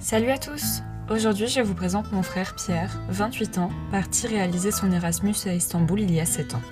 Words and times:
Salut 0.00 0.30
à 0.30 0.38
tous 0.38 0.82
Aujourd'hui, 1.10 1.48
je 1.48 1.60
vous 1.60 1.74
présente 1.74 2.12
mon 2.12 2.22
frère 2.22 2.54
Pierre, 2.54 3.00
28 3.08 3.58
ans, 3.58 3.70
parti 3.90 4.28
réaliser 4.28 4.70
son 4.70 4.92
Erasmus 4.92 5.34
à 5.46 5.54
Istanbul 5.54 6.00
il 6.00 6.14
y 6.14 6.20
a 6.20 6.24
7 6.24 6.54
ans. 6.54 6.62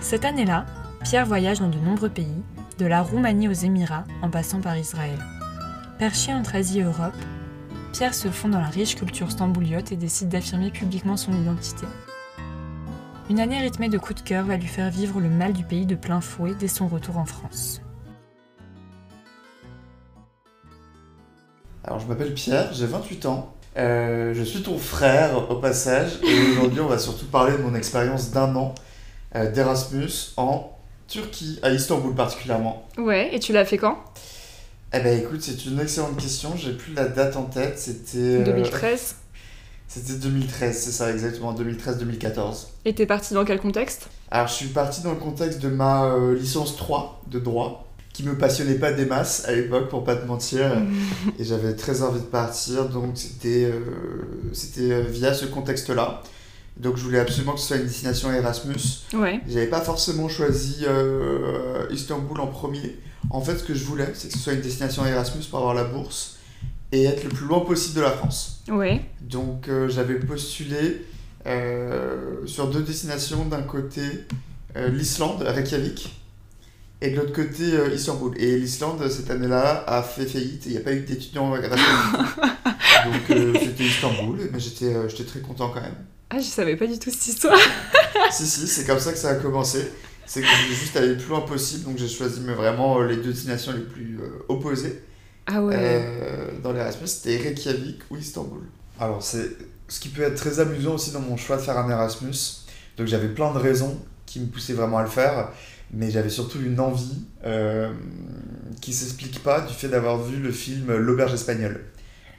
Cette 0.00 0.24
année-là, 0.24 0.66
Pierre 1.04 1.24
voyage 1.24 1.60
dans 1.60 1.68
de 1.68 1.78
nombreux 1.78 2.08
pays, 2.08 2.42
de 2.78 2.86
la 2.86 3.00
Roumanie 3.00 3.46
aux 3.46 3.52
Émirats 3.52 4.04
en 4.22 4.28
passant 4.28 4.60
par 4.60 4.76
Israël. 4.76 5.18
Perché 6.00 6.34
entre 6.34 6.56
Asie 6.56 6.80
et 6.80 6.82
Europe, 6.82 7.14
Pierre 7.92 8.14
se 8.14 8.28
fond 8.28 8.48
dans 8.48 8.60
la 8.60 8.66
riche 8.66 8.96
culture 8.96 9.30
stambouliote 9.30 9.92
et 9.92 9.96
décide 9.96 10.30
d'affirmer 10.30 10.72
publiquement 10.72 11.16
son 11.16 11.32
identité. 11.32 11.86
Une 13.30 13.38
année 13.38 13.60
rythmée 13.60 13.88
de 13.88 13.98
coups 13.98 14.20
de 14.20 14.28
cœur 14.28 14.46
va 14.46 14.56
lui 14.56 14.66
faire 14.66 14.90
vivre 14.90 15.20
le 15.20 15.30
mal 15.30 15.52
du 15.52 15.62
pays 15.62 15.86
de 15.86 15.94
plein 15.94 16.20
fouet 16.20 16.56
dès 16.58 16.66
son 16.66 16.88
retour 16.88 17.18
en 17.18 17.24
France. 17.24 17.82
Alors, 21.90 22.00
je 22.00 22.06
m'appelle 22.06 22.32
Pierre, 22.34 22.72
j'ai 22.72 22.86
28 22.86 23.26
ans. 23.26 23.52
Euh, 23.76 24.32
je 24.32 24.44
suis 24.44 24.62
ton 24.62 24.78
frère 24.78 25.50
au 25.50 25.56
passage. 25.56 26.20
Et 26.22 26.52
aujourd'hui 26.52 26.78
on 26.78 26.86
va 26.86 27.00
surtout 27.00 27.26
parler 27.26 27.56
de 27.58 27.62
mon 27.62 27.74
expérience 27.74 28.30
d'un 28.30 28.54
an 28.54 28.76
euh, 29.34 29.50
d'Erasmus 29.50 30.34
en 30.36 30.70
Turquie, 31.08 31.58
à 31.64 31.70
Istanbul 31.70 32.14
particulièrement. 32.14 32.86
Ouais, 32.96 33.34
et 33.34 33.40
tu 33.40 33.52
l'as 33.52 33.64
fait 33.64 33.76
quand? 33.76 33.98
Eh 34.92 35.00
ben 35.00 35.18
écoute, 35.20 35.42
c'est 35.42 35.64
une 35.66 35.80
excellente 35.80 36.16
question, 36.16 36.52
j'ai 36.56 36.74
plus 36.74 36.94
la 36.94 37.08
date 37.08 37.34
en 37.34 37.42
tête, 37.42 37.76
c'était... 37.76 38.18
euh, 38.18 38.44
2013 38.44 39.16
C'était 39.88 40.12
2013, 40.12 40.78
c'est 40.78 40.92
ça 40.92 41.10
exactement, 41.10 41.52
2013-2014. 41.54 42.68
Et 42.84 42.94
t'es 42.94 43.06
parti 43.06 43.34
dans 43.34 43.44
quel 43.44 43.58
contexte? 43.58 44.10
Alors 44.30 44.46
je 44.46 44.52
suis 44.52 44.68
parti 44.68 45.02
dans 45.02 45.10
le 45.10 45.16
contexte 45.18 45.58
de 45.58 45.68
ma 45.68 46.04
euh, 46.04 46.36
licence 46.36 46.76
3 46.76 47.22
de 47.26 47.40
droit, 47.40 47.89
qui 48.12 48.24
me 48.24 48.36
passionnait 48.36 48.74
pas 48.74 48.92
des 48.92 49.06
masses 49.06 49.44
à 49.46 49.52
l'époque 49.52 49.88
pour 49.88 50.02
pas 50.04 50.16
te 50.16 50.26
mentir, 50.26 50.72
et 51.38 51.44
j'avais 51.44 51.74
très 51.74 52.02
envie 52.02 52.20
de 52.20 52.24
partir, 52.24 52.88
donc 52.88 53.12
c'était 53.14 53.64
euh, 53.64 53.80
c'était 54.52 54.92
euh, 54.92 55.02
via 55.02 55.32
ce 55.32 55.46
contexte-là. 55.46 56.22
Donc 56.76 56.96
je 56.96 57.02
voulais 57.02 57.20
absolument 57.20 57.52
que 57.52 57.60
ce 57.60 57.68
soit 57.68 57.76
une 57.76 57.86
destination 57.86 58.32
Erasmus. 58.32 59.04
Ouais. 59.12 59.40
J'avais 59.46 59.66
pas 59.66 59.80
forcément 59.80 60.28
choisi 60.28 60.78
euh, 60.86 61.86
Istanbul 61.90 62.40
en 62.40 62.46
premier. 62.46 62.98
En 63.30 63.40
fait, 63.40 63.58
ce 63.58 63.64
que 63.64 63.74
je 63.74 63.84
voulais, 63.84 64.10
c'est 64.14 64.28
que 64.28 64.34
ce 64.34 64.40
soit 64.40 64.54
une 64.54 64.62
destination 64.62 65.04
Erasmus 65.04 65.44
pour 65.50 65.58
avoir 65.58 65.74
la 65.74 65.84
bourse 65.84 66.38
et 66.90 67.04
être 67.04 67.22
le 67.22 67.30
plus 67.30 67.46
loin 67.46 67.60
possible 67.60 67.96
de 67.96 68.00
la 68.00 68.10
France. 68.10 68.62
Ouais. 68.68 69.02
Donc 69.20 69.68
euh, 69.68 69.88
j'avais 69.88 70.14
postulé 70.14 71.06
sur 72.46 72.68
deux 72.68 72.82
destinations. 72.82 73.44
D'un 73.44 73.62
côté, 73.62 74.02
l'Islande, 74.76 75.42
Reykjavik, 75.42 76.19
et 77.02 77.10
de 77.10 77.16
l'autre 77.16 77.32
côté, 77.32 77.74
euh, 77.74 77.94
Istanbul. 77.94 78.34
Et 78.36 78.58
l'Islande, 78.58 79.08
cette 79.08 79.30
année-là, 79.30 79.84
a 79.86 80.02
fait 80.02 80.26
faillite. 80.26 80.64
Il 80.66 80.72
n'y 80.72 80.78
a 80.78 80.80
pas 80.80 80.92
eu 80.92 81.00
d'étudiants 81.00 81.54
Erasmus. 81.56 81.84
Donc 83.04 83.30
euh, 83.30 83.54
c'était 83.58 83.84
Istanbul, 83.84 84.50
mais 84.52 84.60
j'étais 84.60 84.94
euh, 84.94 85.08
j'étais 85.08 85.24
très 85.24 85.40
content 85.40 85.70
quand 85.70 85.80
même. 85.80 85.94
Ah, 86.28 86.38
je 86.38 86.44
savais 86.44 86.76
pas 86.76 86.86
du 86.86 86.98
tout 86.98 87.10
cette 87.10 87.26
histoire. 87.26 87.58
si, 88.30 88.46
si, 88.46 88.66
c'est 88.66 88.86
comme 88.86 88.98
ça 88.98 89.12
que 89.12 89.18
ça 89.18 89.30
a 89.30 89.34
commencé. 89.36 89.90
C'est 90.30 90.42
que 90.42 90.46
je 90.46 90.62
voulais 90.62 90.76
juste 90.76 90.96
aller 90.96 91.08
le 91.08 91.16
plus 91.16 91.26
loin 91.26 91.40
possible, 91.40 91.86
donc 91.86 91.98
j'ai 91.98 92.06
choisi 92.06 92.40
mais 92.42 92.52
vraiment 92.52 93.00
euh, 93.00 93.08
les 93.08 93.16
deux 93.16 93.32
destinations 93.32 93.72
les 93.72 93.80
plus 93.80 94.20
euh, 94.20 94.44
opposées. 94.48 95.02
Ah 95.48 95.60
ouais. 95.60 95.74
Euh, 95.76 96.52
dans 96.62 96.72
l'Erasmus, 96.72 97.08
c'était 97.08 97.36
Reykjavik 97.36 98.02
ou 98.10 98.16
Istanbul. 98.16 98.62
Alors, 99.00 99.24
c'est 99.24 99.56
ce 99.88 99.98
qui 99.98 100.08
peut 100.08 100.22
être 100.22 100.36
très 100.36 100.60
amusant 100.60 100.94
aussi 100.94 101.10
dans 101.10 101.18
mon 101.18 101.36
choix 101.36 101.56
de 101.56 101.62
faire 101.62 101.76
un 101.76 101.90
Erasmus. 101.90 102.60
Donc, 102.96 103.08
j'avais 103.08 103.26
plein 103.26 103.52
de 103.52 103.58
raisons 103.58 103.98
qui 104.24 104.38
me 104.38 104.46
poussaient 104.46 104.74
vraiment 104.74 104.98
à 104.98 105.02
le 105.02 105.08
faire, 105.08 105.50
mais 105.92 106.10
j'avais 106.10 106.28
surtout 106.28 106.60
une 106.60 106.80
envie 106.80 107.24
euh, 107.44 107.92
qui 108.80 108.92
s'explique 108.92 109.42
pas 109.42 109.60
du 109.60 109.74
fait 109.74 109.88
d'avoir 109.88 110.22
vu 110.22 110.40
le 110.40 110.52
film 110.52 110.96
L'Auberge 110.96 111.34
espagnole, 111.34 111.80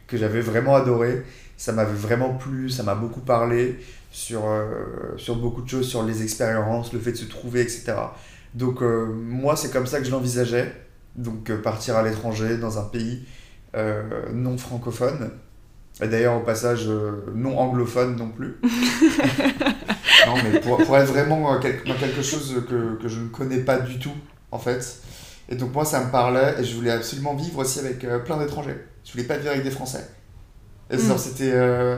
que 0.07 0.17
j'avais 0.17 0.41
vraiment 0.41 0.75
adoré. 0.75 1.23
Ça 1.57 1.73
m'avait 1.73 1.93
vraiment 1.93 2.33
plu, 2.33 2.69
ça 2.69 2.81
m'a 2.81 2.95
beaucoup 2.95 3.19
parlé 3.19 3.77
sur, 4.11 4.49
euh, 4.49 4.65
sur 5.17 5.37
beaucoup 5.37 5.61
de 5.61 5.69
choses, 5.69 5.87
sur 5.87 6.03
les 6.03 6.21
expériences, 6.21 6.93
le 6.93 6.99
fait 6.99 7.13
de 7.13 7.17
se 7.17 7.25
trouver, 7.25 7.61
etc. 7.61 7.93
Donc, 8.53 8.81
euh, 8.81 9.05
moi, 9.05 9.55
c'est 9.55 9.71
comme 9.71 9.87
ça 9.87 9.99
que 9.99 10.05
je 10.05 10.11
l'envisageais. 10.11 10.73
Donc 11.15 11.49
euh, 11.49 11.61
partir 11.61 11.97
à 11.97 12.03
l'étranger, 12.03 12.57
dans 12.57 12.79
un 12.79 12.83
pays 12.83 13.23
non 14.33 14.57
francophone. 14.57 15.31
D'ailleurs, 15.99 16.35
au 16.35 16.41
passage, 16.41 16.89
non 17.33 17.57
anglophone 17.57 18.17
non 18.17 18.29
plus. 18.29 18.59
non, 20.27 20.35
mais 20.43 20.59
pour, 20.59 20.77
pour 20.77 20.97
être 20.97 21.07
vraiment 21.11 21.53
euh, 21.53 21.59
quelque 21.59 22.21
chose 22.21 22.63
que, 22.69 22.95
que 23.01 23.07
je 23.07 23.19
ne 23.19 23.27
connais 23.29 23.59
pas 23.59 23.79
du 23.79 23.99
tout, 23.99 24.13
en 24.51 24.59
fait. 24.59 25.01
Et 25.49 25.55
donc 25.55 25.73
moi, 25.73 25.83
ça 25.85 26.03
me 26.03 26.11
parlait 26.11 26.55
et 26.59 26.63
je 26.63 26.75
voulais 26.75 26.91
absolument 26.91 27.33
vivre 27.35 27.59
aussi 27.59 27.79
avec 27.79 28.03
euh, 28.03 28.19
plein 28.19 28.37
d'étrangers. 28.37 28.77
Je 29.03 29.11
voulais 29.11 29.23
pas 29.25 29.37
vivre 29.37 29.51
avec 29.51 29.63
des 29.63 29.71
Français. 29.71 30.07
Et 30.89 30.95
Mm. 30.95 30.99
ça, 30.99 31.17
c'était 31.17 31.51
euh, 31.53 31.97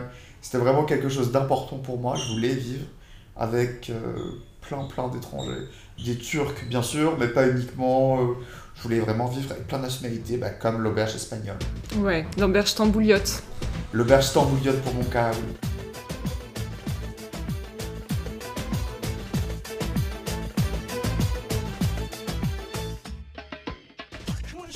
vraiment 0.54 0.86
quelque 0.86 1.10
chose 1.10 1.32
d'important 1.32 1.78
pour 1.78 2.00
moi. 2.00 2.16
Je 2.16 2.34
voulais 2.34 2.54
vivre 2.54 2.86
avec 3.36 3.90
euh, 3.90 3.96
plein, 4.62 4.84
plein 4.86 5.08
d'étrangers. 5.10 5.68
Des 6.04 6.16
Turcs, 6.18 6.66
bien 6.70 6.82
sûr, 6.82 7.18
mais 7.20 7.28
pas 7.28 7.48
uniquement. 7.48 8.18
je 8.76 8.82
voulais 8.82 9.00
vraiment 9.00 9.28
vivre 9.28 9.52
avec 9.52 9.68
plein 9.68 9.78
de 9.78 9.84
nationalités, 9.84 10.38
bah, 10.38 10.50
comme 10.50 10.82
l'auberge 10.82 11.14
espagnole. 11.16 11.58
Ouais, 11.98 12.26
l'auberge 12.40 12.74
tambouliote. 12.74 13.44
L'auberge 13.92 14.26
stambouliote 14.26 14.82
pour 14.82 14.94
mon 14.96 15.04
cas, 15.04 15.30
oui. 15.32 15.70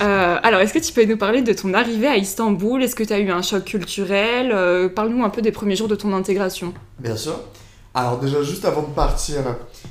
Euh, 0.01 0.37
alors, 0.43 0.59
est-ce 0.61 0.73
que 0.73 0.79
tu 0.79 0.93
peux 0.93 1.05
nous 1.05 1.17
parler 1.17 1.41
de 1.41 1.53
ton 1.53 1.73
arrivée 1.73 2.07
à 2.07 2.17
Istanbul? 2.17 2.83
Est-ce 2.83 2.95
que 2.95 3.03
tu 3.03 3.13
as 3.13 3.19
eu 3.19 3.31
un 3.31 3.41
choc 3.41 3.65
culturel? 3.65 4.51
Euh, 4.53 4.89
Parle-nous 4.89 5.23
un 5.23 5.29
peu 5.29 5.41
des 5.41 5.51
premiers 5.51 5.75
jours 5.75 5.87
de 5.87 5.95
ton 5.95 6.13
intégration. 6.13 6.73
Bien 6.99 7.15
sûr. 7.15 7.39
Alors 7.93 8.19
déjà, 8.19 8.43
juste 8.43 8.63
avant 8.65 8.83
de 8.83 8.93
partir, 8.93 9.37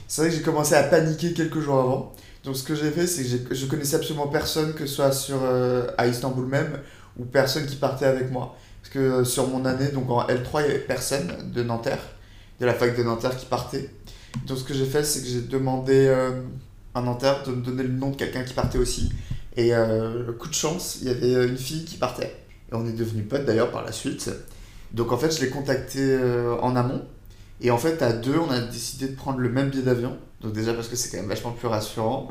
c'est 0.06 0.22
vrai 0.22 0.30
que 0.30 0.36
j'ai 0.36 0.42
commencé 0.42 0.74
à 0.76 0.84
paniquer 0.84 1.32
quelques 1.32 1.58
jours 1.58 1.80
avant. 1.80 2.12
Donc 2.44 2.56
ce 2.56 2.62
que 2.62 2.76
j'ai 2.76 2.92
fait, 2.92 3.06
c'est 3.08 3.44
que 3.44 3.54
je 3.54 3.66
connaissais 3.66 3.96
absolument 3.96 4.28
personne, 4.28 4.74
que 4.74 4.86
ce 4.86 4.94
soit 4.94 5.10
sur, 5.10 5.38
euh, 5.42 5.88
à 5.98 6.06
Istanbul 6.06 6.46
même, 6.46 6.78
ou 7.18 7.24
personne 7.24 7.66
qui 7.66 7.74
partait 7.74 8.04
avec 8.06 8.30
moi. 8.30 8.54
Parce 8.80 8.94
que 8.94 9.24
sur 9.24 9.48
mon 9.48 9.64
année, 9.64 9.88
donc 9.88 10.08
en 10.08 10.24
L3, 10.24 10.60
il 10.60 10.66
n'y 10.66 10.70
avait 10.70 10.78
personne 10.78 11.50
de 11.52 11.62
Nanterre, 11.64 11.98
de 12.60 12.66
la 12.66 12.74
fac 12.74 12.96
de 12.96 13.02
Nanterre 13.02 13.36
qui 13.36 13.46
partait. 13.46 13.90
Donc 14.46 14.58
ce 14.58 14.62
que 14.62 14.74
j'ai 14.74 14.84
fait, 14.84 15.02
c'est 15.02 15.22
que 15.22 15.26
j'ai 15.26 15.40
demandé 15.40 16.08
à 16.94 17.00
Nanterre 17.00 17.42
de 17.44 17.50
me 17.50 17.62
donner 17.62 17.82
le 17.82 17.88
nom 17.88 18.10
de 18.10 18.16
quelqu'un 18.16 18.44
qui 18.44 18.54
partait 18.54 18.78
aussi. 18.78 19.10
Et 19.56 19.74
euh, 19.74 20.32
coup 20.32 20.48
de 20.48 20.54
chance, 20.54 20.98
il 21.00 21.08
y 21.08 21.10
avait 21.10 21.46
une 21.46 21.56
fille 21.56 21.84
qui 21.84 21.96
partait. 21.96 22.36
Et 22.70 22.74
on 22.74 22.86
est 22.86 22.92
devenus 22.92 23.26
potes 23.28 23.44
d'ailleurs 23.44 23.70
par 23.70 23.84
la 23.84 23.92
suite. 23.92 24.30
Donc 24.92 25.12
en 25.12 25.18
fait, 25.18 25.34
je 25.34 25.40
l'ai 25.40 25.50
contacté 25.50 26.00
euh, 26.00 26.56
en 26.60 26.76
amont. 26.76 27.04
Et 27.60 27.70
en 27.70 27.78
fait, 27.78 28.02
à 28.02 28.12
deux, 28.12 28.38
on 28.38 28.50
a 28.50 28.60
décidé 28.60 29.08
de 29.08 29.16
prendre 29.16 29.38
le 29.38 29.48
même 29.48 29.70
billet 29.70 29.82
d'avion. 29.82 30.16
Donc 30.42 30.52
déjà 30.52 30.74
parce 30.74 30.88
que 30.88 30.96
c'est 30.96 31.10
quand 31.10 31.16
même 31.18 31.28
vachement 31.28 31.52
plus 31.52 31.68
rassurant. 31.68 32.28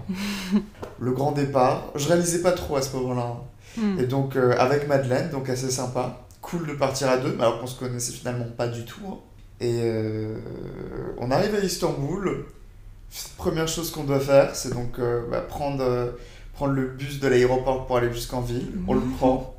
le 1.00 1.12
grand 1.12 1.32
départ. 1.32 1.92
Je 1.96 2.08
réalisais 2.08 2.42
pas 2.42 2.52
trop 2.52 2.76
à 2.76 2.82
ce 2.82 2.96
moment-là. 2.98 3.38
Hmm. 3.78 4.00
Et 4.00 4.06
donc 4.06 4.36
euh, 4.36 4.54
avec 4.58 4.88
Madeleine, 4.88 5.30
donc 5.32 5.50
assez 5.50 5.72
sympa. 5.72 6.22
Cool 6.42 6.68
de 6.68 6.74
partir 6.74 7.10
à 7.10 7.18
deux, 7.18 7.34
mais 7.36 7.42
alors 7.44 7.60
qu'on 7.60 7.68
se 7.68 7.78
connaissait 7.78 8.14
finalement 8.14 8.46
pas 8.56 8.68
du 8.68 8.86
tout. 8.86 9.02
hein. 9.08 9.18
Et 9.62 9.80
euh, 9.84 10.38
on 11.18 11.32
arrive 11.32 11.56
à 11.56 11.60
Istanbul. 11.60 12.46
Première 13.38 13.68
chose 13.68 13.92
qu'on 13.92 14.04
doit 14.04 14.20
faire, 14.20 14.56
c'est 14.56 14.74
donc 14.74 15.00
euh, 15.00 15.22
bah, 15.32 15.42
prendre, 15.42 15.82
euh, 15.82 16.12
prendre 16.56 16.74
le 16.74 16.88
bus 16.88 17.20
de 17.20 17.28
l'aéroport 17.28 17.86
pour 17.86 17.98
aller 17.98 18.12
jusqu'en 18.12 18.42
ville. 18.42 18.68
On 18.88 18.94
le 18.94 19.02
prend. 19.18 19.56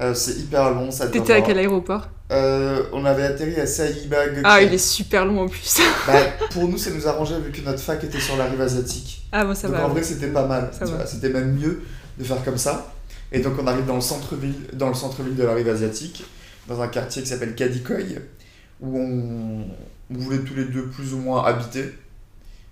Euh, 0.00 0.14
c'est 0.14 0.32
hyper 0.38 0.70
long, 0.72 0.90
ça 0.90 1.08
T'étais 1.08 1.32
à 1.32 1.40
quel 1.42 1.58
aéroport 1.58 2.08
Euh, 2.30 2.84
On 2.92 3.04
avait 3.04 3.24
atterri 3.24 3.58
à 3.58 3.66
Saïba 3.66 4.18
Ah, 4.44 4.62
il 4.62 4.72
est 4.72 4.78
super 4.78 5.26
long 5.26 5.40
en 5.40 5.48
plus. 5.48 5.78
Bah, 6.06 6.20
pour 6.52 6.68
nous, 6.68 6.78
ça 6.78 6.90
nous 6.90 7.06
arrangeait 7.08 7.40
vu 7.40 7.50
que 7.50 7.60
notre 7.62 7.80
fac 7.80 8.02
était 8.04 8.20
sur 8.20 8.36
la 8.36 8.44
rive 8.46 8.60
asiatique. 8.60 9.26
ah, 9.32 9.44
bon, 9.44 9.54
ça 9.54 9.66
donc 9.68 9.76
va. 9.76 9.86
en 9.86 9.88
vrai, 9.88 10.02
c'était 10.04 10.28
pas 10.28 10.46
mal. 10.46 10.70
C'était 11.06 11.30
même 11.30 11.52
mieux 11.58 11.82
de 12.18 12.24
faire 12.24 12.42
comme 12.44 12.58
ça. 12.58 12.92
Et 13.32 13.40
donc 13.40 13.54
on 13.60 13.66
arrive 13.66 13.84
dans 13.86 13.96
le 13.96 14.00
centre-ville, 14.00 14.54
dans 14.72 14.88
le 14.88 14.94
centre-ville 14.94 15.34
de 15.36 15.42
la 15.44 15.52
rive 15.54 15.68
asiatique, 15.68 16.24
dans 16.66 16.80
un 16.80 16.88
quartier 16.88 17.22
qui 17.22 17.28
s'appelle 17.28 17.54
Kadikoy, 17.54 18.18
où 18.80 18.98
on, 18.98 19.64
on 20.10 20.18
voulait 20.18 20.38
tous 20.38 20.54
les 20.54 20.64
deux 20.64 20.86
plus 20.86 21.12
ou 21.12 21.18
moins 21.18 21.44
habiter, 21.44 21.92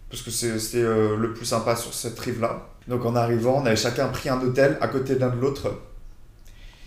parce 0.08 0.22
que 0.22 0.30
c'était 0.30 0.78
euh, 0.78 1.16
le 1.16 1.34
plus 1.34 1.44
sympa 1.44 1.76
sur 1.76 1.92
cette 1.92 2.18
rive-là. 2.18 2.68
Donc 2.88 3.04
en 3.04 3.16
arrivant, 3.16 3.60
on 3.62 3.66
avait 3.66 3.76
chacun 3.76 4.06
pris 4.08 4.28
un 4.28 4.40
hôtel 4.40 4.76
à 4.80 4.88
côté 4.88 5.16
l'un 5.18 5.28
de 5.30 5.40
l'autre. 5.40 5.74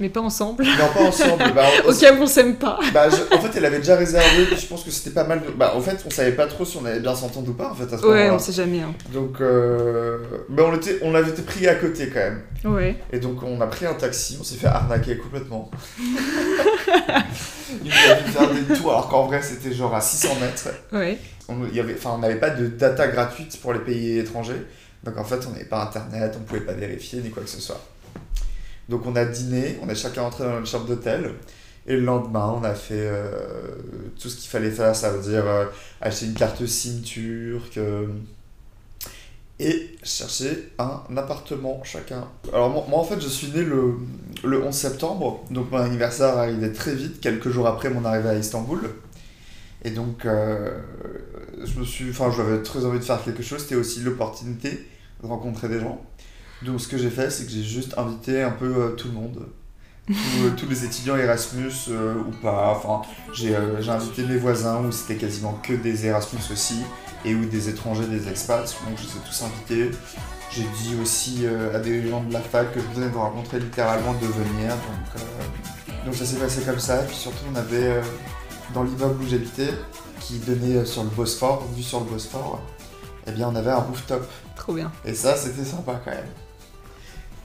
Mais 0.02 0.08
pas 0.08 0.22
ensemble. 0.22 0.64
Non, 0.64 0.88
pas 0.94 1.02
ensemble. 1.10 1.44
bah, 1.54 1.66
on- 1.86 1.90
Au 1.92 1.94
cas 1.94 2.14
où 2.14 2.22
on 2.22 2.26
s'aime 2.26 2.56
pas. 2.56 2.80
Bah, 2.94 3.10
je- 3.10 3.36
en 3.36 3.42
fait, 3.42 3.58
elle 3.58 3.66
avait 3.66 3.80
déjà 3.80 3.98
réservé, 3.98 4.46
puis 4.46 4.56
je 4.58 4.66
pense 4.66 4.86
que 4.86 4.92
c'était 4.92 5.10
pas 5.10 5.26
mal. 5.26 5.42
De... 5.42 5.52
Bah, 5.52 5.74
en 5.76 5.82
fait, 5.82 5.98
on 6.08 6.10
savait 6.10 6.32
pas 6.32 6.48
trop 6.48 6.64
si 6.64 6.78
on 6.78 6.86
allait 6.86 7.02
bien 7.02 7.14
s'entendre 7.14 7.50
ou 7.50 7.54
pas, 7.54 7.70
en 7.72 7.76
fait, 7.76 7.94
à 7.94 7.98
ce 7.98 8.06
Ouais, 8.06 8.30
on 8.30 8.40
sait 8.40 8.54
jamais. 8.54 8.80
hein. 8.80 8.94
Donc, 9.12 9.42
euh... 9.42 10.20
bah, 10.48 10.64
on, 10.68 10.74
était... 10.74 11.00
on 11.02 11.14
avait 11.16 11.32
été 11.32 11.42
pris 11.42 11.68
à 11.68 11.76
côté 11.76 12.08
quand 12.08 12.20
même. 12.22 12.44
Ouais. 12.64 12.96
Et 13.12 13.20
donc, 13.20 13.44
on 13.44 13.60
a 13.60 13.68
pris 13.68 13.86
un 13.88 13.94
taxi, 13.94 14.38
on 14.40 14.44
s'est 14.46 14.56
fait 14.56 14.68
arnaquer 14.68 15.18
complètement. 15.18 15.70
Il 16.00 17.84
nous 17.84 17.92
a 17.92 18.16
fait 18.16 18.32
faire 18.32 18.50
des 18.54 18.76
tours, 18.76 18.92
alors 18.92 19.10
qu'en 19.10 19.26
vrai, 19.26 19.42
c'était 19.42 19.74
genre 19.74 19.94
à 19.94 20.02
600 20.02 20.30
mètres. 20.42 20.70
Ouais. 20.94 21.18
On 21.48 21.56
il 21.70 21.76
y 21.76 21.80
avait... 21.80 21.96
enfin, 21.96 22.12
on 22.16 22.20
n'avait 22.20 22.40
pas 22.40 22.52
de 22.52 22.68
data 22.68 23.08
gratuite 23.08 23.60
pour 23.62 23.74
les 23.74 23.80
pays 23.80 24.20
étrangers. 24.20 24.66
Donc, 25.04 25.18
en 25.18 25.24
fait, 25.24 25.46
on 25.48 25.52
n'avait 25.52 25.66
pas 25.66 25.84
internet, 25.84 26.36
on 26.38 26.44
pouvait 26.44 26.62
pas 26.62 26.74
vérifier 26.74 27.22
ni 27.22 27.30
quoi 27.30 27.44
que 27.44 27.50
ce 27.50 27.62
soit. 27.62 27.82
Donc 28.90 29.06
on 29.06 29.16
a 29.16 29.24
dîné, 29.24 29.80
on 29.84 29.88
est 29.88 29.96
chacun 29.96 30.24
entré 30.24 30.44
dans 30.44 30.54
notre 30.54 30.68
chambre 30.68 30.88
d'hôtel. 30.88 31.36
Et 31.86 31.96
le 31.96 32.02
lendemain, 32.02 32.56
on 32.60 32.64
a 32.64 32.74
fait 32.74 33.08
euh, 33.08 33.22
tout 34.20 34.30
ce 34.30 34.38
qu'il 34.38 34.50
fallait 34.50 34.72
faire, 34.72 34.96
ça 34.96 35.12
veut 35.12 35.22
dire 35.22 35.48
euh, 35.48 35.66
acheter 36.02 36.26
une 36.26 36.34
carte 36.34 36.66
SIM 36.66 37.02
turque 37.02 37.80
et 39.60 39.98
chercher 40.04 40.72
un 40.80 41.02
appartement 41.18 41.82
chacun. 41.84 42.28
Alors 42.52 42.70
moi, 42.70 42.86
moi, 42.90 43.00
en 43.00 43.04
fait 43.04 43.20
je 43.22 43.28
suis 43.28 43.52
né 43.52 43.62
le, 43.62 43.96
le 44.44 44.64
11 44.64 44.74
septembre, 44.74 45.44
donc 45.52 45.72
mon 45.72 45.80
anniversaire 45.80 46.38
arrivait 46.38 46.72
très 46.72 46.96
vite, 46.96 47.20
quelques 47.20 47.50
jours 47.50 47.68
après 47.68 47.90
mon 47.90 48.04
arrivée 48.06 48.30
à 48.30 48.36
Istanbul. 48.36 48.90
Et 49.84 49.92
donc 49.92 50.26
euh, 50.26 50.78
je 51.64 51.80
me 51.80 51.86
suis, 51.86 52.10
enfin 52.10 52.32
j'avais 52.36 52.62
très 52.62 52.86
envie 52.86 53.00
de 53.00 53.04
faire 53.04 53.24
quelque 53.24 53.44
chose, 53.44 53.62
c'était 53.62 53.76
aussi 53.76 54.02
l'opportunité 54.02 54.88
de 55.22 55.28
rencontrer 55.28 55.70
des 55.70 55.80
gens. 55.80 56.02
Donc 56.64 56.82
ce 56.82 56.88
que 56.88 56.98
j'ai 56.98 57.10
fait 57.10 57.30
c'est 57.30 57.46
que 57.46 57.52
j'ai 57.52 57.64
juste 57.64 57.98
invité 57.98 58.42
un 58.42 58.52
peu 58.52 58.96
tout 58.98 59.08
le 59.08 59.14
monde 59.14 59.46
euh, 60.10 60.50
tous, 60.58 60.68
les 60.68 60.86
étudiants 60.86 61.18
Erasmus 61.18 61.72
euh, 61.90 62.16
ou 62.16 62.32
pas. 62.42 62.76
Enfin, 62.76 63.08
euh, 63.44 63.78
j'ai 63.80 63.92
invité 63.92 64.24
mes 64.24 64.38
voisins 64.38 64.82
où 64.82 64.92
c'était 64.92 65.16
quasiment 65.16 65.54
que 65.62 65.74
des 65.74 66.08
Erasmus 66.08 66.42
aussi 66.52 66.82
et 67.26 67.36
où 67.36 67.46
des 67.46 67.70
étrangers, 67.70 68.08
des 68.08 68.28
expats. 68.28 68.76
Donc 68.88 68.98
je 68.98 69.04
les 69.04 69.10
ai 69.10 69.28
tous 69.28 69.44
invités. 69.44 69.92
J'ai 70.52 70.66
dit 70.82 70.96
aussi 71.00 71.46
à 71.76 71.78
des 71.78 72.10
gens 72.10 72.24
de 72.24 72.34
la 72.34 72.40
fac 72.40 72.74
que 72.74 72.80
je 72.80 73.00
venais 73.00 73.12
de 73.12 73.18
rencontrer 73.18 73.60
littéralement 73.60 74.14
de 74.14 74.26
venir. 74.26 74.70
Donc, 74.70 75.22
donc 76.06 76.16
ça 76.16 76.26
s'est 76.26 76.38
passé 76.38 76.64
comme 76.66 76.80
ça. 76.80 77.04
Et 77.04 77.06
puis 77.06 77.16
surtout, 77.16 77.46
on 77.54 77.56
avait 77.56 78.02
dans 78.74 78.84
l'immeuble 78.84 79.24
où 79.24 79.28
j'habitais, 79.28 79.70
qui 80.20 80.40
donnait 80.40 80.86
sur 80.86 81.04
le 81.04 81.10
Bosphore, 81.10 81.68
vue 81.76 81.84
sur 81.84 82.00
le 82.00 82.06
Bosphore, 82.06 82.62
eh 83.28 83.32
bien 83.32 83.50
on 83.50 83.56
avait 83.56 83.72
un 83.72 83.80
rooftop. 83.80 84.28
Trop 84.56 84.74
bien. 84.74 84.92
Et 85.06 85.14
ça, 85.14 85.36
c'était 85.36 85.66
sympa 85.66 86.02
quand 86.04 86.12
même. 86.12 86.28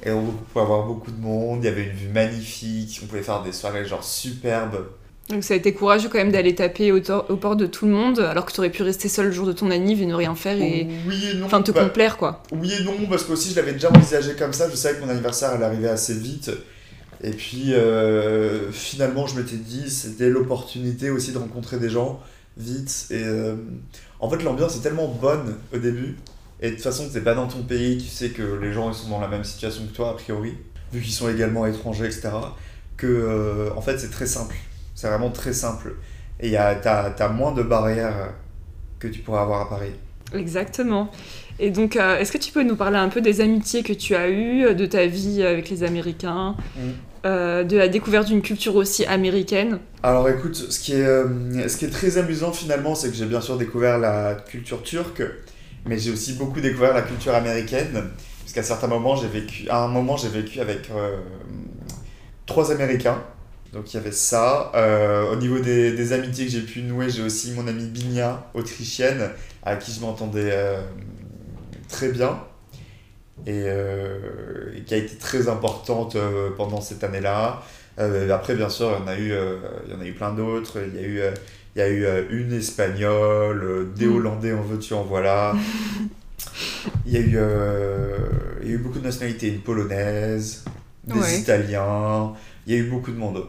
Et 0.02 0.10
on 0.10 0.32
pouvait 0.52 0.64
avoir 0.64 0.86
beaucoup 0.86 1.10
de 1.10 1.20
monde, 1.20 1.60
il 1.62 1.66
y 1.66 1.68
avait 1.68 1.84
une 1.84 1.96
vue 1.96 2.08
magnifique, 2.08 3.00
on 3.02 3.06
pouvait 3.06 3.22
faire 3.22 3.42
des 3.42 3.52
soirées 3.52 3.86
genre 3.86 4.04
superbes. 4.04 4.86
Donc 5.30 5.42
ça 5.42 5.54
a 5.54 5.56
été 5.56 5.72
courageux 5.72 6.10
quand 6.10 6.18
même 6.18 6.32
d'aller 6.32 6.54
taper 6.54 6.92
au, 6.92 6.98
au, 6.98 7.36
port 7.36 7.56
de 7.56 7.64
tout 7.64 7.86
le 7.86 7.92
monde, 7.92 8.20
alors 8.20 8.44
que 8.44 8.52
tu 8.52 8.60
aurais 8.60 8.70
pu 8.70 8.82
rester 8.82 9.08
seul 9.08 9.26
le 9.26 9.32
jour 9.32 9.46
de 9.46 9.52
ton 9.52 9.70
anniv 9.70 10.02
et 10.02 10.06
ne 10.06 10.14
rien 10.14 10.34
faire 10.34 10.60
et, 10.60 10.86
oui 11.08 11.30
et 11.32 11.34
non. 11.36 11.46
enfin 11.46 11.62
te 11.62 11.70
bah, 11.70 11.84
complaire 11.84 12.18
quoi. 12.18 12.42
Oui 12.52 12.70
et 12.70 12.84
non, 12.84 12.92
parce 13.08 13.24
que 13.24 13.32
aussi 13.32 13.50
je 13.50 13.56
l'avais 13.56 13.72
déjà 13.72 13.90
envisagé 13.90 14.34
comme 14.34 14.52
ça, 14.52 14.68
je 14.68 14.76
savais 14.76 14.98
que 14.98 15.04
mon 15.04 15.08
anniversaire 15.08 15.50
allait 15.50 15.64
arriver 15.64 15.88
assez 15.88 16.12
vite. 16.12 16.50
Et 17.24 17.30
puis 17.30 17.74
euh, 17.74 18.70
finalement 18.70 19.26
je 19.26 19.40
m'étais 19.40 19.56
dit 19.56 19.90
c'était 19.90 20.28
l'opportunité 20.28 21.10
aussi 21.10 21.32
de 21.32 21.38
rencontrer 21.38 21.78
des 21.78 21.90
gens 21.90 22.20
vite. 22.56 23.06
Et 23.10 23.22
euh, 23.24 23.56
en 24.20 24.30
fait 24.30 24.42
l'ambiance 24.42 24.76
est 24.76 24.82
tellement 24.82 25.08
bonne 25.08 25.56
au 25.72 25.78
début 25.78 26.16
et 26.64 26.70
de 26.70 26.74
toute 26.76 26.82
façon, 26.82 27.08
tu 27.08 27.14
n'es 27.14 27.20
pas 27.20 27.34
dans 27.34 27.46
ton 27.46 27.62
pays, 27.62 27.98
tu 27.98 28.08
sais 28.08 28.30
que 28.30 28.42
les 28.42 28.72
gens 28.72 28.90
ils 28.90 28.94
sont 28.94 29.10
dans 29.10 29.20
la 29.20 29.28
même 29.28 29.44
situation 29.44 29.84
que 29.86 29.94
toi, 29.94 30.10
a 30.10 30.14
priori, 30.14 30.54
vu 30.92 31.02
qu'ils 31.02 31.12
sont 31.12 31.28
également 31.28 31.66
étrangers, 31.66 32.06
etc. 32.06 32.30
Que, 32.96 33.06
euh, 33.06 33.70
en 33.76 33.82
fait, 33.82 33.98
c'est 33.98 34.10
très 34.10 34.26
simple. 34.26 34.56
C'est 34.94 35.08
vraiment 35.08 35.30
très 35.30 35.52
simple. 35.52 35.96
Et 36.40 36.52
tu 36.52 36.56
as, 36.56 37.28
moins 37.34 37.52
de 37.52 37.62
barrières 37.62 38.32
que 38.98 39.08
tu 39.08 39.20
pourrais 39.20 39.40
avoir 39.40 39.60
à 39.60 39.68
Paris. 39.68 39.92
Exactement. 40.32 41.10
Et 41.58 41.70
donc, 41.70 41.96
euh, 41.96 42.18
est-ce 42.18 42.32
que 42.32 42.38
tu 42.38 42.50
peux 42.50 42.62
nous 42.62 42.76
parler 42.76 42.96
un 42.96 43.08
peu 43.08 43.20
des 43.20 43.40
amitiés 43.40 43.82
que 43.82 43.92
tu 43.92 44.14
as 44.14 44.30
eues, 44.30 44.74
de 44.74 44.86
ta 44.86 45.06
vie 45.06 45.42
avec 45.42 45.68
les 45.68 45.82
Américains, 45.82 46.56
mm. 46.76 46.80
Euh, 47.24 47.64
de 47.64 47.76
la 47.76 47.88
découverte 47.88 48.26
d'une 48.26 48.42
culture 48.42 48.76
aussi 48.76 49.04
américaine 49.06 49.78
Alors 50.02 50.28
écoute, 50.28 50.54
ce 50.56 50.78
qui 50.78 50.92
est, 50.92 51.68
ce 51.68 51.76
qui 51.76 51.84
est 51.86 51.90
très 51.90 52.18
amusant 52.18 52.52
finalement, 52.52 52.94
c'est 52.94 53.08
que 53.08 53.14
j'ai 53.16 53.26
bien 53.26 53.40
sûr 53.40 53.56
découvert 53.56 53.98
la 53.98 54.34
culture 54.34 54.82
turque, 54.82 55.22
mais 55.86 55.98
j'ai 55.98 56.10
aussi 56.10 56.34
beaucoup 56.34 56.60
découvert 56.60 56.94
la 56.94 57.02
culture 57.02 57.34
américaine, 57.34 58.04
puisqu'à 58.40 58.62
certains 58.62 58.88
moments, 58.88 59.16
j'ai 59.16 59.28
vécu, 59.28 59.68
à 59.68 59.84
un 59.84 59.88
moment, 59.88 60.16
j'ai 60.16 60.28
vécu 60.28 60.60
avec 60.60 60.90
euh, 60.90 61.16
trois 62.46 62.70
Américains. 62.72 63.22
Donc 63.72 63.92
il 63.92 63.96
y 63.96 64.00
avait 64.00 64.12
ça. 64.12 64.70
Euh, 64.76 65.32
au 65.32 65.36
niveau 65.36 65.58
des, 65.58 65.92
des 65.92 66.12
amitiés 66.12 66.46
que 66.46 66.52
j'ai 66.52 66.60
pu 66.60 66.82
nouer, 66.82 67.10
j'ai 67.10 67.22
aussi 67.22 67.52
mon 67.52 67.66
amie 67.66 67.86
Binia, 67.86 68.46
autrichienne, 68.54 69.30
à 69.64 69.76
qui 69.76 69.92
je 69.92 70.00
m'entendais 70.00 70.50
euh, 70.52 70.80
très 71.88 72.10
bien. 72.10 72.38
Et, 73.46 73.66
qui 74.86 74.94
a 74.94 74.96
été 74.96 75.16
très 75.16 75.48
importante 75.48 76.16
pendant 76.56 76.80
cette 76.80 77.04
année-là. 77.04 77.62
après, 77.98 78.54
bien 78.54 78.68
sûr, 78.68 78.96
il 78.96 79.00
y 79.00 79.04
en 79.04 79.08
a 79.08 79.18
eu, 79.18 79.32
il 79.86 79.92
y 79.92 79.96
en 79.96 80.00
a 80.00 80.06
eu 80.06 80.12
plein 80.12 80.32
d'autres. 80.32 80.78
Il 80.86 81.00
y 81.00 81.04
a 81.04 81.06
eu 81.06 81.22
il 81.74 81.80
y 81.80 81.82
a 81.82 81.88
eu 81.88 82.04
euh, 82.04 82.22
une 82.30 82.52
espagnole, 82.52 83.62
euh, 83.64 83.92
des 83.96 84.06
mm. 84.06 84.16
Hollandais 84.16 84.52
en 84.52 84.62
veux-tu, 84.62 84.94
en 84.94 85.02
voilà. 85.02 85.54
il, 87.06 87.12
y 87.12 87.16
a 87.16 87.20
eu, 87.20 87.32
euh, 87.34 88.16
il 88.62 88.68
y 88.68 88.72
a 88.72 88.74
eu 88.74 88.78
beaucoup 88.78 89.00
de 89.00 89.04
nationalités, 89.04 89.48
une 89.48 89.60
polonaise, 89.60 90.64
des 91.04 91.38
Italiens, 91.40 92.32
il 92.66 92.74
y 92.74 92.76
a 92.76 92.78
eu 92.78 92.88
beaucoup 92.88 93.10
de 93.10 93.16
monde. 93.16 93.44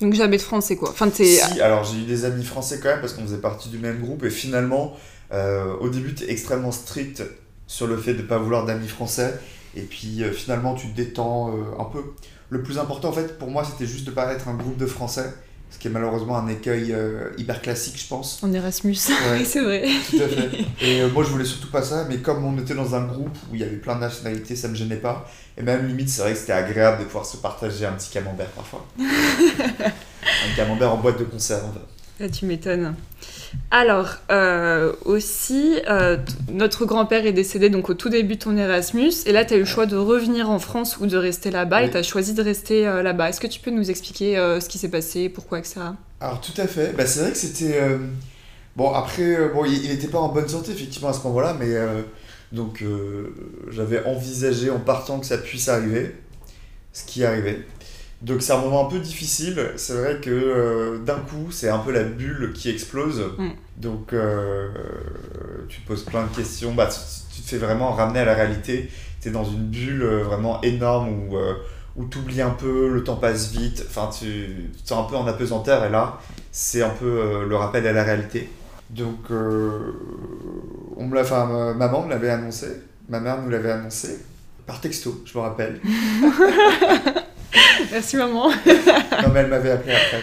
Donc 0.00 0.14
jamais 0.14 0.36
de 0.36 0.42
français 0.42 0.76
quoi. 0.76 0.90
Enfin, 0.90 1.10
si, 1.10 1.40
alors 1.60 1.82
j'ai 1.82 1.98
eu 1.98 2.04
des 2.04 2.24
amis 2.24 2.44
français 2.44 2.78
quand 2.80 2.88
même 2.88 3.00
parce 3.00 3.14
qu'on 3.14 3.22
faisait 3.22 3.38
partie 3.38 3.68
du 3.68 3.78
même 3.78 4.00
groupe 4.00 4.22
et 4.24 4.30
finalement, 4.30 4.96
au 5.32 5.88
début, 5.88 6.14
tu 6.14 6.24
es 6.24 6.30
extrêmement 6.30 6.70
strict 6.70 7.24
sur 7.68 7.86
le 7.86 7.96
fait 7.96 8.14
de 8.14 8.22
ne 8.22 8.26
pas 8.26 8.38
vouloir 8.38 8.66
d'amis 8.66 8.88
français 8.88 9.38
et 9.76 9.82
puis 9.82 10.24
finalement, 10.34 10.74
tu 10.74 10.88
te 10.88 10.96
détends 10.96 11.54
un 11.78 11.84
peu. 11.84 12.02
Le 12.50 12.62
plus 12.62 12.78
important 12.78 13.10
en 13.10 13.12
fait 13.12 13.38
pour 13.38 13.50
moi, 13.50 13.64
c'était 13.64 13.86
juste 13.86 14.04
de 14.04 14.10
ne 14.10 14.16
pas 14.16 14.32
être 14.32 14.48
un 14.48 14.54
groupe 14.54 14.76
de 14.76 14.86
français 14.86 15.32
ce 15.70 15.78
qui 15.78 15.88
est 15.88 15.90
malheureusement 15.90 16.38
un 16.38 16.48
écueil 16.48 16.92
euh, 16.92 17.30
hyper 17.36 17.60
classique, 17.60 18.00
je 18.00 18.08
pense. 18.08 18.42
En 18.42 18.52
Erasmus, 18.52 18.96
oui, 19.32 19.44
c'est 19.44 19.60
vrai. 19.60 19.84
Tout 20.08 20.16
à 20.16 20.28
fait. 20.28 20.64
Et 20.80 21.02
euh, 21.02 21.10
moi, 21.10 21.24
je 21.24 21.30
voulais 21.30 21.44
surtout 21.44 21.70
pas 21.70 21.82
ça, 21.82 22.06
mais 22.08 22.18
comme 22.18 22.44
on 22.44 22.58
était 22.58 22.74
dans 22.74 22.94
un 22.94 23.04
groupe 23.04 23.36
où 23.50 23.54
il 23.54 23.60
y 23.60 23.64
avait 23.64 23.76
plein 23.76 23.96
de 23.96 24.00
nationalités, 24.00 24.56
ça 24.56 24.68
me 24.68 24.74
gênait 24.74 24.96
pas. 24.96 25.30
Et 25.56 25.62
même 25.62 25.86
limite, 25.86 26.08
c'est 26.08 26.22
vrai 26.22 26.32
que 26.32 26.38
c'était 26.38 26.52
agréable 26.52 27.00
de 27.00 27.04
pouvoir 27.04 27.26
se 27.26 27.36
partager 27.36 27.84
un 27.84 27.92
petit 27.92 28.10
camembert 28.10 28.48
parfois. 28.48 28.86
un 28.98 30.56
camembert 30.56 30.92
en 30.92 30.96
boîte 30.96 31.18
de 31.18 31.24
conserve. 31.24 31.78
Là, 32.18 32.28
tu 32.28 32.46
m'étonnes. 32.46 32.94
Alors, 33.70 34.16
euh, 34.30 34.92
aussi, 35.04 35.78
euh, 35.88 36.16
notre 36.52 36.84
grand-père 36.84 37.26
est 37.26 37.32
décédé 37.32 37.70
donc 37.70 37.90
au 37.90 37.94
tout 37.94 38.08
début 38.08 38.36
de 38.36 38.40
ton 38.40 38.56
Erasmus, 38.56 39.12
et 39.26 39.32
là, 39.32 39.44
tu 39.44 39.54
as 39.54 39.56
eu 39.56 39.60
le 39.60 39.66
choix 39.66 39.86
de 39.86 39.96
revenir 39.96 40.50
en 40.50 40.58
France 40.58 40.98
ou 41.00 41.06
de 41.06 41.16
rester 41.16 41.50
là-bas, 41.50 41.82
et 41.82 41.90
tu 41.90 41.96
as 41.96 42.02
choisi 42.02 42.34
de 42.34 42.42
rester 42.42 42.86
euh, 42.86 43.02
là-bas. 43.02 43.28
Est-ce 43.28 43.40
que 43.40 43.46
tu 43.46 43.60
peux 43.60 43.70
nous 43.70 43.90
expliquer 43.90 44.36
ce 44.60 44.68
qui 44.68 44.78
s'est 44.78 44.90
passé, 44.90 45.28
pourquoi, 45.28 45.58
etc. 45.58 45.80
Alors, 46.20 46.40
tout 46.40 46.58
à 46.60 46.66
fait. 46.66 46.94
Bah, 46.96 47.06
c'est 47.06 47.20
vrai 47.20 47.32
que 47.32 47.38
c'était. 47.38 47.80
Bon, 48.76 48.92
après, 48.92 49.48
bon, 49.52 49.64
il 49.64 49.88
n'était 49.88 50.08
pas 50.08 50.18
en 50.18 50.28
bonne 50.28 50.48
santé, 50.48 50.72
effectivement, 50.72 51.08
à 51.08 51.12
ce 51.12 51.22
moment-là, 51.24 51.56
mais 51.58 51.74
donc 52.52 52.84
j'avais 53.70 54.04
envisagé 54.04 54.70
en 54.70 54.78
partant 54.78 55.20
que 55.20 55.26
ça 55.26 55.38
puisse 55.38 55.68
arriver, 55.68 56.14
ce 56.92 57.04
qui 57.04 57.22
est 57.22 57.26
arrivé. 57.26 57.64
Donc 58.20 58.42
c'est 58.42 58.52
un 58.52 58.58
moment 58.58 58.86
un 58.86 58.90
peu 58.90 58.98
difficile. 58.98 59.72
C'est 59.76 59.94
vrai 59.94 60.18
que 60.20 60.30
euh, 60.30 60.98
d'un 60.98 61.20
coup, 61.20 61.50
c'est 61.50 61.68
un 61.68 61.78
peu 61.78 61.92
la 61.92 62.02
bulle 62.02 62.52
qui 62.52 62.68
explose. 62.68 63.22
Mm. 63.38 63.50
Donc 63.76 64.12
euh, 64.12 64.68
tu 65.68 65.80
te 65.80 65.86
poses 65.86 66.04
plein 66.04 66.24
de 66.24 66.34
questions. 66.34 66.74
Bah, 66.74 66.88
tu, 66.88 67.42
te 67.42 67.48
fais 67.48 67.58
vraiment 67.58 67.92
ramener 67.92 68.20
à 68.20 68.24
la 68.24 68.34
réalité. 68.34 68.90
Tu 69.20 69.28
es 69.28 69.30
dans 69.30 69.44
une 69.44 69.66
bulle 69.66 70.02
euh, 70.02 70.22
vraiment 70.24 70.60
énorme 70.62 71.08
où, 71.10 71.36
où 71.96 72.06
tu 72.06 72.18
oublies 72.18 72.42
un 72.42 72.50
peu, 72.50 72.92
le 72.92 73.04
temps 73.04 73.16
passe 73.16 73.52
vite. 73.52 73.84
Enfin, 73.88 74.10
tu, 74.10 74.70
tu 74.76 74.82
te 74.82 74.88
sens 74.88 75.06
un 75.06 75.08
peu 75.08 75.16
en 75.16 75.26
apesanteur. 75.26 75.84
Et 75.84 75.90
là, 75.90 76.18
c'est 76.50 76.82
un 76.82 76.90
peu 76.90 77.44
le 77.48 77.56
rappel 77.56 77.86
à 77.86 77.92
la 77.92 78.02
réalité. 78.02 78.50
Donc, 78.90 79.30
on 79.30 81.06
me 81.06 81.20
enfin, 81.20 81.74
maman 81.74 82.04
me 82.04 82.10
l'avait 82.10 82.30
annoncé. 82.30 82.66
Ma 83.08 83.20
mère 83.20 83.40
nous 83.40 83.48
l'avait 83.48 83.70
annoncé. 83.70 84.18
Par 84.66 84.80
texto, 84.80 85.22
je 85.24 85.38
me 85.38 85.42
rappelle. 85.42 85.80
Merci 87.90 88.16
maman. 88.16 88.48
non 89.22 89.28
mais 89.32 89.40
elle 89.40 89.48
m'avait 89.48 89.70
appelé 89.70 89.94
après. 89.94 90.22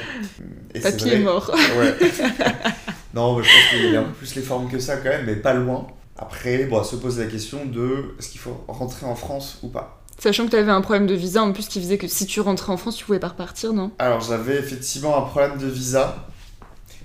Et 0.73 0.79
Papy 0.79 1.09
est, 1.09 1.19
mort. 1.19 1.49
Ouais. 1.77 1.95
non, 3.13 3.41
je 3.41 3.49
pense 3.49 3.69
qu'il 3.71 3.91
y 3.91 3.95
a 3.95 4.01
un 4.01 4.03
peu 4.03 4.13
plus 4.13 4.35
les 4.35 4.41
formes 4.41 4.69
que 4.69 4.79
ça 4.79 4.97
quand 4.97 5.09
même, 5.09 5.25
mais 5.25 5.35
pas 5.35 5.53
loin. 5.53 5.87
Après, 6.17 6.65
bon, 6.65 6.83
se 6.83 6.95
pose 6.95 7.19
la 7.19 7.25
question 7.25 7.65
de 7.65 8.15
est-ce 8.19 8.29
qu'il 8.29 8.39
faut 8.39 8.63
rentrer 8.67 9.05
en 9.05 9.15
France 9.15 9.59
ou 9.63 9.69
pas? 9.69 10.01
Sachant 10.17 10.45
que 10.45 10.51
tu 10.51 10.55
avais 10.55 10.71
un 10.71 10.81
problème 10.81 11.07
de 11.07 11.13
visa 11.13 11.43
en 11.43 11.51
plus 11.51 11.67
qui 11.67 11.81
faisait 11.81 11.97
que 11.97 12.07
si 12.07 12.25
tu 12.25 12.39
rentrais 12.39 12.71
en 12.71 12.77
France, 12.77 12.95
tu 12.95 13.05
pouvais 13.05 13.19
pas 13.19 13.29
repartir, 13.29 13.73
non? 13.73 13.91
Alors 13.99 14.21
j'avais 14.21 14.55
effectivement 14.55 15.17
un 15.17 15.27
problème 15.27 15.57
de 15.57 15.67
visa. 15.67 16.27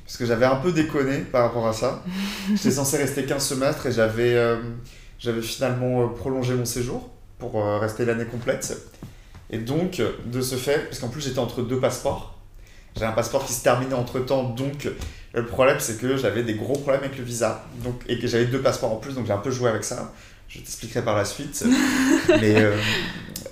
Parce 0.05 0.17
que 0.17 0.27
j'avais 0.27 0.47
un 0.47 0.57
peu 0.57 0.73
déconné 0.73 1.19
par 1.19 1.43
rapport 1.43 1.69
à 1.69 1.73
ça. 1.73 2.03
J'étais 2.55 2.73
censé 2.73 2.97
rester 2.97 3.25
15 3.25 3.47
semestres 3.47 3.87
et 3.87 3.93
j'avais 3.93 4.35
euh, 4.35 4.57
j'avais 5.21 5.43
finalement 5.43 6.03
euh, 6.03 6.07
prolongé 6.09 6.55
mon 6.55 6.65
séjour 6.65 7.11
pour 7.39 7.65
euh, 7.65 7.79
rester 7.79 8.05
l'année 8.05 8.25
complète. 8.25 8.77
Et 9.51 9.59
donc, 9.59 10.03
de 10.27 10.41
ce 10.41 10.55
fait, 10.55 10.87
parce 10.89 11.01
qu'en 11.01 11.09
plus 11.09 11.21
j'étais 11.21 11.39
entre 11.39 11.63
deux 11.63 11.81
passeports, 11.81 12.39
j'ai 12.97 13.05
un 13.05 13.13
passeport 13.13 13.45
qui 13.45 13.53
se 13.53 13.63
terminait 13.63 13.95
entre 13.95 14.21
temps, 14.21 14.45
donc 14.45 14.89
le 15.33 15.47
problème 15.47 15.77
c'est 15.79 15.99
que 15.99 16.17
j'avais 16.17 16.43
des 16.43 16.55
gros 16.55 16.75
problèmes 16.75 17.05
avec 17.05 17.19
le 17.19 17.25
visa, 17.25 17.65
donc, 17.85 18.03
et 18.09 18.19
que 18.19 18.27
j'avais 18.27 18.47
deux 18.47 18.61
passeports 18.61 18.93
en 18.93 18.97
plus, 18.97 19.15
donc 19.15 19.27
j'ai 19.27 19.33
un 19.33 19.39
peu 19.39 19.51
joué 19.51 19.71
avec 19.71 19.85
ça. 19.85 20.13
Je 20.51 20.59
t'expliquerai 20.59 21.03
par 21.03 21.17
la 21.17 21.25
suite. 21.25 21.65
Mais 22.29 22.57
euh, 22.57 22.77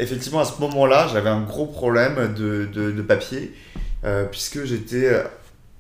effectivement, 0.00 0.40
à 0.40 0.44
ce 0.44 0.60
moment-là, 0.60 1.08
j'avais 1.12 1.28
un 1.28 1.42
gros 1.42 1.66
problème 1.66 2.34
de, 2.34 2.68
de, 2.72 3.02
papier, 3.02 3.54
euh, 4.04 4.24
puisque 4.24 4.64
j'étais 4.64 5.06
euh, 5.06 5.22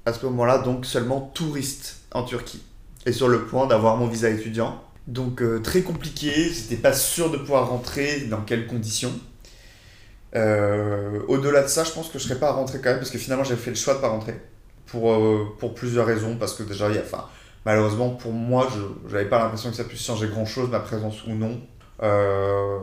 à 0.06 0.12
ce 0.12 0.24
moment-là 0.26 0.58
donc 0.58 0.86
seulement 0.86 1.20
touriste 1.34 2.02
en 2.12 2.22
Turquie, 2.22 2.62
et 3.04 3.12
sur 3.12 3.28
le 3.28 3.46
point 3.46 3.66
d'avoir 3.66 3.96
mon 3.96 4.06
visa 4.06 4.30
étudiant. 4.30 4.82
Donc 5.08 5.42
très 5.62 5.80
compliqué, 5.80 6.50
j'étais 6.52 6.76
pas 6.76 6.92
sûr 6.92 7.30
de 7.30 7.38
pouvoir 7.38 7.68
rentrer, 7.68 8.26
dans 8.30 8.42
quelles 8.42 8.66
conditions. 8.66 9.12
Euh, 10.36 11.20
Au-delà 11.28 11.62
de 11.62 11.68
ça, 11.68 11.84
je 11.84 11.90
pense 11.92 12.08
que 12.08 12.18
je 12.18 12.24
serais 12.24 12.38
pas 12.38 12.52
rentré 12.52 12.78
quand 12.82 12.90
même 12.90 12.98
parce 12.98 13.10
que 13.10 13.18
finalement 13.18 13.44
j'ai 13.44 13.56
fait 13.56 13.70
le 13.70 13.76
choix 13.76 13.94
de 13.94 14.00
pas 14.00 14.08
rentrer 14.08 14.34
pour, 14.86 15.12
euh, 15.12 15.46
pour 15.58 15.74
plusieurs 15.74 16.06
raisons. 16.06 16.36
Parce 16.36 16.54
que 16.54 16.62
déjà, 16.62 16.88
il 16.88 16.94
y 16.96 16.98
a, 16.98 17.02
enfin, 17.02 17.24
malheureusement 17.64 18.10
pour 18.10 18.32
moi, 18.32 18.68
je 18.74 19.12
n'avais 19.14 19.28
pas 19.28 19.38
l'impression 19.38 19.70
que 19.70 19.76
ça 19.76 19.84
puisse 19.84 20.04
changer 20.04 20.28
grand 20.28 20.46
chose, 20.46 20.68
ma 20.70 20.80
présence 20.80 21.24
ou 21.26 21.32
non. 21.32 21.60
Euh, 22.02 22.78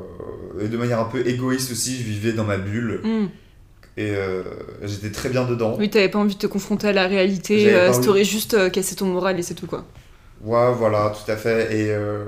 et 0.59 0.67
de 0.67 0.77
manière 0.77 0.99
un 0.99 1.05
peu 1.05 1.25
égoïste 1.25 1.71
aussi, 1.71 1.97
je 1.97 2.03
vivais 2.03 2.33
dans 2.33 2.43
ma 2.43 2.57
bulle 2.57 2.99
Hmm. 3.03 3.27
et 3.97 4.13
j'étais 4.83 5.11
très 5.11 5.29
bien 5.29 5.45
dedans. 5.45 5.75
Oui, 5.79 5.89
t'avais 5.89 6.09
pas 6.09 6.19
envie 6.19 6.35
de 6.35 6.39
te 6.39 6.47
confronter 6.47 6.87
à 6.89 6.93
la 6.93 7.07
réalité, 7.07 7.69
J'avais 7.71 8.01
t'aurait 8.01 8.25
juste 8.25 8.71
cassé 8.71 8.95
ton 8.95 9.05
moral 9.05 9.39
et 9.39 9.43
c'est 9.43 9.53
tout 9.53 9.67
quoi. 9.67 9.85
Ouais, 10.43 10.73
voilà, 10.73 11.11
tout 11.11 11.31
à 11.31 11.37
fait. 11.37 11.75
Et 11.75 11.91
euh, 11.91 12.25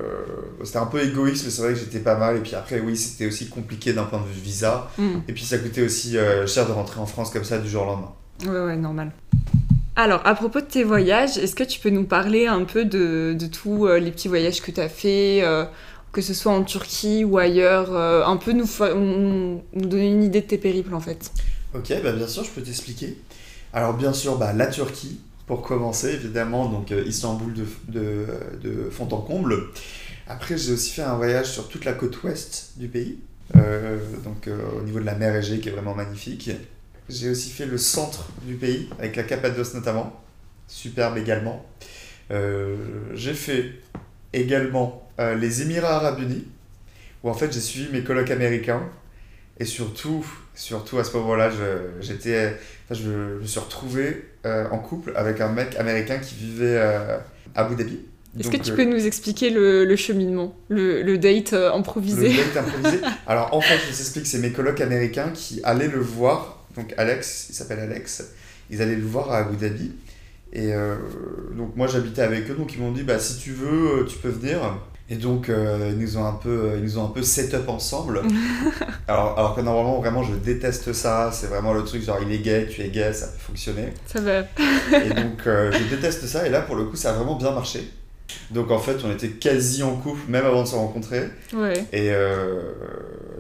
c'était 0.64 0.78
un 0.78 0.86
peu 0.86 1.02
égoïste, 1.04 1.46
mais 1.46 1.52
c'est 1.52 1.62
vrai 1.62 1.74
que 1.74 1.80
j'étais 1.80 2.00
pas 2.00 2.16
mal. 2.16 2.38
Et 2.38 2.40
puis 2.40 2.56
après, 2.56 2.80
oui, 2.80 2.98
c'était 2.98 3.28
aussi 3.28 3.48
compliqué 3.50 3.94
d'un 3.94 4.06
point 4.06 4.20
de 4.20 4.26
vue 4.26 4.42
visa. 4.42 4.90
Hmm. 4.98 5.20
Et 5.28 5.34
puis 5.34 5.44
ça 5.44 5.58
coûtait 5.58 5.84
aussi 5.84 6.18
euh, 6.18 6.48
cher 6.48 6.68
de 6.68 6.72
rentrer 6.72 7.00
en 7.00 7.06
France 7.06 7.30
comme 7.30 7.44
ça 7.44 7.60
du 7.60 7.70
jour 7.70 7.84
au 7.84 7.86
lendemain. 7.86 8.14
Ouais, 8.46 8.66
ouais, 8.66 8.76
normal. 8.76 9.12
Alors, 9.96 10.22
à 10.26 10.36
propos 10.36 10.62
de 10.62 10.66
tes 10.66 10.84
voyages, 10.84 11.38
est-ce 11.38 11.56
que 11.56 11.64
tu 11.64 11.80
peux 11.80 11.90
nous 11.90 12.06
parler 12.06 12.48
un 12.48 12.64
peu 12.64 12.86
de, 12.86 13.36
de 13.38 13.48
tous 13.48 13.88
euh, 13.88 14.00
les 14.00 14.12
petits 14.12 14.28
voyages 14.28 14.62
que 14.62 14.72
tu 14.72 14.80
as 14.80 14.90
fait, 14.90 15.44
que 16.12 16.22
ce 16.22 16.34
soit 16.34 16.52
en 16.52 16.64
Turquie 16.64 17.24
ou 17.24 17.38
ailleurs, 17.38 17.96
un 17.96 18.38
peu 18.38 18.54
nous 18.54 18.68
nous 18.96 19.62
donner 19.74 20.08
une 20.08 20.24
idée 20.24 20.42
de 20.42 20.48
tes 20.48 20.58
périples 20.58 20.94
en 20.94 21.00
fait? 21.00 21.32
Ok, 21.76 21.94
bah 22.04 22.12
bien 22.12 22.28
sûr, 22.28 22.44
je 22.44 22.50
peux 22.52 22.62
t'expliquer. 22.62 23.18
Alors 23.74 23.94
bien 23.94 24.14
sûr, 24.14 24.38
bah, 24.38 24.54
la 24.54 24.68
Turquie, 24.68 25.20
pour 25.48 25.62
commencer, 25.62 26.10
évidemment, 26.10 26.68
donc 26.68 26.92
euh, 26.92 27.04
Istanbul 27.08 27.54
de, 27.88 28.90
fond 28.92 29.08
en 29.12 29.22
comble. 29.22 29.70
Après, 30.28 30.58
j'ai 30.58 30.74
aussi 30.74 30.92
fait 30.92 31.02
un 31.02 31.16
voyage 31.16 31.50
sur 31.50 31.70
toute 31.70 31.86
la 31.86 31.94
côte 31.94 32.22
ouest 32.24 32.74
du 32.76 32.90
pays, 32.90 33.18
euh, 33.56 33.98
donc 34.26 34.48
euh, 34.48 34.58
au 34.78 34.84
niveau 34.84 35.00
de 35.00 35.06
la 35.06 35.16
mer 35.16 35.34
Égée, 35.38 35.60
qui 35.60 35.70
est 35.70 35.72
vraiment 35.72 35.96
magnifique. 35.96 36.52
J'ai 37.08 37.30
aussi 37.30 37.50
fait 37.50 37.66
le 37.66 37.78
centre 37.78 38.28
du 38.44 38.56
pays, 38.56 38.90
avec 39.00 39.16
la 39.16 39.24
Cappadoce 39.24 39.74
notamment, 39.74 40.22
superbe 40.68 41.18
également. 41.18 41.66
J'ai 43.14 43.34
fait 43.34 43.72
également 44.34 45.10
les 45.18 45.62
Émirats 45.62 45.96
Arabes 45.96 46.20
Unis, 46.20 46.44
où 47.24 47.30
en 47.30 47.34
fait 47.34 47.54
j'ai 47.54 47.62
suivi 47.62 47.90
mes 47.94 48.04
colocs 48.04 48.30
américains. 48.30 48.84
Et 49.60 49.66
surtout, 49.66 50.26
surtout 50.58 50.98
à 51.00 51.04
ce 51.04 51.16
moment-là, 51.18 51.50
je, 51.50 52.02
j'étais, 52.02 52.54
enfin, 52.86 53.00
je, 53.02 53.40
me 53.42 53.46
suis 53.46 53.60
retrouvé 53.60 54.26
euh, 54.46 54.66
en 54.72 54.80
couple 54.80 55.14
avec 55.16 55.40
un 55.40 55.50
mec 55.50 55.76
américain 55.78 56.18
qui 56.18 56.36
vivait 56.36 56.78
euh, 56.78 57.18
à 57.56 57.62
Abu 57.62 57.76
Dhabi. 57.76 58.00
Est-ce 58.40 58.50
Donc, 58.50 58.60
que 58.60 58.66
tu 58.66 58.72
euh, 58.72 58.76
peux 58.76 58.86
nous 58.86 59.06
expliquer 59.06 59.50
le, 59.50 59.86
le 59.86 59.96
cheminement, 59.96 60.56
le, 60.70 61.02
le 61.02 61.18
date 61.18 61.54
improvisé? 61.54 62.30
Le 62.30 62.54
date 62.54 62.58
improvisé. 62.58 63.02
Alors 63.28 63.54
en 63.54 63.62
fait, 63.62 63.78
je 63.78 63.94
vous 63.94 64.00
explique, 64.00 64.28
c'est 64.28 64.40
mes 64.40 64.52
colocs 64.52 64.82
américains 64.82 65.32
qui 65.34 65.62
allaient 65.64 65.88
le 65.88 66.00
voir. 66.00 66.66
Donc 66.76 66.94
Alex, 66.98 67.48
il 67.50 67.56
s'appelle 67.56 67.80
Alex. 67.80 68.24
Ils 68.70 68.82
allaient 68.82 68.96
le 68.96 69.06
voir 69.06 69.32
à 69.32 69.38
Abu 69.38 69.56
Dhabi. 69.58 69.92
Et 70.54 70.74
euh, 70.74 70.96
donc 71.56 71.76
moi 71.76 71.88
j'habitais 71.88 72.22
avec 72.22 72.50
eux, 72.50 72.54
donc 72.54 72.74
ils 72.74 72.80
m'ont 72.80 72.92
dit 72.92 73.04
bah 73.04 73.20
si 73.20 73.38
tu 73.38 73.52
veux, 73.52 74.06
tu 74.08 74.18
peux 74.18 74.30
venir. 74.30 74.60
Et 75.10 75.16
donc 75.16 75.48
euh, 75.48 75.92
ils 75.94 76.00
nous 76.00 76.18
ont 76.18 76.26
un 76.26 76.34
peu, 76.34 76.74
ils 76.76 76.84
nous 76.84 76.98
ont 76.98 77.06
un 77.06 77.10
peu 77.10 77.24
set 77.24 77.54
up 77.54 77.70
ensemble. 77.70 78.22
alors, 79.08 79.40
alors 79.40 79.56
que 79.56 79.62
normalement 79.62 80.00
vraiment 80.00 80.22
je 80.24 80.34
déteste 80.34 80.92
ça. 80.92 81.32
C'est 81.32 81.48
vraiment 81.48 81.74
le 81.74 81.84
truc 81.84 82.04
genre 82.04 82.20
il 82.22 82.32
est 82.32 82.40
gay, 82.40 82.68
tu 82.70 82.82
es 82.82 82.90
gay, 82.90 83.14
ça 83.14 83.28
peut 83.28 83.40
fonctionner. 83.40 83.94
Ça 84.06 84.20
va. 84.20 84.40
Et 84.94 85.10
donc, 85.10 85.46
euh, 85.48 85.72
je 85.72 85.96
déteste 85.96 86.26
ça. 86.26 86.46
Et 86.46 86.50
là, 86.50 86.62
pour 86.62 86.76
le 86.76 86.86
coup, 86.86 86.96
ça 86.96 87.12
a 87.12 87.14
vraiment 87.14 87.36
bien 87.36 87.52
marché. 87.52 87.90
Donc, 88.52 88.72
en 88.72 88.80
fait, 88.80 88.98
on 89.06 89.12
était 89.12 89.30
quasi 89.30 89.84
en 89.84 89.96
couple, 89.96 90.30
même 90.30 90.46
avant 90.46 90.64
de 90.64 90.68
se 90.68 90.76
rencontrer. 90.76 91.30
Ouais. 91.54 91.86
Et 91.94 92.12
euh, 92.12 92.62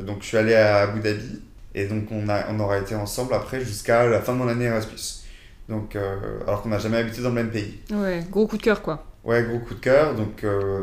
donc, 0.01 0.17
je 0.21 0.27
suis 0.27 0.37
allé 0.37 0.53
à 0.53 0.83
Abu 0.83 1.01
Dhabi. 1.01 1.41
Et 1.75 1.85
donc, 1.87 2.05
on, 2.11 2.27
a, 2.29 2.45
on 2.49 2.59
aura 2.59 2.77
été 2.79 2.95
ensemble 2.95 3.33
après 3.33 3.59
jusqu'à 3.63 4.07
la 4.07 4.21
fin 4.21 4.33
de 4.33 4.37
mon 4.37 4.47
année 4.47 4.65
Erasmus. 4.65 5.23
Donc, 5.69 5.95
euh, 5.95 6.15
alors 6.47 6.61
qu'on 6.61 6.69
n'a 6.69 6.79
jamais 6.79 6.97
habité 6.97 7.21
dans 7.21 7.29
le 7.29 7.35
même 7.35 7.51
pays. 7.51 7.79
Ouais, 7.91 8.23
gros 8.31 8.47
coup 8.47 8.57
de 8.57 8.63
cœur 8.63 8.81
quoi. 8.81 9.03
Ouais, 9.27 9.43
gros 9.43 9.59
coup 9.59 9.73
de 9.73 9.79
cœur. 9.81 10.15
Donc, 10.15 10.45
euh, 10.45 10.81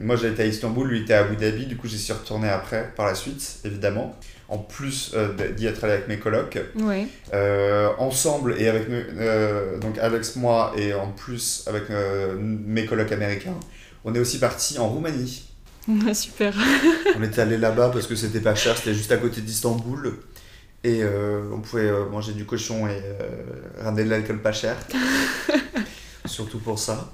moi, 0.00 0.16
été 0.16 0.42
à 0.42 0.46
Istanbul, 0.46 0.88
lui 0.88 1.02
était 1.02 1.12
à 1.12 1.20
Abu 1.20 1.36
Dhabi. 1.36 1.66
Du 1.66 1.76
coup, 1.76 1.86
j'y 1.86 1.98
suis 1.98 2.14
retourné 2.14 2.48
après, 2.48 2.90
par 2.96 3.04
la 3.04 3.14
suite, 3.14 3.58
évidemment. 3.66 4.18
En 4.48 4.56
plus 4.56 5.12
euh, 5.14 5.28
d'y 5.52 5.66
être 5.66 5.84
allé 5.84 5.92
avec 5.92 6.08
mes 6.08 6.18
colocs. 6.18 6.58
Euh, 7.34 7.90
ensemble 7.98 8.56
et 8.58 8.68
avec 8.68 8.88
donc 9.80 9.98
Alex, 9.98 10.36
moi 10.36 10.72
et 10.76 10.94
en 10.94 11.08
plus 11.08 11.64
avec 11.66 11.84
mes 12.38 12.84
colocs 12.84 13.12
américains, 13.12 13.54
on 14.04 14.14
est 14.14 14.18
aussi 14.18 14.38
parti 14.38 14.78
en 14.78 14.88
Roumanie. 14.88 15.48
Super. 16.12 16.54
On 17.18 17.22
était 17.22 17.40
allé 17.40 17.56
là-bas 17.56 17.90
parce 17.92 18.06
que 18.06 18.14
c'était 18.14 18.40
pas 18.40 18.54
cher, 18.54 18.76
c'était 18.76 18.94
juste 18.94 19.10
à 19.10 19.16
côté 19.16 19.40
d'Istanbul 19.40 20.18
et 20.84 21.02
on 21.50 21.60
pouvait 21.60 21.90
manger 22.10 22.32
du 22.32 22.44
cochon 22.44 22.86
et 22.88 23.02
ramener 23.82 24.04
de 24.04 24.10
l'alcool 24.10 24.40
pas 24.42 24.52
cher. 24.52 24.76
Surtout 26.26 26.58
pour 26.58 26.78
ça. 26.78 27.10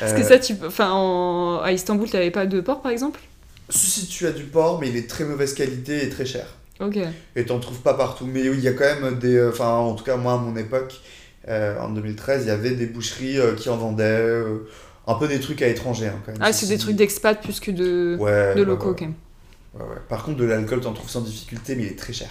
Parce 0.00 0.12
Euh, 0.12 0.16
que 0.16 0.22
ça, 0.24 0.38
tu. 0.38 0.54
Enfin, 0.66 0.90
en- 0.92 1.60
à 1.60 1.72
Istanbul, 1.72 2.08
t'avais 2.10 2.30
pas 2.30 2.46
de 2.46 2.60
port 2.60 2.80
par 2.82 2.90
exemple? 2.92 3.20
Si 3.68 4.06
tu 4.06 4.26
as 4.26 4.32
du 4.32 4.44
porc, 4.44 4.80
mais 4.80 4.88
il 4.88 4.96
est 4.96 5.08
très 5.08 5.24
mauvaise 5.24 5.54
qualité 5.54 6.04
et 6.04 6.08
très 6.08 6.26
cher. 6.26 6.46
Ok. 6.80 6.98
Et 7.36 7.44
t'en 7.44 7.60
trouves 7.60 7.80
pas 7.80 7.94
partout. 7.94 8.26
Mais 8.26 8.40
il 8.40 8.60
y 8.60 8.68
a 8.68 8.72
quand 8.72 8.84
même 9.00 9.18
des. 9.18 9.36
euh, 9.36 9.50
Enfin, 9.50 9.68
en 9.74 9.94
tout 9.94 10.04
cas, 10.04 10.16
moi, 10.16 10.32
à 10.34 10.36
mon 10.38 10.56
époque, 10.56 11.00
euh, 11.48 11.78
en 11.78 11.90
2013, 11.90 12.44
il 12.44 12.48
y 12.48 12.50
avait 12.50 12.72
des 12.72 12.86
boucheries 12.86 13.38
euh, 13.38 13.54
qui 13.54 13.68
en 13.68 13.76
vendaient. 13.76 14.04
euh, 14.04 14.66
un 15.06 15.14
peu 15.14 15.26
des 15.26 15.40
trucs 15.40 15.60
à 15.62 15.66
l'étranger, 15.66 16.06
hein, 16.06 16.20
quand 16.24 16.30
même. 16.32 16.40
Ah, 16.44 16.52
c'est 16.52 16.66
des 16.66 16.78
trucs 16.78 16.94
d'expat 16.94 17.40
plus 17.42 17.58
que 17.58 17.70
de, 17.72 18.16
Ouais, 18.20 18.54
de 18.54 18.62
locaux, 18.62 18.94
quand. 18.96 19.06
Ouais, 19.06 19.80
ouais. 19.80 19.96
Par 20.08 20.22
contre, 20.24 20.36
de 20.38 20.44
l'alcool, 20.44 20.80
t'en 20.80 20.92
trouves 20.92 21.10
sans 21.10 21.22
difficulté, 21.22 21.74
mais 21.74 21.82
il 21.84 21.88
est 21.88 21.98
très 21.98 22.12
cher. 22.12 22.28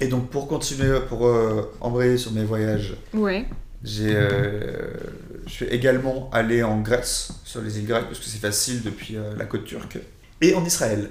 Et 0.00 0.06
donc, 0.06 0.30
pour 0.30 0.48
continuer, 0.48 0.98
pour 1.08 1.26
euh, 1.26 1.70
embrayer 1.80 2.16
sur 2.16 2.32
mes 2.32 2.44
voyages, 2.44 2.94
Ouais. 3.12 3.44
j'ai, 3.82 4.14
euh, 4.14 4.94
je 5.46 5.50
suis 5.52 5.64
également 5.66 6.28
allé 6.32 6.62
en 6.62 6.80
Grèce, 6.80 7.32
sur 7.44 7.60
les 7.62 7.78
îles 7.78 7.86
grecques, 7.86 8.06
parce 8.06 8.18
que 8.18 8.24
c'est 8.26 8.38
facile 8.40 8.82
depuis 8.82 9.16
euh, 9.16 9.34
la 9.36 9.44
côte 9.44 9.64
turque, 9.64 9.98
et 10.40 10.54
en 10.54 10.64
Israël. 10.64 11.10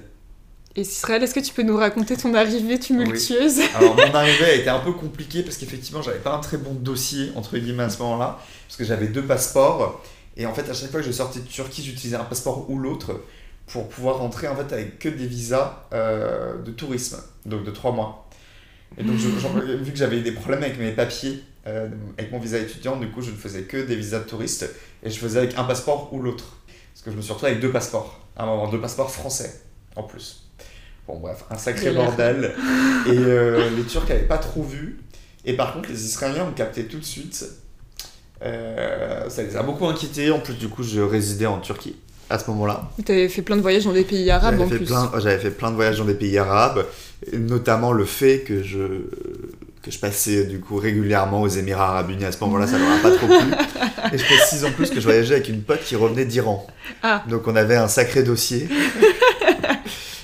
Et 0.75 0.81
Israël, 0.81 1.21
est-ce 1.23 1.33
que 1.33 1.39
tu 1.41 1.53
peux 1.53 1.63
nous 1.63 1.75
raconter 1.75 2.15
ton 2.15 2.33
arrivée 2.33 2.79
tumultueuse 2.79 3.59
Alors 3.75 3.93
mon 3.95 4.13
arrivée 4.15 4.45
a 4.45 4.53
été 4.53 4.69
un 4.69 4.79
peu 4.79 4.93
compliquée 4.93 5.43
parce 5.43 5.57
qu'effectivement 5.57 6.01
j'avais 6.01 6.19
pas 6.19 6.33
un 6.33 6.39
très 6.39 6.55
bon 6.57 6.73
dossier 6.73 7.31
entre 7.35 7.57
guillemets 7.57 7.83
à 7.83 7.89
ce 7.89 7.99
moment-là 8.03 8.39
parce 8.67 8.77
que 8.77 8.85
j'avais 8.85 9.07
deux 9.07 9.23
passeports 9.23 10.01
et 10.37 10.45
en 10.45 10.53
fait 10.53 10.69
à 10.69 10.73
chaque 10.73 10.89
fois 10.91 11.01
que 11.01 11.05
je 11.05 11.11
sortais 11.11 11.39
de 11.41 11.45
Turquie 11.45 11.83
j'utilisais 11.83 12.15
un 12.15 12.23
passeport 12.23 12.69
ou 12.69 12.79
l'autre 12.79 13.19
pour 13.67 13.89
pouvoir 13.89 14.19
rentrer 14.19 14.47
en 14.47 14.55
fait 14.55 14.71
avec 14.71 14.97
que 14.97 15.09
des 15.09 15.27
visas 15.27 15.85
euh, 15.91 16.57
de 16.63 16.71
tourisme 16.71 17.17
donc 17.45 17.65
de 17.65 17.71
trois 17.71 17.91
mois. 17.91 18.29
Et 18.97 19.03
donc 19.03 19.17
je- 19.17 19.27
vu 19.75 19.91
que 19.91 19.97
j'avais 19.97 20.21
des 20.21 20.31
problèmes 20.31 20.63
avec 20.63 20.79
mes 20.79 20.91
papiers 20.93 21.43
euh, 21.67 21.87
avec 22.17 22.31
mon 22.31 22.39
visa 22.39 22.57
étudiant 22.57 22.97
du 22.97 23.09
coup 23.09 23.21
je 23.21 23.31
ne 23.31 23.35
faisais 23.35 23.63
que 23.63 23.77
des 23.77 23.95
visas 23.95 24.19
de 24.19 24.23
touriste 24.25 24.69
et 25.03 25.09
je 25.09 25.19
faisais 25.19 25.39
avec 25.39 25.57
un 25.57 25.63
passeport 25.63 26.11
ou 26.13 26.21
l'autre 26.21 26.57
parce 26.93 27.03
que 27.03 27.11
je 27.11 27.15
me 27.15 27.21
suis 27.21 27.31
retrouvé 27.31 27.51
avec 27.51 27.61
deux 27.61 27.71
passeports 27.71 28.19
à 28.35 28.43
un 28.43 28.45
moment 28.47 28.67
deux 28.67 28.81
passeports 28.81 29.11
français 29.11 29.61
en 29.95 30.03
plus. 30.03 30.49
Bon 31.07 31.19
bref 31.19 31.43
un 31.49 31.57
sacré 31.57 31.91
bordel. 31.91 32.53
Et 33.07 33.09
euh, 33.11 33.69
les 33.75 33.83
Turcs 33.83 34.07
n'avaient 34.07 34.21
pas 34.21 34.37
trop 34.37 34.63
vu. 34.63 34.99
Et 35.45 35.53
par 35.53 35.73
contre, 35.73 35.89
les 35.89 36.05
Israéliens 36.05 36.45
ont 36.45 36.53
capté 36.53 36.85
tout 36.85 36.99
de 36.99 37.05
suite. 37.05 37.45
Euh, 38.43 39.29
ça 39.29 39.43
les 39.43 39.55
a 39.55 39.63
beaucoup 39.63 39.85
inquiétés. 39.87 40.31
En 40.31 40.39
plus, 40.39 40.53
du 40.53 40.67
coup, 40.67 40.83
je 40.83 41.01
résidais 41.01 41.47
en 41.47 41.59
Turquie 41.59 41.95
à 42.29 42.39
ce 42.39 42.49
moment-là. 42.51 42.89
T'avais 43.03 43.27
fait 43.27 43.41
plein 43.41 43.57
de 43.57 43.61
voyages 43.61 43.85
dans 43.85 43.93
des 43.93 44.03
pays 44.03 44.29
arabes 44.31 44.53
J'avais 44.53 44.63
en 44.63 44.69
fait, 44.69 44.77
plus. 44.77 44.85
plein, 44.85 45.11
j'avais 45.19 45.39
fait 45.39 45.51
plein 45.51 45.71
de 45.71 45.75
voyages 45.75 45.97
dans 45.97 46.05
des 46.05 46.13
pays 46.13 46.37
arabes, 46.37 46.85
notamment 47.33 47.91
le 47.91 48.05
fait 48.05 48.39
que 48.41 48.63
je, 48.63 48.79
que 49.81 49.91
je 49.91 49.99
passais 49.99 50.43
du 50.45 50.59
coup 50.59 50.75
régulièrement 50.77 51.41
aux 51.41 51.47
Émirats 51.47 51.89
Arabes 51.89 52.11
Unis. 52.11 52.25
À 52.25 52.31
ce 52.31 52.39
moment-là, 52.43 52.67
ça 52.67 52.77
leur 52.77 52.91
a 52.91 52.97
pas 53.01 53.11
trop 53.11 53.27
plu. 53.27 54.13
Et 54.13 54.17
je 54.17 54.25
précise 54.25 54.63
en 54.65 54.71
plus 54.71 54.89
que 54.89 54.99
je 54.99 55.05
voyageais 55.05 55.35
avec 55.35 55.49
une 55.49 55.61
pote 55.63 55.81
qui 55.83 55.95
revenait 55.95 56.25
d'Iran. 56.25 56.67
Ah. 57.03 57.23
Donc 57.29 57.47
on 57.47 57.55
avait 57.55 57.75
un 57.77 57.87
sacré 57.87 58.23
dossier. 58.23 58.67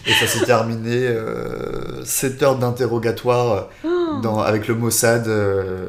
Et 0.06 0.14
ça 0.14 0.28
s'est 0.28 0.46
terminé 0.46 1.10
7 2.06 2.44
heures 2.44 2.58
d'interrogatoire 2.58 3.70
Oh. 4.24 4.40
avec 4.40 4.68
le 4.68 4.76
Mossad 4.76 5.28
euh, 5.28 5.88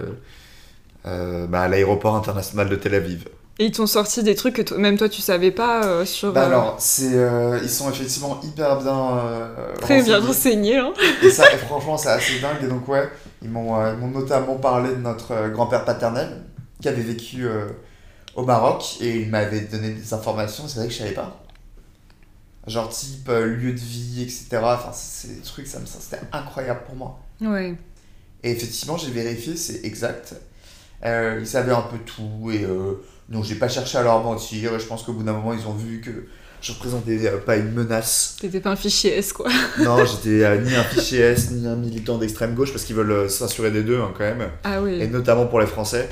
euh, 1.07 1.47
bah, 1.47 1.63
à 1.63 1.69
l'aéroport 1.69 2.17
international 2.17 2.69
de 2.69 2.77
Tel 2.77 2.95
Aviv. 2.95 3.25
Et 3.61 3.67
ils 3.67 3.73
t'ont 3.73 3.87
sorti 3.87 4.23
des 4.23 4.35
trucs 4.37 4.63
que 4.63 4.75
même 4.75 4.97
toi 4.97 5.09
tu 5.09 5.21
savais 5.21 5.51
pas 5.51 5.85
euh, 5.85 6.05
sur. 6.05 6.33
Bah 6.33 6.43
euh, 6.43 6.47
alors, 6.47 6.77
c'est, 6.79 7.15
euh, 7.15 7.59
ils 7.63 7.69
sont 7.71 7.91
effectivement 7.91 8.41
hyper 8.45 8.81
bien 8.81 9.19
euh, 9.19 9.75
très 9.81 10.03
bien 10.03 10.21
renseignés. 10.21 10.79
renseigné. 10.81 11.03
Hein. 11.03 11.25
Et 11.25 11.31
ça, 11.31 11.53
et 11.53 11.57
franchement, 11.57 11.97
c'est 11.99 12.11
assez 12.11 12.39
dingue. 12.41 12.63
Et 12.63 12.67
donc, 12.69 12.87
ouais, 12.89 13.09
ils 13.43 13.51
m'ont, 13.51 13.81
euh, 13.81 13.95
ils 13.95 13.99
m'ont 13.99 14.09
notamment 14.09 14.57
parlé 14.57 14.91
de 14.91 15.01
notre 15.01 15.33
euh, 15.33 15.49
grand-père 15.49 15.85
paternel 15.85 16.43
qui 16.81 16.89
avait 16.89 17.03
vécu 17.03 17.47
euh, 17.47 17.69
au 18.35 18.45
Maroc 18.45 18.97
et 19.01 19.21
il 19.21 19.31
m'avait 19.31 19.63
donné 19.63 19.91
des 19.91 20.15
informations, 20.15 20.67
c'est 20.69 20.81
vrai 20.81 20.89
que 20.89 20.95
je 20.95 20.99
savais 20.99 21.13
pas. 21.13 21.43
Genre 22.67 22.89
type 22.89 23.29
euh, 23.29 23.47
lieu 23.47 23.73
de 23.73 23.79
vie, 23.79 24.23
etc. 24.23 24.61
Enfin, 24.63 24.93
des 25.29 25.41
trucs, 25.41 25.67
ça 25.67 25.79
me, 25.79 25.87
c'était 25.87 26.21
incroyable 26.33 26.81
pour 26.85 26.97
moi. 26.97 27.21
Ouais. 27.41 27.75
Et 28.43 28.51
effectivement, 28.51 28.97
j'ai 28.97 29.11
vérifié, 29.11 29.57
c'est 29.57 29.85
exact. 29.85 30.35
Ils 31.05 31.47
savaient 31.47 31.73
un 31.73 31.83
peu 31.83 31.99
tout 31.99 32.51
et 32.51 32.67
donc 33.29 33.45
j'ai 33.45 33.55
pas 33.55 33.69
cherché 33.69 33.99
à 33.99 34.03
leur 34.03 34.23
mentir. 34.23 34.75
Et 34.75 34.81
je 34.81 34.87
pense 34.87 35.03
qu'au 35.05 35.13
bout 35.13 35.23
d'un 35.23 35.33
moment, 35.33 35.55
ils 35.55 35.67
ont 35.67 35.75
vu 35.75 36.01
que 36.01 36.27
je 36.61 36.73
représentais 36.73 37.27
euh, 37.27 37.39
pas 37.39 37.57
une 37.57 37.73
menace. 37.73 38.37
T'étais 38.41 38.61
pas 38.61 38.71
un 38.71 38.77
fichier 38.77 39.17
S, 39.19 39.33
quoi. 39.33 39.49
non, 39.81 40.05
j'étais 40.05 40.45
euh, 40.45 40.61
ni 40.61 40.75
un 40.75 40.83
fichier 40.85 41.21
S, 41.21 41.51
ni 41.51 41.67
un 41.67 41.77
militant 41.77 42.19
d'extrême 42.19 42.55
gauche, 42.55 42.73
parce 42.73 42.85
qu'ils 42.85 42.97
veulent 42.97 43.11
euh, 43.11 43.29
s'assurer 43.29 43.71
des 43.71 43.83
deux, 43.83 43.99
hein, 44.01 44.13
quand 44.17 44.25
même. 44.25 44.49
Ah 44.65 44.83
oui. 44.83 45.01
Et 45.01 45.07
notamment 45.09 45.47
pour 45.47 45.61
les 45.61 45.67
Français. 45.67 46.09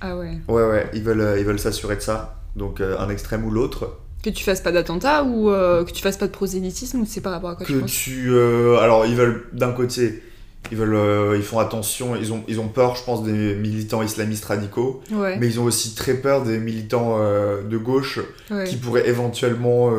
Ah 0.00 0.16
ouais. 0.16 0.38
Ouais, 0.48 0.64
ouais, 0.64 0.90
ils 0.94 1.02
veulent 1.02 1.38
ils 1.38 1.44
veulent 1.44 1.58
s'assurer 1.58 1.96
de 1.96 2.00
ça. 2.00 2.40
Donc, 2.56 2.80
un 2.80 3.08
extrême 3.10 3.44
ou 3.44 3.50
l'autre. 3.50 3.98
Que 4.24 4.30
tu 4.30 4.42
fasses 4.44 4.60
pas 4.60 4.72
d'attentat 4.72 5.24
ou 5.24 5.46
que 5.50 5.90
tu 5.92 6.02
fasses 6.02 6.16
pas 6.16 6.26
de 6.26 6.32
prosélytisme 6.32 7.00
ou 7.00 7.06
c'est 7.06 7.20
par 7.20 7.32
rapport 7.32 7.50
à 7.50 7.56
quoi 7.56 7.64
tu 7.66 7.74
Que 7.74 7.78
penses? 7.80 7.92
tu. 7.92 8.30
alors, 8.78 9.06
ils 9.06 9.14
veulent, 9.14 9.44
d'un 9.52 9.72
côté, 9.72 10.22
ils, 10.70 10.76
veulent, 10.76 10.94
euh, 10.94 11.36
ils 11.36 11.42
font 11.42 11.58
attention, 11.58 12.14
ils 12.16 12.32
ont, 12.32 12.44
ils 12.46 12.60
ont 12.60 12.68
peur, 12.68 12.94
je 12.94 13.02
pense, 13.04 13.24
des 13.24 13.54
militants 13.54 14.02
islamistes 14.02 14.44
radicaux. 14.44 15.02
Ouais. 15.10 15.36
Mais 15.38 15.46
ils 15.46 15.58
ont 15.58 15.64
aussi 15.64 15.94
très 15.94 16.14
peur 16.14 16.42
des 16.44 16.58
militants 16.58 17.16
euh, 17.18 17.62
de 17.62 17.76
gauche 17.76 18.20
ouais. 18.50 18.64
qui 18.64 18.76
pourraient 18.76 19.08
éventuellement 19.08 19.90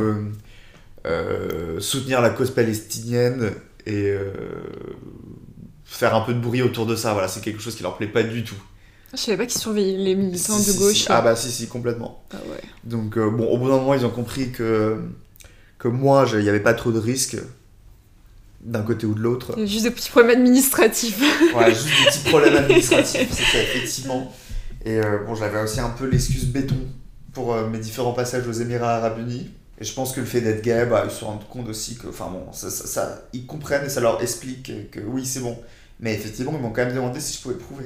euh, 1.06 1.80
soutenir 1.80 2.22
la 2.22 2.30
cause 2.30 2.52
palestinienne 2.52 3.52
et 3.86 4.14
faire 5.84 6.16
un 6.16 6.22
peu 6.22 6.34
de 6.34 6.40
bruit 6.40 6.62
autour 6.62 6.86
de 6.86 6.96
ça. 6.96 7.14
Voilà, 7.14 7.28
c'est 7.28 7.42
quelque 7.42 7.62
chose 7.62 7.76
qui 7.76 7.84
leur 7.84 7.98
plaît 7.98 8.08
pas 8.08 8.24
du 8.24 8.44
tout. 8.44 8.56
Je 9.14 9.18
savais 9.18 9.38
pas 9.38 9.46
qu'ils 9.46 9.60
surveillaient 9.60 9.98
les 9.98 10.16
militants 10.16 10.58
Si, 10.58 10.72
de 10.74 10.78
gauche. 10.80 10.96
si. 10.96 11.06
Ah 11.10 11.22
bah 11.22 11.36
si, 11.36 11.52
si, 11.52 11.68
complètement. 11.68 12.24
Ah 12.32 12.38
ouais. 12.50 12.62
Donc 12.86 13.18
bon, 13.20 13.46
au 13.46 13.58
bout 13.58 13.68
d'un 13.68 13.76
moment, 13.76 13.94
ils 13.94 14.06
ont 14.06 14.10
compris 14.12 14.52
que, 14.52 15.02
que 15.80 15.90
moi, 15.90 16.26
il 16.32 16.40
n'y 16.40 16.48
avait 16.50 16.62
pas 16.62 16.74
trop 16.74 16.92
de 16.94 17.00
risques 17.00 17.38
d'un 18.64 18.84
côté 18.84 19.06
ou 19.06 19.14
de 19.14 19.20
l'autre. 19.22 19.56
Juste 19.66 19.84
des 19.84 19.92
petits 19.92 20.10
problèmes 20.10 20.38
administratifs. 20.38 21.20
Ouais, 21.56 21.72
juste 21.74 21.86
des 21.86 22.10
petits 22.10 22.20
problèmes 22.30 22.56
administratifs, 22.56 23.30
c'est 23.32 23.44
ça, 23.44 23.62
effectivement. 23.64 24.32
Et 24.86 24.98
euh, 25.00 25.20
bon, 25.26 25.36
j'avais 25.36 25.62
aussi 25.62 25.80
un 25.80 25.90
peu 25.90 26.06
l'excuse 26.08 26.46
béton 26.46 26.76
pour 27.34 27.54
euh, 27.54 27.68
mes 27.70 27.80
différents 27.80 28.14
passages 28.14 28.48
aux 28.48 28.52
Émirats 28.52 28.96
Arabes 28.98 29.20
Unis. 29.20 29.50
Et 29.80 29.84
je 29.84 29.94
pense 29.94 30.12
que 30.14 30.20
le 30.20 30.26
fait 30.28 30.42
d'être 30.42 30.62
gay, 30.62 30.86
bah, 30.86 31.04
ils 31.08 31.12
se 31.12 31.24
rendent 31.26 31.48
compte 31.50 31.68
aussi 31.70 31.96
que, 31.98 32.08
enfin 32.08 32.30
bon, 32.32 32.52
ça, 32.54 32.70
ça, 32.70 32.86
ça- 32.86 33.22
ils 33.34 33.46
comprennent 33.48 33.86
et 33.86 33.90
ça 33.90 34.00
leur 34.00 34.22
explique 34.22 34.72
que, 34.92 35.00
oui, 35.00 35.26
c'est 35.26 35.40
bon. 35.40 35.58
Mais 36.00 36.14
effectivement, 36.14 36.54
ils 36.56 36.62
m'ont 36.62 36.70
quand 36.72 36.86
même 36.86 36.94
demandé 36.96 37.20
si 37.20 37.36
je 37.38 37.42
pouvais 37.42 37.56
prouver. 37.56 37.86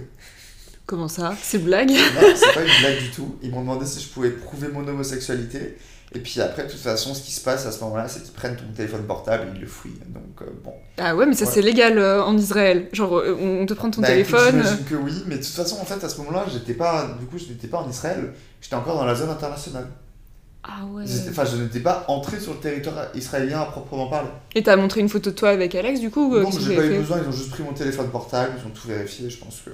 Comment 0.86 1.08
ça? 1.08 1.36
C'est 1.42 1.58
blague? 1.64 1.90
Non, 1.92 2.22
c'est 2.36 2.54
pas 2.54 2.62
une 2.62 2.80
blague 2.82 3.00
du 3.00 3.10
tout. 3.12 3.36
Ils 3.42 3.50
m'ont 3.52 3.62
demandé 3.62 3.86
si 3.86 4.00
je 4.02 4.08
pouvais 4.10 4.30
prouver 4.30 4.68
mon 4.68 4.88
homosexualité. 4.88 5.78
Et 6.16 6.20
puis 6.20 6.40
après, 6.40 6.64
de 6.64 6.70
toute 6.72 6.80
façon, 6.80 7.14
ce 7.14 7.22
qui 7.22 7.32
se 7.34 7.42
passe 7.42 7.66
à 7.66 7.74
ce 7.74 7.82
moment-là, 7.84 8.08
c'est 8.08 8.24
qu'ils 8.24 8.32
prennent 8.32 8.56
ton 8.56 8.64
téléphone 8.74 9.04
portable 9.04 9.48
et 9.50 9.56
ils 9.56 9.62
le 9.62 9.68
fouillent. 9.68 10.00
Donc 10.08 10.42
euh, 10.42 10.46
bon. 10.64 10.74
Ah 10.98 11.14
ouais, 11.14 11.26
mais 11.26 11.34
ça 11.36 11.44
Ouais. 11.44 11.52
c'est 11.54 11.62
légal 11.62 11.98
euh, 11.98 12.24
en 12.24 12.38
Israël. 12.38 12.88
Genre, 12.94 13.18
euh, 13.18 13.38
on 13.38 13.66
te 13.66 13.74
prend 13.74 13.92
ton 13.92 14.00
Bah, 14.02 14.08
téléphone. 14.08 14.62
J'imagine 14.64 14.86
que 14.86 14.96
oui, 14.96 15.12
mais 15.28 15.36
de 15.36 15.44
toute 15.44 15.52
façon, 15.54 15.76
en 15.76 15.84
fait, 15.84 16.02
à 16.02 16.08
ce 16.08 16.18
moment-là, 16.20 16.46
j'étais 16.52 16.74
pas, 16.74 17.10
du 17.20 17.26
coup, 17.26 17.38
je 17.38 17.52
n'étais 17.52 17.68
pas 17.68 17.80
en 17.80 17.90
Israël, 17.90 18.32
j'étais 18.62 18.76
encore 18.76 18.96
dans 18.96 19.06
la 19.06 19.14
zone 19.14 19.30
internationale. 19.30 19.88
Ah 20.64 20.86
ouais. 20.94 21.04
Enfin, 21.30 21.44
je 21.44 21.58
n'étais 21.58 21.82
pas 21.82 22.06
entré 22.08 22.40
sur 22.40 22.54
le 22.54 22.60
territoire 22.60 23.08
israélien 23.14 23.60
à 23.60 23.66
proprement 23.66 24.08
parler. 24.08 24.30
Et 24.56 24.64
t'as 24.64 24.78
montré 24.78 25.02
une 25.02 25.10
photo 25.10 25.32
de 25.32 25.36
toi 25.36 25.50
avec 25.50 25.76
Alex 25.76 26.00
du 26.00 26.10
coup 26.10 26.36
non, 26.40 26.50
j'ai 26.50 26.76
pas 26.76 26.86
eu 26.86 26.98
besoin, 27.00 27.20
ils 27.22 27.28
ont 27.28 27.32
juste 27.32 27.52
pris 27.52 27.62
mon 27.62 27.74
téléphone 27.74 28.08
portable, 28.10 28.54
ils 28.60 28.66
ont 28.66 28.72
tout 28.72 28.88
vérifié, 28.88 29.30
je 29.30 29.38
pense 29.38 29.62
que. 29.64 29.70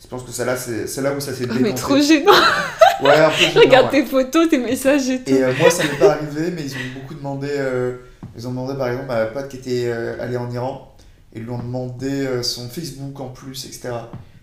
Je 0.00 0.06
pense 0.06 0.22
que 0.22 0.30
c'est 0.30 0.44
là, 0.44 0.56
c'est 0.56 1.00
là 1.02 1.12
où 1.12 1.20
ça 1.20 1.32
s'est 1.34 1.40
décanté. 1.46 1.60
mais 1.62 1.74
trop 1.74 2.00
gênant. 2.00 2.32
Ouais, 3.00 3.14
un 3.16 3.28
peu 3.30 3.36
gênant, 3.44 3.60
Regarde 3.60 3.92
ouais. 3.92 4.02
tes 4.02 4.06
photos, 4.10 4.48
tes 4.48 4.58
messages 4.58 5.08
et 5.08 5.20
tout. 5.22 5.30
Et 5.30 5.44
euh, 5.44 5.52
moi, 5.60 5.70
ça 5.70 5.84
m'est 5.84 5.98
pas 6.00 6.14
arrivé, 6.14 6.50
mais 6.52 6.62
ils 6.64 6.72
ont 6.72 7.00
beaucoup 7.00 7.14
demandé. 7.14 7.46
euh, 7.50 7.96
ils 8.36 8.44
ont 8.46 8.50
demandé, 8.50 8.76
par 8.76 8.88
exemple, 8.88 9.12
à 9.12 9.18
ma 9.20 9.26
pote 9.26 9.48
qui 9.48 9.56
était 9.58 9.84
euh, 9.86 10.16
allée 10.20 10.36
en 10.36 10.50
Iran, 10.50 10.96
ils 11.32 11.42
lui 11.42 11.50
ont 11.50 11.58
demandé 11.58 12.08
euh, 12.26 12.42
son 12.42 12.68
Facebook 12.68 13.20
en 13.20 13.28
plus, 13.28 13.66
etc. 13.66 13.90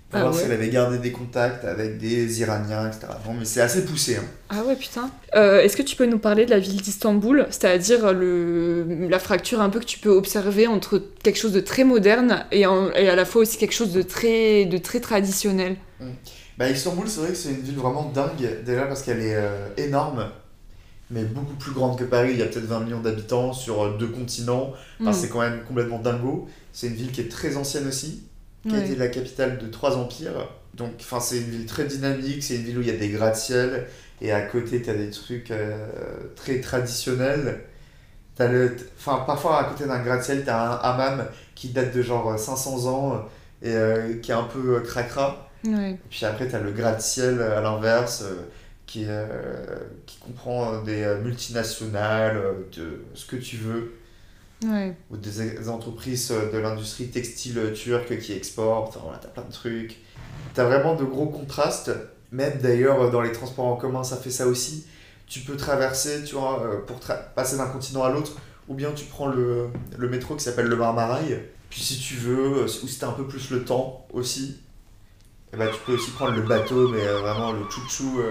Pour 0.10 0.20
Ah 0.20 0.22
voir 0.22 0.34
ouais. 0.34 0.40
si 0.40 0.46
elle 0.46 0.52
avait 0.54 0.70
gardé 0.70 1.00
des 1.00 1.12
contacts 1.12 1.66
avec 1.66 1.98
des 1.98 2.40
Iraniens, 2.42 2.88
etc. 2.88 3.08
Non, 3.26 3.34
mais 3.34 3.46
c'est 3.46 3.62
assez 3.62 3.86
poussé. 3.86 4.18
Hein. 4.18 4.24
Ah 4.50 4.64
ouais, 4.64 4.76
putain. 4.76 5.10
Euh, 5.36 5.62
Est-ce 5.62 5.76
que 5.76 5.82
tu 5.82 5.96
peux 5.96 6.06
nous 6.06 6.20
parler 6.20 6.46
de 6.46 6.52
la 6.52 6.60
ville 6.60 6.80
d'Istanbul 6.82 7.48
C'est-à-dire 7.50 8.14
le... 8.14 9.08
la 9.10 9.20
fracture 9.20 9.62
un 9.62 9.70
peu 9.70 9.80
que 9.80 9.86
tu 9.86 10.00
peux 10.00 10.12
observer 10.12 10.68
entre 10.68 11.02
quelque 11.24 11.38
chose 11.38 11.52
de 11.54 11.60
très 11.60 11.84
moderne 11.84 12.46
et, 12.52 12.66
en- 12.68 12.92
et 12.92 13.10
à 13.10 13.16
la 13.16 13.26
fois 13.26 13.42
aussi 13.42 13.58
quelque 13.58 13.74
chose 13.74 13.92
de 13.94 14.04
très, 14.04 14.66
de 14.66 14.78
très 14.78 15.00
traditionnel? 15.00 15.76
Bah, 16.58 16.70
Istanbul, 16.70 17.08
c'est 17.10 17.20
vrai 17.22 17.30
que 17.30 17.36
c'est 17.36 17.50
une 17.50 17.62
ville 17.62 17.76
vraiment 17.76 18.10
dingue, 18.14 18.64
déjà 18.66 18.84
parce 18.84 19.02
qu'elle 19.02 19.20
est 19.22 19.36
euh, 19.36 19.68
énorme, 19.78 20.30
mais 21.12 21.24
beaucoup 21.24 21.56
plus 21.56 21.72
grande 21.72 21.98
que 21.98 22.04
Paris. 22.04 22.30
Il 22.34 22.40
y 22.40 22.44
a 22.44 22.46
peut-être 22.46 22.66
20 22.66 22.82
millions 22.82 23.02
d'habitants 23.02 23.54
sur 23.54 23.84
euh, 23.84 23.98
deux 23.98 24.08
continents. 24.08 24.74
Enfin, 25.02 25.12
Mm. 25.12 25.14
C'est 25.14 25.30
quand 25.30 25.42
même 25.42 25.64
complètement 25.68 26.00
dingo. 26.00 26.48
C'est 26.74 26.88
une 26.88 26.94
ville 26.96 27.12
qui 27.12 27.22
est 27.22 27.30
très 27.30 27.58
ancienne 27.58 27.88
aussi, 27.88 28.24
qui 28.68 28.76
a 28.76 28.84
été 28.84 28.96
la 28.96 29.08
capitale 29.08 29.58
de 29.58 29.68
trois 29.68 29.98
empires. 29.98 30.50
Donc, 30.74 30.92
enfin, 31.00 31.20
c'est 31.20 31.38
une 31.38 31.50
ville 31.52 31.66
très 31.66 31.86
dynamique, 31.86 32.44
c'est 32.44 32.56
une 32.56 32.64
ville 32.64 32.78
où 32.80 32.82
il 32.82 32.88
y 32.88 32.92
a 32.92 32.98
des 32.98 33.10
gratte-ciel, 33.10 33.88
et 34.22 34.32
à 34.32 34.42
côté, 34.42 34.82
tu 34.82 34.90
as 34.90 34.96
des 34.96 35.10
trucs 35.10 35.52
euh, 35.52 35.88
très 36.36 36.60
traditionnels. 36.60 37.62
T'as 38.36 38.48
le, 38.48 38.76
enfin, 38.98 39.24
parfois, 39.26 39.60
à 39.62 39.64
côté 39.66 39.86
d'un 39.86 40.00
gratte-ciel, 40.04 40.44
tu 40.44 40.50
as 40.50 40.72
un 40.72 40.76
hammam 40.78 41.26
qui 41.54 41.70
date 41.70 41.96
de 41.96 42.02
genre 42.02 42.38
500 42.38 42.88
ans 42.92 43.26
et 43.62 43.74
euh, 43.76 44.20
qui 44.22 44.32
est 44.32 44.36
un 44.36 44.44
peu 44.44 44.78
euh, 44.78 44.80
cracra. 44.82 45.50
Ouais. 45.66 45.92
Et 45.92 45.98
puis 46.10 46.26
après, 46.26 46.48
tu 46.48 46.56
as 46.56 46.60
le 46.60 46.72
gratte-ciel 46.72 47.40
euh, 47.40 47.58
à 47.58 47.62
l'inverse, 47.62 48.24
euh, 48.24 48.44
qui, 48.86 49.06
euh, 49.08 49.26
comprend 50.20 50.74
euh, 50.74 50.84
des 50.84 51.04
euh, 51.04 51.22
multinationales, 51.22 52.38
euh, 52.38 52.54
de 52.76 53.06
ce 53.14 53.26
que 53.26 53.36
tu 53.36 53.58
veux 53.58 53.94
Ou 55.12 55.18
des 55.18 55.70
entreprises 55.70 56.32
euh, 56.32 56.52
de 56.52 56.58
l'industrie 56.58 57.08
textile 57.08 57.58
euh, 57.58 57.74
turque 57.74 58.18
qui 58.20 58.34
exportent, 58.34 58.98
voilà, 59.02 59.18
t'as 59.18 59.28
plein 59.28 59.44
de 59.44 59.52
trucs. 59.52 59.98
T'as 60.54 60.64
vraiment 60.64 60.96
de 60.96 61.04
gros 61.04 61.28
contrastes, 61.28 61.92
même 62.32 62.58
d'ailleurs 62.60 63.02
euh, 63.02 63.12
dans 63.12 63.22
les 63.22 63.32
transports 63.32 63.66
en 63.66 63.76
commun 63.76 64.04
ça 64.04 64.18
fait 64.18 64.32
ça 64.32 64.48
aussi. 64.48 64.88
Tu 65.28 65.42
peux 65.42 65.58
traverser, 65.58 66.24
tu 66.24 66.36
vois, 66.36 66.86
pour 66.86 67.00
passer 67.36 67.58
d'un 67.58 67.66
continent 67.66 68.04
à 68.04 68.12
l'autre, 68.12 68.34
ou 68.68 68.76
bien 68.76 68.92
tu 68.92 69.06
prends 69.06 69.28
le, 69.28 69.70
le 69.98 70.08
métro 70.08 70.36
qui 70.36 70.44
s'appelle 70.44 70.68
le 70.68 70.76
Marmaraï, 70.76 71.42
puis 71.72 71.82
si 71.82 71.98
tu 72.00 72.14
veux, 72.14 72.64
ou 72.64 72.68
si 72.68 73.00
t'as 73.00 73.08
un 73.08 73.14
peu 73.14 73.26
plus 73.26 73.50
le 73.50 73.66
temps 73.66 74.06
aussi, 74.14 74.60
ben, 75.58 75.68
tu 75.68 75.80
peux 75.84 75.94
aussi 75.94 76.12
prendre 76.12 76.36
le 76.36 76.44
bateau, 76.44 76.90
mais 76.90 77.04
vraiment 77.04 77.54
le 77.54 77.68
chouchou 77.72 78.22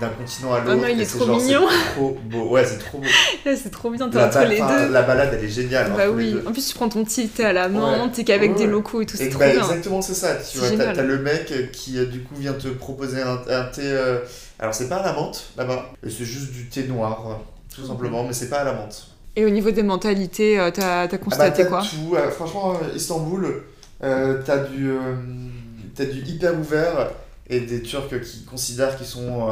d'un 0.00 0.08
continent 0.08 0.52
à 0.54 0.60
l'autre. 0.60 0.76
non, 0.76 0.86
il 0.88 0.98
et 0.98 1.02
est 1.02 1.06
trop 1.06 1.26
genre, 1.26 1.36
mignon. 1.40 1.62
trop 1.94 2.18
beau, 2.24 2.48
ouais, 2.50 2.64
c'est 2.64 2.78
trop 2.78 2.98
beau. 2.98 3.06
C'est 3.44 3.70
trop 3.70 3.90
bien, 3.90 4.08
t'es 4.08 4.18
La, 4.18 4.26
entre 4.26 4.34
ba- 4.38 4.44
les 4.46 4.60
enfin, 4.60 4.86
deux. 4.86 4.92
la 4.92 5.02
balade 5.02 5.30
elle 5.38 5.44
est 5.44 5.48
géniale. 5.48 5.92
Bah 5.96 6.06
les 6.06 6.12
oui, 6.12 6.36
en 6.46 6.52
plus 6.52 6.66
tu 6.68 6.74
prends 6.74 6.88
ton 6.88 7.04
petit 7.04 7.28
thé 7.28 7.44
à 7.44 7.52
la 7.52 7.68
main, 7.68 8.04
Ouais. 8.04 8.10
t'es 8.12 8.24
qu'avec 8.24 8.50
Ouais, 8.52 8.56
des 8.58 8.66
locaux 8.66 9.00
et 9.02 9.06
tout, 9.06 9.16
c'est 9.16 9.26
Et 9.26 9.30
trop 9.30 9.40
bah, 9.40 9.50
bien. 9.50 9.60
exactement, 9.62 10.02
c'est 10.02 10.14
ça. 10.14 10.36
Tu 10.36 10.58
vois, 10.58 10.70
t'as, 10.70 11.02
le 11.02 11.18
mec 11.18 11.70
qui 11.72 11.98
euh, 11.98 12.06
du 12.06 12.20
coup 12.22 12.34
vient 12.36 12.52
te 12.54 12.68
proposer 12.68 13.22
un, 13.22 13.40
un 13.48 13.64
thé. 13.64 13.82
euh, 13.84 14.18
Alors 14.58 14.74
c'est 14.74 14.88
pas 14.88 14.96
à 14.96 15.06
la 15.06 15.12
menthe 15.12 15.50
là-bas, 15.56 15.90
et 16.06 16.10
c'est 16.10 16.24
juste 16.24 16.52
du 16.52 16.68
thé 16.68 16.84
noir, 16.84 17.40
tout 17.74 17.86
simplement, 17.86 18.24
mais 18.24 18.32
c'est 18.32 18.48
pas 18.50 18.58
à 18.58 18.64
la 18.64 18.72
menthe. 18.74 19.06
Et 19.36 19.44
au 19.44 19.50
niveau 19.50 19.70
des 19.70 19.82
mentalités, 19.82 20.58
euh, 20.58 20.70
t'as 20.70 21.06
t'as 21.08 21.16
Ah 21.16 21.18
bah, 21.18 21.18
constaté 21.24 21.62
t'as 21.62 21.68
quoi? 21.68 21.82
tout. 21.82 22.14
euh, 22.16 22.30
franchement, 22.30 22.74
Istanbul, 22.94 23.62
t'as 24.00 24.58
du, 24.64 24.90
t'as 25.94 26.04
du 26.04 26.20
hyper 26.20 26.58
ouvert 26.58 27.10
et 27.48 27.60
des 27.60 27.82
Turcs 27.82 28.08
qui 28.22 28.44
considèrent 28.44 28.96
qu'ils 28.96 29.06
sont, 29.06 29.48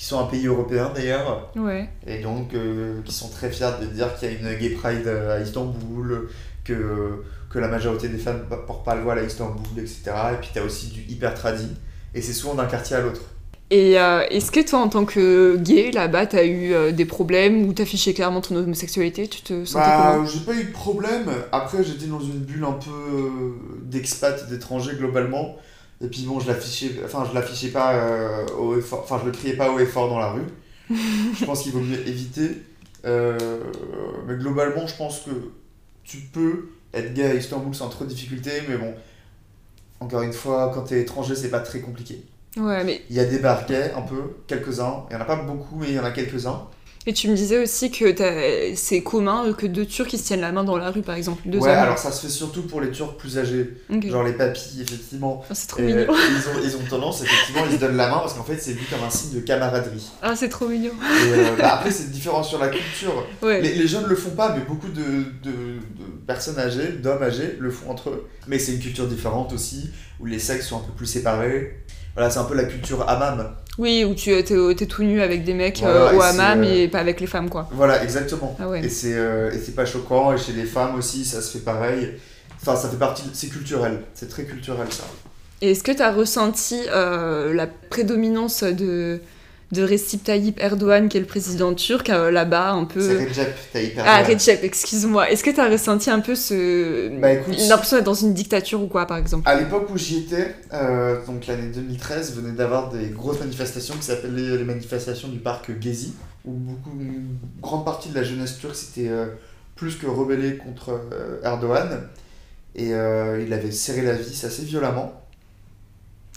qu'ils 0.00 0.08
sont 0.08 0.18
un 0.18 0.24
pays 0.24 0.46
européen 0.46 0.90
d'ailleurs. 0.94 1.52
Ouais. 1.54 1.90
Et 2.06 2.22
donc, 2.22 2.54
euh, 2.54 3.02
qui 3.04 3.12
sont 3.12 3.28
très 3.28 3.50
fiers 3.50 3.68
de 3.82 3.84
dire 3.84 4.14
qu'il 4.16 4.32
y 4.32 4.34
a 4.34 4.38
une 4.38 4.58
gay 4.58 4.70
pride 4.70 5.06
à 5.06 5.38
Istanbul, 5.40 6.30
que, 6.64 7.22
que 7.50 7.58
la 7.58 7.68
majorité 7.68 8.08
des 8.08 8.16
femmes 8.16 8.46
ne 8.50 8.56
portent 8.56 8.82
pas 8.86 8.94
le 8.94 9.02
voile 9.02 9.18
à 9.18 9.22
Istanbul, 9.24 9.60
etc. 9.76 10.04
Et 10.32 10.36
puis, 10.40 10.48
tu 10.54 10.58
as 10.58 10.64
aussi 10.64 10.86
du 10.86 11.02
hyper 11.02 11.34
tradi. 11.34 11.68
Et 12.14 12.22
c'est 12.22 12.32
souvent 12.32 12.54
d'un 12.54 12.64
quartier 12.64 12.96
à 12.96 13.00
l'autre. 13.02 13.20
Et 13.70 14.00
euh, 14.00 14.22
est-ce 14.30 14.50
que 14.50 14.66
toi, 14.66 14.78
en 14.78 14.88
tant 14.88 15.04
que 15.04 15.58
gay, 15.58 15.90
là-bas, 15.90 16.24
t'as 16.26 16.44
eu 16.46 16.72
euh, 16.72 16.92
des 16.92 17.04
problèmes 17.04 17.68
ou 17.68 17.74
t'affichais 17.74 18.14
clairement 18.14 18.40
ton 18.40 18.56
homosexualité? 18.56 19.28
Tu 19.28 19.42
te 19.42 19.66
sentais 19.66 19.84
Bah, 19.84 20.12
comment? 20.14 20.26
j'ai 20.26 20.40
pas 20.40 20.54
eu 20.54 20.64
de 20.64 20.72
problème. 20.72 21.26
Après, 21.52 21.84
j'étais 21.84 22.06
dans 22.06 22.20
une 22.20 22.38
bulle 22.38 22.64
un 22.64 22.72
peu 22.72 22.90
euh, 22.90 23.52
d'expat, 23.84 24.48
d'étrangers 24.48 24.96
globalement. 24.96 25.56
Et 26.02 26.08
puis 26.08 26.22
bon, 26.22 26.40
je 26.40 26.48
l'affichais, 26.48 26.92
enfin, 27.04 27.26
je 27.28 27.34
l'affichais 27.34 27.68
pas 27.68 27.94
euh, 27.94 28.80
fort, 28.80 29.00
enfin, 29.02 29.18
je 29.20 29.26
le 29.26 29.32
criais 29.32 29.54
pas 29.54 29.70
haut 29.70 29.78
et 29.78 29.86
fort 29.86 30.08
dans 30.08 30.18
la 30.18 30.30
rue. 30.30 30.46
je 30.90 31.44
pense 31.44 31.62
qu'il 31.62 31.72
vaut 31.72 31.80
mieux 31.80 32.06
éviter. 32.08 32.62
Euh, 33.04 33.38
mais 34.26 34.36
globalement, 34.36 34.86
je 34.86 34.96
pense 34.96 35.20
que 35.20 35.30
tu 36.04 36.18
peux 36.32 36.70
être 36.92 37.14
gay 37.14 37.24
à 37.24 37.34
Istanbul 37.34 37.74
sans 37.74 37.88
trop 37.88 38.04
de 38.04 38.10
difficultés, 38.10 38.62
mais 38.68 38.76
bon, 38.76 38.94
encore 40.00 40.22
une 40.22 40.32
fois, 40.32 40.70
quand 40.74 40.82
t'es 40.82 41.00
étranger, 41.00 41.34
c'est 41.34 41.50
pas 41.50 41.60
très 41.60 41.80
compliqué. 41.80 42.24
Ouais, 42.56 42.82
mais 42.82 43.02
Il 43.10 43.16
y 43.16 43.20
a 43.20 43.24
des 43.24 43.38
bars 43.38 43.66
gays, 43.66 43.92
un 43.94 44.02
peu, 44.02 44.38
quelques-uns. 44.46 45.04
Il 45.10 45.12
y 45.12 45.16
en 45.16 45.20
a 45.20 45.24
pas 45.24 45.36
beaucoup, 45.36 45.76
mais 45.76 45.88
il 45.88 45.94
y 45.94 46.00
en 46.00 46.04
a 46.04 46.10
quelques-uns. 46.10 46.66
Et 47.06 47.14
tu 47.14 47.28
me 47.28 47.34
disais 47.34 47.58
aussi 47.62 47.90
que 47.90 48.14
c'est 48.74 49.02
commun 49.02 49.52
que 49.54 49.66
deux 49.66 49.86
Turcs 49.86 50.06
qui 50.06 50.18
se 50.18 50.24
tiennent 50.24 50.42
la 50.42 50.52
main 50.52 50.64
dans 50.64 50.76
la 50.76 50.90
rue, 50.90 51.00
par 51.00 51.14
exemple, 51.14 51.42
deux 51.46 51.58
ouais, 51.58 51.70
hommes. 51.70 51.78
alors 51.78 51.98
ça 51.98 52.12
se 52.12 52.26
fait 52.26 52.32
surtout 52.32 52.62
pour 52.62 52.82
les 52.82 52.90
Turcs 52.90 53.16
plus 53.16 53.38
âgés. 53.38 53.74
Genre 54.06 54.22
les 54.22 54.34
papis, 54.34 54.82
effectivement. 54.82 55.42
Ah, 55.48 55.54
c'est 55.54 55.66
trop 55.68 55.80
Et, 55.80 55.86
mignon. 55.86 56.06
ils, 56.08 56.48
ont, 56.48 56.62
ils 56.62 56.76
ont 56.76 56.88
tendance, 56.90 57.22
effectivement, 57.22 57.62
ils 57.66 57.76
se 57.76 57.80
donnent 57.80 57.96
la 57.96 58.10
main 58.10 58.18
parce 58.18 58.34
qu'en 58.34 58.44
fait, 58.44 58.58
c'est 58.58 58.72
vu 58.72 58.84
comme 58.90 59.02
un 59.02 59.10
signe 59.10 59.34
de 59.34 59.40
camaraderie. 59.40 60.10
Ah, 60.20 60.36
c'est 60.36 60.50
trop 60.50 60.68
mignon. 60.68 60.92
Et 60.92 61.32
euh, 61.32 61.56
bah, 61.56 61.74
après, 61.76 61.90
c'est 61.90 62.10
différent 62.10 62.42
sur 62.42 62.58
la 62.58 62.68
culture. 62.68 63.26
Ouais. 63.42 63.62
Les, 63.62 63.74
les 63.74 63.88
jeunes 63.88 64.06
le 64.06 64.14
font 64.16 64.30
pas, 64.30 64.54
mais 64.54 64.62
beaucoup 64.64 64.88
de, 64.88 65.02
de, 65.42 65.50
de 65.50 66.04
personnes 66.26 66.58
âgées, 66.58 66.88
d'hommes 67.02 67.22
âgés, 67.22 67.56
le 67.58 67.70
font 67.70 67.90
entre 67.90 68.10
eux. 68.10 68.28
Mais 68.46 68.58
c'est 68.58 68.72
une 68.72 68.80
culture 68.80 69.06
différente 69.08 69.54
aussi, 69.54 69.90
où 70.20 70.26
les 70.26 70.38
sexes 70.38 70.66
sont 70.68 70.76
un 70.76 70.80
peu 70.82 70.92
plus 70.92 71.06
séparés. 71.06 71.78
Voilà, 72.14 72.30
c'est 72.30 72.38
un 72.38 72.44
peu 72.44 72.54
la 72.54 72.64
culture 72.64 73.08
hammam. 73.08 73.50
Oui, 73.78 74.04
où 74.04 74.14
tu 74.14 74.32
es, 74.32 74.42
t'es 74.42 74.86
tout 74.86 75.02
nu 75.02 75.22
avec 75.22 75.44
des 75.44 75.54
mecs 75.54 75.80
Voilà, 75.80 76.10
euh, 76.10 76.16
au 76.16 76.20
hammam 76.20 76.62
euh, 76.62 76.74
et 76.74 76.88
pas 76.88 76.98
avec 76.98 77.20
les 77.20 77.26
femmes, 77.26 77.48
quoi. 77.48 77.68
Voilà, 77.72 78.02
exactement. 78.02 78.56
Ah 78.60 78.68
ouais. 78.68 78.84
Et 78.84 78.88
c'est 78.88 79.14
euh, 79.14 79.50
et 79.52 79.58
c'est 79.58 79.74
pas 79.74 79.86
choquant, 79.86 80.32
et 80.32 80.38
chez 80.38 80.52
les 80.52 80.64
femmes 80.64 80.96
aussi, 80.96 81.24
ça 81.24 81.40
se 81.40 81.56
fait 81.56 81.64
pareil. 81.64 82.14
Enfin, 82.60 82.76
ça 82.76 82.88
fait 82.88 82.98
partie, 82.98 83.22
c'est 83.32 83.48
culturel, 83.48 84.02
c'est 84.14 84.28
très 84.28 84.44
culturel 84.44 84.86
ça. 84.90 85.04
Et 85.62 85.72
est-ce 85.72 85.82
que 85.82 85.92
tu 85.92 86.02
as 86.02 86.12
ressenti 86.12 86.78
euh, 86.88 87.52
la 87.54 87.66
prédominance 87.66 88.62
de, 88.62 89.20
de 89.72 89.84
Recep 89.84 90.24
Tayyip 90.24 90.58
Erdogan, 90.60 91.08
qui 91.08 91.16
est 91.16 91.20
le 91.20 91.26
président 91.26 91.72
turc, 91.74 92.10
euh, 92.10 92.30
là-bas, 92.32 92.72
un 92.72 92.88
C'est 92.92 92.94
peu... 92.94 93.28
Recep 93.28 93.54
Tayyip 93.72 93.92
Ah, 93.98 94.20
Erdogan. 94.20 94.36
Recep, 94.38 94.64
excuse-moi. 94.64 95.30
Est-ce 95.30 95.44
que 95.44 95.50
tu 95.50 95.60
as 95.60 95.68
ressenti 95.68 96.10
un 96.10 96.18
peu 96.20 96.34
ce... 96.34 97.08
Bah, 97.20 97.32
écoute- 97.34 97.54
l'impression 97.68 97.96
d'être 97.96 98.06
dans 98.06 98.14
une 98.14 98.34
dictature 98.34 98.82
ou 98.82 98.88
quoi, 98.88 99.06
par 99.06 99.16
exemple? 99.18 99.48
À 99.48 99.54
l'époque 99.54 99.88
où 99.90 99.96
j'y 99.96 100.18
étais, 100.24 100.56
euh, 100.72 101.24
donc 101.24 101.46
l'année 101.46 101.70
2013, 101.72 102.34
venait 102.34 102.56
d'avoir 102.56 102.90
des 102.90 103.08
grosses 103.10 103.38
manifestations 103.38 103.94
qui 103.94 104.02
s'appelaient 104.02 104.56
les 104.56 104.64
manifestations 104.64 105.28
du 105.28 105.38
parc 105.38 105.70
Gezi, 105.80 106.14
où 106.44 106.52
beaucoup, 106.52 106.90
une 106.98 107.36
grande 107.60 107.84
partie 107.84 108.08
de 108.08 108.14
la 108.16 108.24
jeunesse 108.24 108.58
turque 108.58 108.74
s'était 108.74 109.08
euh, 109.08 109.26
plus 109.76 109.94
que 109.96 110.06
rebellée 110.08 110.56
contre 110.56 110.98
euh, 111.12 111.40
Erdogan. 111.44 112.08
Et 112.74 112.90
il 112.90 113.52
avait 113.52 113.72
serré 113.72 114.02
la 114.02 114.12
vis 114.14 114.44
assez 114.44 114.62
violemment. 114.64 115.12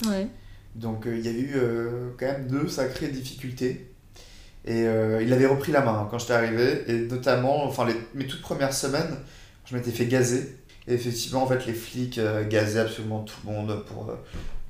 Ouais. 0.06 0.26
Donc 0.74 1.06
euh, 1.06 1.16
il 1.16 1.24
y 1.24 1.28
a 1.28 1.32
eu 1.32 1.52
euh, 1.56 2.10
quand 2.18 2.26
même 2.26 2.46
deux 2.46 2.68
sacrées 2.68 3.08
difficultés. 3.08 3.90
Et 4.66 4.86
euh, 4.86 5.22
il 5.22 5.32
avait 5.32 5.46
repris 5.46 5.72
la 5.72 5.82
main 5.82 5.92
hein, 5.92 6.08
quand 6.10 6.18
j'étais 6.18 6.32
arrivé. 6.32 6.84
Et 6.88 7.00
notamment, 7.00 7.64
enfin 7.64 7.86
les, 7.86 7.94
mes 8.14 8.26
toutes 8.26 8.42
premières 8.42 8.72
semaines, 8.72 9.16
je 9.66 9.76
m'étais 9.76 9.90
fait 9.90 10.06
gazer. 10.06 10.56
Et 10.86 10.94
effectivement, 10.94 11.42
en 11.42 11.46
fait, 11.46 11.66
les 11.66 11.72
flics 11.72 12.20
gazaient 12.50 12.80
absolument 12.80 13.20
tout 13.22 13.36
le 13.46 13.52
monde 13.52 13.84
pour, 13.86 14.12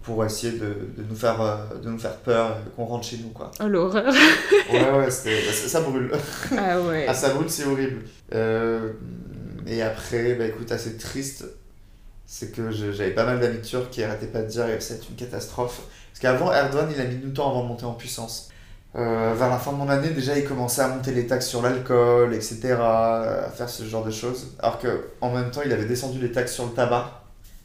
pour 0.02 0.24
essayer 0.24 0.52
de, 0.52 0.92
de 0.96 1.02
nous 1.08 1.16
faire, 1.16 1.68
de 1.82 1.90
nous 1.90 1.98
faire 1.98 2.16
peur, 2.18 2.56
et 2.58 2.70
qu'on 2.76 2.84
rentre 2.84 3.04
chez 3.04 3.16
nous. 3.16 3.30
Quoi. 3.30 3.50
Oh, 3.60 3.66
l'horreur. 3.66 4.14
Ouais, 4.72 4.90
ouais, 4.92 5.10
ça, 5.10 5.80
brûle. 5.80 6.12
ah 6.56 6.80
ouais. 6.80 7.06
Ah, 7.08 7.14
ça 7.14 7.30
brûle, 7.30 7.50
c'est 7.50 7.64
horrible. 7.64 8.02
Et 9.66 9.82
après, 9.82 10.34
bah 10.34 10.46
écoute, 10.46 10.70
assez 10.70 10.96
triste, 10.96 11.46
c'est 12.26 12.52
que 12.52 12.70
j'avais 12.70 13.10
pas 13.10 13.24
mal 13.24 13.40
d'amis 13.40 13.60
turcs 13.60 13.90
qui 13.90 14.02
arrêtaient 14.02 14.26
pas 14.26 14.42
de 14.42 14.48
dire 14.48 14.66
que 14.66 14.82
c'est 14.82 15.08
une 15.08 15.16
catastrophe. 15.16 15.82
Parce 16.10 16.20
qu'avant, 16.20 16.52
Erdogan, 16.52 16.88
il 16.94 17.00
a 17.00 17.04
mis 17.04 17.16
du 17.16 17.32
temps 17.32 17.50
avant 17.50 17.62
de 17.64 17.68
monter 17.68 17.84
en 17.84 17.94
puissance. 17.94 18.50
Euh, 18.96 19.34
vers 19.36 19.50
la 19.50 19.58
fin 19.58 19.72
de 19.72 19.76
mon 19.76 19.88
année, 19.88 20.10
déjà, 20.10 20.38
il 20.38 20.44
commençait 20.44 20.82
à 20.82 20.88
monter 20.88 21.12
les 21.12 21.26
taxes 21.26 21.48
sur 21.48 21.62
l'alcool, 21.62 22.32
etc., 22.32 22.76
à 22.78 23.50
faire 23.54 23.68
ce 23.68 23.84
genre 23.84 24.04
de 24.04 24.10
choses. 24.10 24.54
Alors 24.60 24.78
qu'en 24.78 25.34
même 25.34 25.50
temps, 25.50 25.62
il 25.64 25.72
avait 25.72 25.86
descendu 25.86 26.20
les 26.20 26.30
taxes 26.30 26.54
sur 26.54 26.66
le 26.66 26.72
tabac 26.72 27.22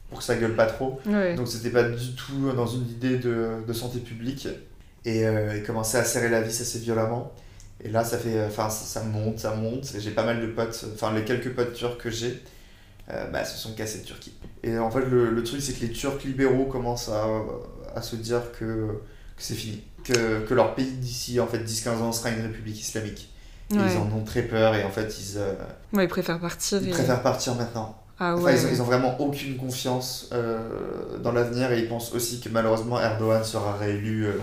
pour 0.09 0.19
que 0.19 0.23
ça 0.23 0.35
gueule 0.35 0.55
pas 0.55 0.65
trop. 0.65 0.99
Ouais. 1.05 1.35
Donc 1.35 1.47
c'était 1.47 1.69
pas 1.69 1.83
du 1.83 2.15
tout 2.15 2.51
dans 2.55 2.65
une 2.65 2.89
idée 2.89 3.17
de, 3.17 3.63
de 3.65 3.73
santé 3.73 3.99
publique. 3.99 4.47
Et 5.05 5.25
euh, 5.25 5.55
il 5.55 5.63
commençait 5.63 5.99
à 5.99 6.03
serrer 6.03 6.29
la 6.29 6.41
vis 6.41 6.59
assez 6.59 6.79
violemment. 6.79 7.31
Et 7.81 7.89
là, 7.89 8.03
ça 8.03 8.17
fait, 8.17 8.43
enfin, 8.45 8.69
ça, 8.69 8.99
ça 8.99 9.05
monte, 9.05 9.39
ça 9.39 9.55
monte. 9.55 9.93
Et 9.95 9.99
J'ai 9.99 10.11
pas 10.11 10.23
mal 10.23 10.41
de 10.41 10.47
potes, 10.47 10.83
enfin 10.93 11.13
les 11.13 11.23
quelques 11.23 11.53
potes 11.53 11.73
turcs 11.73 11.97
que 11.97 12.09
j'ai, 12.09 12.41
bah, 13.31 13.45
se 13.45 13.57
sont 13.57 13.73
cassés 13.73 13.99
de 13.99 14.05
Turquie. 14.05 14.33
Et 14.63 14.77
en 14.77 14.91
fait, 14.91 15.01
le, 15.01 15.29
le 15.31 15.43
truc, 15.43 15.61
c'est 15.61 15.73
que 15.73 15.81
les 15.85 15.91
Turcs 15.91 16.23
libéraux 16.25 16.65
commencent 16.65 17.09
à, 17.09 17.25
à 17.95 18.01
se 18.01 18.15
dire 18.15 18.41
que, 18.59 18.65
que 18.65 19.41
c'est 19.43 19.55
fini. 19.55 19.83
Que, 20.03 20.45
que 20.45 20.53
leur 20.53 20.75
pays 20.75 20.91
d'ici, 20.91 21.39
en 21.39 21.47
fait, 21.47 21.59
10-15 21.59 21.89
ans 22.01 22.11
sera 22.11 22.29
une 22.31 22.41
république 22.41 22.79
islamique. 22.79 23.33
Ouais. 23.71 23.77
ils 23.93 23.97
en 23.97 24.11
ont 24.17 24.23
très 24.23 24.41
peur 24.41 24.73
et 24.75 24.83
en 24.83 24.89
fait, 24.89 25.13
ils, 25.19 25.37
euh, 25.37 25.53
Ouais, 25.93 26.05
ils 26.05 26.07
préfèrent 26.09 26.39
partir. 26.39 26.79
ils 26.81 26.87
et- 26.87 26.91
préfèrent 26.91 27.21
partir 27.21 27.53
maintenant. 27.55 27.95
Ah 28.19 28.35
Enfin, 28.35 28.51
ils, 28.51 28.65
ont, 28.65 28.69
ils 28.71 28.81
ont 28.81 28.85
vraiment 28.85 29.19
aucune 29.21 29.55
confiance 29.57 30.29
euh, 30.33 31.17
dans 31.19 31.31
l'avenir 31.31 31.71
et 31.71 31.79
ils 31.79 31.87
pensent 31.87 32.11
aussi 32.13 32.41
que 32.41 32.49
malheureusement 32.49 32.99
Erdogan 32.99 33.43
sera 33.43 33.75
réélu 33.77 34.25
euh, 34.25 34.33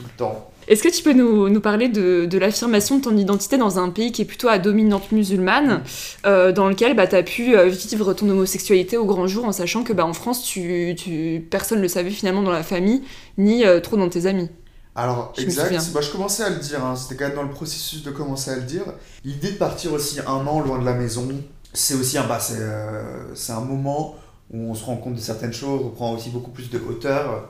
tout 0.00 0.06
le 0.06 0.16
temps. 0.16 0.50
Est-ce 0.68 0.82
que 0.82 0.88
tu 0.88 1.02
peux 1.02 1.12
nous, 1.12 1.48
nous 1.48 1.60
parler 1.60 1.88
de, 1.88 2.26
de 2.26 2.38
l'affirmation 2.38 2.98
de 2.98 3.02
ton 3.02 3.16
identité 3.16 3.58
dans 3.58 3.78
un 3.78 3.90
pays 3.90 4.12
qui 4.12 4.22
est 4.22 4.24
plutôt 4.24 4.48
à 4.48 4.58
dominante 4.58 5.10
musulmane, 5.10 5.82
euh, 6.26 6.52
dans 6.52 6.68
lequel 6.68 6.94
bah, 6.94 7.06
tu 7.06 7.16
as 7.16 7.22
pu 7.22 7.56
euh, 7.56 7.68
vivre 7.68 8.12
ton 8.14 8.28
homosexualité 8.28 8.96
au 8.96 9.04
grand 9.04 9.26
jour 9.26 9.44
en 9.46 9.52
sachant 9.52 9.82
que 9.82 9.92
bah, 9.92 10.06
en 10.06 10.12
France, 10.12 10.44
tu, 10.44 10.94
tu, 10.96 11.44
personne 11.50 11.78
ne 11.78 11.82
le 11.82 11.88
savait 11.88 12.10
finalement 12.10 12.42
dans 12.42 12.52
la 12.52 12.62
famille, 12.62 13.02
ni 13.36 13.64
euh, 13.64 13.80
trop 13.80 13.96
dans 13.96 14.08
tes 14.08 14.26
amis? 14.26 14.48
Alors, 14.94 15.32
Je 15.36 15.42
exact, 15.42 15.74
bah, 15.92 16.00
je 16.02 16.10
commençais 16.10 16.44
à 16.44 16.50
le 16.50 16.56
dire, 16.56 16.84
hein, 16.84 16.94
c'était 16.94 17.16
quand 17.16 17.26
même 17.26 17.36
dans 17.36 17.42
le 17.42 17.50
processus 17.50 18.02
de 18.02 18.10
commencer 18.10 18.50
à 18.50 18.56
le 18.56 18.62
dire. 18.62 18.84
L'idée 19.24 19.52
de 19.52 19.56
partir 19.56 19.92
aussi 19.92 20.20
un 20.20 20.46
an 20.46 20.60
loin 20.60 20.78
de 20.78 20.84
la 20.84 20.94
maison, 20.94 21.26
c'est 21.72 21.94
aussi 21.94 22.16
un, 22.16 22.26
bah, 22.28 22.38
c'est, 22.40 22.58
euh, 22.58 23.34
un 23.48 23.60
moment 23.60 24.14
où 24.52 24.70
on 24.70 24.74
se 24.74 24.84
rend 24.84 24.96
compte 24.96 25.14
de 25.14 25.20
certaines 25.20 25.52
choses, 25.52 25.80
on 25.84 25.90
prend 25.90 26.12
aussi 26.12 26.30
beaucoup 26.30 26.50
plus 26.50 26.70
de 26.70 26.78
hauteur, 26.78 27.48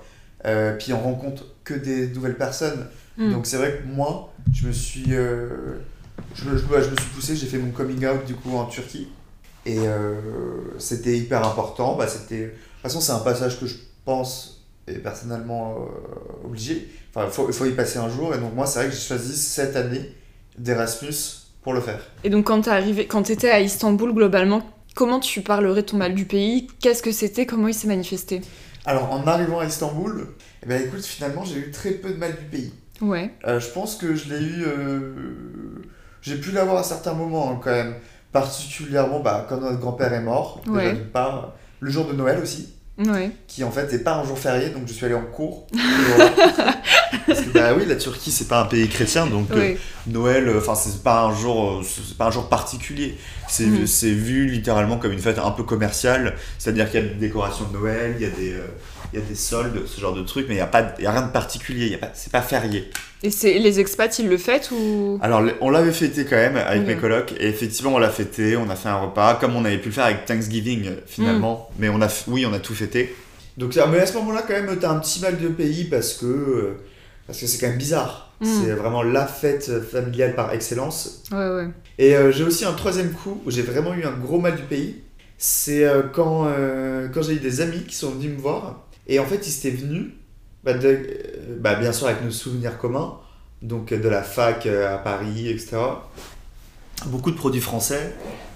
puis 0.79 0.93
on 0.93 1.01
rencontre 1.01 1.45
que 1.71 1.79
des 1.79 2.09
nouvelles 2.09 2.37
personnes. 2.37 2.87
Mm. 3.17 3.33
Donc 3.33 3.47
c'est 3.47 3.57
vrai 3.57 3.71
que 3.79 3.95
moi, 3.95 4.33
je 4.53 4.67
me 4.69 4.73
suis, 4.73 5.15
euh, 5.15 5.49
je, 6.35 6.45
je- 6.45 6.57
je 6.59 6.91
me 6.91 6.97
suis 6.97 7.11
poussé, 7.15 7.37
j'ai 7.37 7.47
fait 7.47 7.59
mon 7.59 7.71
coming 7.71 8.05
out 8.07 8.25
du 8.27 8.35
coup 8.35 8.57
en 8.57 8.67
Turquie. 8.67 9.09
Et 9.67 9.79
euh, 9.79 10.15
c'était 10.79 11.17
hyper 11.17 11.47
important. 11.47 11.95
Bah, 11.97 12.07
c'était... 12.09 12.39
De 12.45 12.47
toute 12.49 12.83
façon, 12.83 13.01
c'est 13.01 13.13
un 13.13 13.19
passage 13.19 13.61
que 13.61 13.67
je 13.67 13.77
pense 14.05 14.65
est 14.87 14.95
personnellement 14.95 15.77
euh, 15.77 16.47
obligé. 16.47 16.89
Enfin, 17.15 17.27
il 17.27 17.33
faut, 17.33 17.53
faut 17.53 17.67
y 17.67 17.73
passer 17.73 17.99
un 17.99 18.09
jour. 18.09 18.35
Et 18.35 18.39
donc 18.39 18.55
moi, 18.55 18.67
c'est 18.67 18.79
vrai 18.81 18.89
que 18.89 18.95
j'ai 18.95 19.01
choisi 19.01 19.37
cette 19.37 19.77
année 19.77 20.15
d'Erasmus 20.59 21.15
pour 21.63 21.75
le 21.75 21.81
faire. 21.81 22.01
Et 22.25 22.31
donc 22.31 22.47
quand 22.47 22.63
t'es 22.63 22.71
arrivé, 22.71 23.07
quand 23.07 23.23
t'étais 23.25 23.51
à 23.51 23.61
Istanbul 23.61 24.13
globalement, 24.15 24.63
comment 24.95 25.21
tu 25.21 25.43
parlerais 25.43 25.83
ton 25.83 25.99
mal 25.99 26.15
du 26.15 26.25
pays? 26.25 26.67
Qu'est-ce 26.81 27.03
que 27.03 27.13
c'était? 27.13 27.45
Comment 27.47 27.69
il 27.69 27.75
s'est 27.75 27.87
manifesté? 27.89 28.41
Alors 28.87 29.13
en 29.13 29.27
arrivant 29.27 29.59
à 29.61 29.67
Istanbul, 29.67 30.29
eh 30.63 30.67
ben, 30.67 30.83
écoute, 30.83 31.05
finalement, 31.05 31.45
j'ai 31.45 31.57
eu 31.59 31.71
très 31.71 31.91
peu 31.93 32.11
de 32.11 32.17
mal 32.19 32.33
du 32.37 32.45
pays. 32.45 32.73
Ouais. 33.01 33.31
Euh, 33.47 33.59
je 33.61 33.69
pense 33.69 33.97
que 33.97 34.15
je 34.15 34.29
l'ai 34.35 34.41
eu. 34.43 34.65
euh, 34.67 35.15
J'ai 36.23 36.37
pu 36.37 36.51
l'avoir 36.53 36.79
à 36.79 36.83
certains 36.83 37.15
moments 37.15 37.53
hein, 37.53 37.61
quand 37.63 37.71
même. 37.71 37.95
Particulièrement 38.33 39.21
bah, 39.21 39.47
quand 39.49 39.59
notre 39.61 39.79
grand-père 39.81 40.13
est 40.13 40.21
mort, 40.23 40.61
déjà 40.67 40.77
Ouais. 40.77 40.93
d'une 40.95 41.07
part. 41.07 41.55
Le 41.81 41.91
jour 41.91 42.05
de 42.07 42.13
Noël 42.13 42.39
aussi, 42.43 42.69
Ouais. 42.99 43.31
qui 43.49 43.65
en 43.65 43.71
fait 43.71 43.91
n'est 43.91 43.99
pas 44.01 44.17
un 44.17 44.25
jour 44.25 44.39
férié, 44.39 44.69
donc 44.69 44.83
je 44.87 44.93
suis 44.93 45.07
allé 45.07 45.15
en 45.15 45.25
cours. 45.25 45.67
Parce 47.27 47.41
que 47.41 47.51
bah 47.51 47.73
oui, 47.77 47.87
la 47.87 47.97
Turquie 47.97 48.31
c'est 48.31 48.49
pas 48.49 48.61
un 48.63 48.67
pays 48.67 48.89
chrétien, 48.89 49.27
donc 49.27 49.51
euh. 49.53 49.75
Noël, 50.07 50.49
enfin 50.57 50.75
c'est 50.75 51.03
pas 51.03 51.23
un 51.23 51.35
jour, 51.35 51.83
c'est 51.85 52.17
pas 52.17 52.27
un 52.27 52.31
jour 52.31 52.49
particulier. 52.49 53.17
C'est 53.49 53.87
c'est 53.87 54.11
vu 54.13 54.47
littéralement 54.47 54.99
comme 54.99 55.13
une 55.13 55.19
fête 55.19 55.39
un 55.39 55.51
peu 55.51 55.63
commerciale, 55.65 56.35
c'est-à-dire 56.59 56.91
qu'il 56.91 57.01
y 57.01 57.05
a 57.05 57.09
des 57.09 57.15
décorations 57.15 57.65
de 57.65 57.79
Noël, 57.79 58.15
il 58.19 58.23
y 58.23 58.27
a 58.27 58.31
des, 58.31 58.55
il 59.13 59.21
y 59.21 59.23
a 59.23 59.25
des 59.25 59.35
soldes, 59.35 59.87
ce 59.87 60.01
genre 60.01 60.15
de 60.15 60.23
trucs, 60.23 60.49
mais 60.49 60.55
il 60.55 60.59
y 60.59 60.63
a 60.63 60.67
pas, 60.67 60.95
y 60.99 61.07
a 61.07 61.13
rien 61.13 61.27
de 61.27 61.33
particulier, 61.33 61.99
c'est 62.15 62.33
pas 62.33 62.43
férié. 62.43 62.91
Et 63.23 63.31
c'est 63.31 63.59
les 63.59 63.81
expats, 63.81 64.19
ils 64.19 64.29
le 64.29 64.39
fêtent 64.39 64.71
ou? 64.71 65.19
Alors, 65.21 65.43
on 65.61 65.71
l'avait 65.71 65.93
fêté 65.93 66.25
quand 66.25 66.37
même 66.37 66.57
avec 66.57 66.87
mes 66.87 66.97
colocs, 66.97 67.35
et 67.39 67.49
effectivement, 67.49 67.95
on 67.95 67.99
l'a 67.99 68.11
fêté, 68.11 68.57
on 68.57 68.71
a 68.71 68.77
fait 68.77 68.89
un 68.89 68.97
repas, 68.99 69.35
comme 69.35 69.57
on 69.57 69.65
avait 69.65 69.79
pu 69.79 69.89
le 69.89 69.95
faire 69.95 70.07
avec 70.07 70.25
Thanksgiving 70.25 70.87
euh, 70.87 70.97
finalement, 71.07 71.71
mais 71.79 71.89
on 71.89 72.01
a, 72.01 72.09
oui, 72.29 72.47
on 72.47 72.53
a 72.53 72.59
tout 72.59 72.75
fêté. 72.75 73.15
Donc, 73.57 73.77
mais 73.91 73.99
à 73.99 74.07
ce 74.07 74.15
moment-là, 74.15 74.43
quand 74.47 74.55
même, 74.55 74.79
t'as 74.79 74.91
un 74.91 74.99
petit 74.99 75.21
mal 75.21 75.39
de 75.39 75.49
pays 75.49 75.85
parce 75.85 76.15
que 76.15 76.27
euh, 76.27 76.81
parce 77.31 77.39
que 77.39 77.47
c'est 77.47 77.59
quand 77.59 77.69
même 77.69 77.79
bizarre. 77.79 78.33
Mm. 78.41 78.47
C'est 78.47 78.73
vraiment 78.73 79.05
la 79.05 79.25
fête 79.25 79.71
familiale 79.83 80.35
par 80.35 80.53
excellence. 80.53 81.23
Ouais, 81.31 81.49
ouais. 81.49 81.69
Et 81.97 82.17
euh, 82.17 82.33
j'ai 82.33 82.43
aussi 82.43 82.65
un 82.65 82.73
troisième 82.73 83.13
coup 83.13 83.41
où 83.47 83.53
j'ai 83.53 83.63
vraiment 83.63 83.95
eu 83.95 84.05
un 84.05 84.11
gros 84.11 84.41
mal 84.41 84.57
du 84.57 84.63
pays. 84.63 84.97
C'est 85.39 85.85
euh, 85.85 86.03
quand, 86.13 86.47
euh, 86.49 87.09
quand 87.15 87.23
j'ai 87.23 87.35
eu 87.35 87.39
des 87.39 87.61
amis 87.61 87.85
qui 87.85 87.95
sont 87.95 88.11
venus 88.11 88.33
me 88.33 88.41
voir. 88.41 88.89
Et 89.07 89.19
en 89.19 89.27
fait, 89.27 89.47
ils 89.47 89.59
étaient 89.59 89.77
venus, 89.77 90.13
bah, 90.65 90.75
de- 90.75 90.87
euh, 90.89 91.57
bah, 91.59 91.75
bien 91.77 91.93
sûr 91.93 92.07
avec 92.09 92.23
nos 92.23 92.31
souvenirs 92.31 92.79
communs, 92.79 93.19
donc 93.63 93.93
euh, 93.93 93.99
de 93.99 94.09
la 94.09 94.23
fac 94.23 94.67
euh, 94.67 94.95
à 94.95 94.99
Paris, 94.99 95.49
etc. 95.49 95.79
Beaucoup 97.07 97.31
de 97.31 97.37
produits 97.37 97.63
français, 97.63 98.13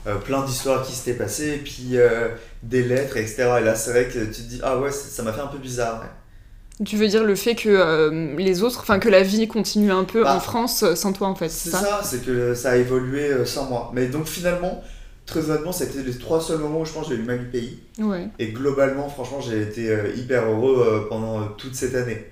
euh, 0.06 0.16
plein 0.16 0.44
d'histoires 0.44 0.84
qui 0.86 0.92
s'étaient 0.92 1.16
passées, 1.16 1.54
et 1.54 1.58
puis 1.58 1.96
euh, 1.96 2.28
des 2.62 2.82
lettres, 2.82 3.16
etc. 3.16 3.36
Et 3.60 3.64
là, 3.64 3.74
c'est 3.74 3.90
vrai 3.92 4.06
que 4.06 4.18
tu 4.26 4.42
te 4.42 4.48
dis, 4.48 4.60
ah 4.62 4.78
ouais, 4.78 4.90
ça 4.90 5.22
m'a 5.22 5.32
fait 5.32 5.40
un 5.40 5.46
peu 5.46 5.56
bizarre. 5.58 6.02
ouais. 6.02 6.84
Tu 6.84 6.96
veux 6.96 7.06
dire 7.08 7.24
le 7.24 7.36
fait 7.36 7.54
que 7.54 7.68
euh, 7.70 8.34
les 8.36 8.62
autres, 8.62 8.80
enfin 8.80 8.98
que 8.98 9.08
la 9.08 9.22
vie 9.22 9.46
continue 9.48 9.92
un 9.92 10.04
peu 10.04 10.24
Bah, 10.24 10.36
en 10.36 10.40
France 10.40 10.84
sans 10.94 11.12
toi 11.12 11.28
en 11.28 11.34
fait, 11.36 11.48
C'est 11.48 11.70
ça, 11.70 11.78
ça, 11.80 12.00
c'est 12.02 12.24
que 12.26 12.52
ça 12.54 12.72
a 12.72 12.76
évolué 12.76 13.46
sans 13.46 13.64
moi. 13.70 13.92
Mais 13.94 14.08
donc 14.08 14.26
finalement, 14.26 14.82
très 15.26 15.50
honnêtement, 15.50 15.72
c'était 15.72 16.02
les 16.02 16.16
trois 16.18 16.40
seuls 16.40 16.58
moments 16.58 16.80
où 16.80 16.84
je 16.84 16.92
pense 16.92 17.08
que 17.08 17.14
j'ai 17.14 17.16
eu 17.16 17.22
le 17.22 17.26
mal 17.26 17.38
du 17.40 17.46
pays. 17.46 17.78
Ouais. 17.98 18.28
Et 18.38 18.48
globalement, 18.48 19.08
franchement, 19.08 19.40
j'ai 19.40 19.62
été 19.62 19.88
euh, 19.90 20.14
hyper 20.16 20.44
heureux 20.44 20.84
euh, 20.86 21.08
pendant 21.08 21.40
euh, 21.40 21.44
toute 21.56 21.74
cette 21.74 21.94
année. 21.94 22.24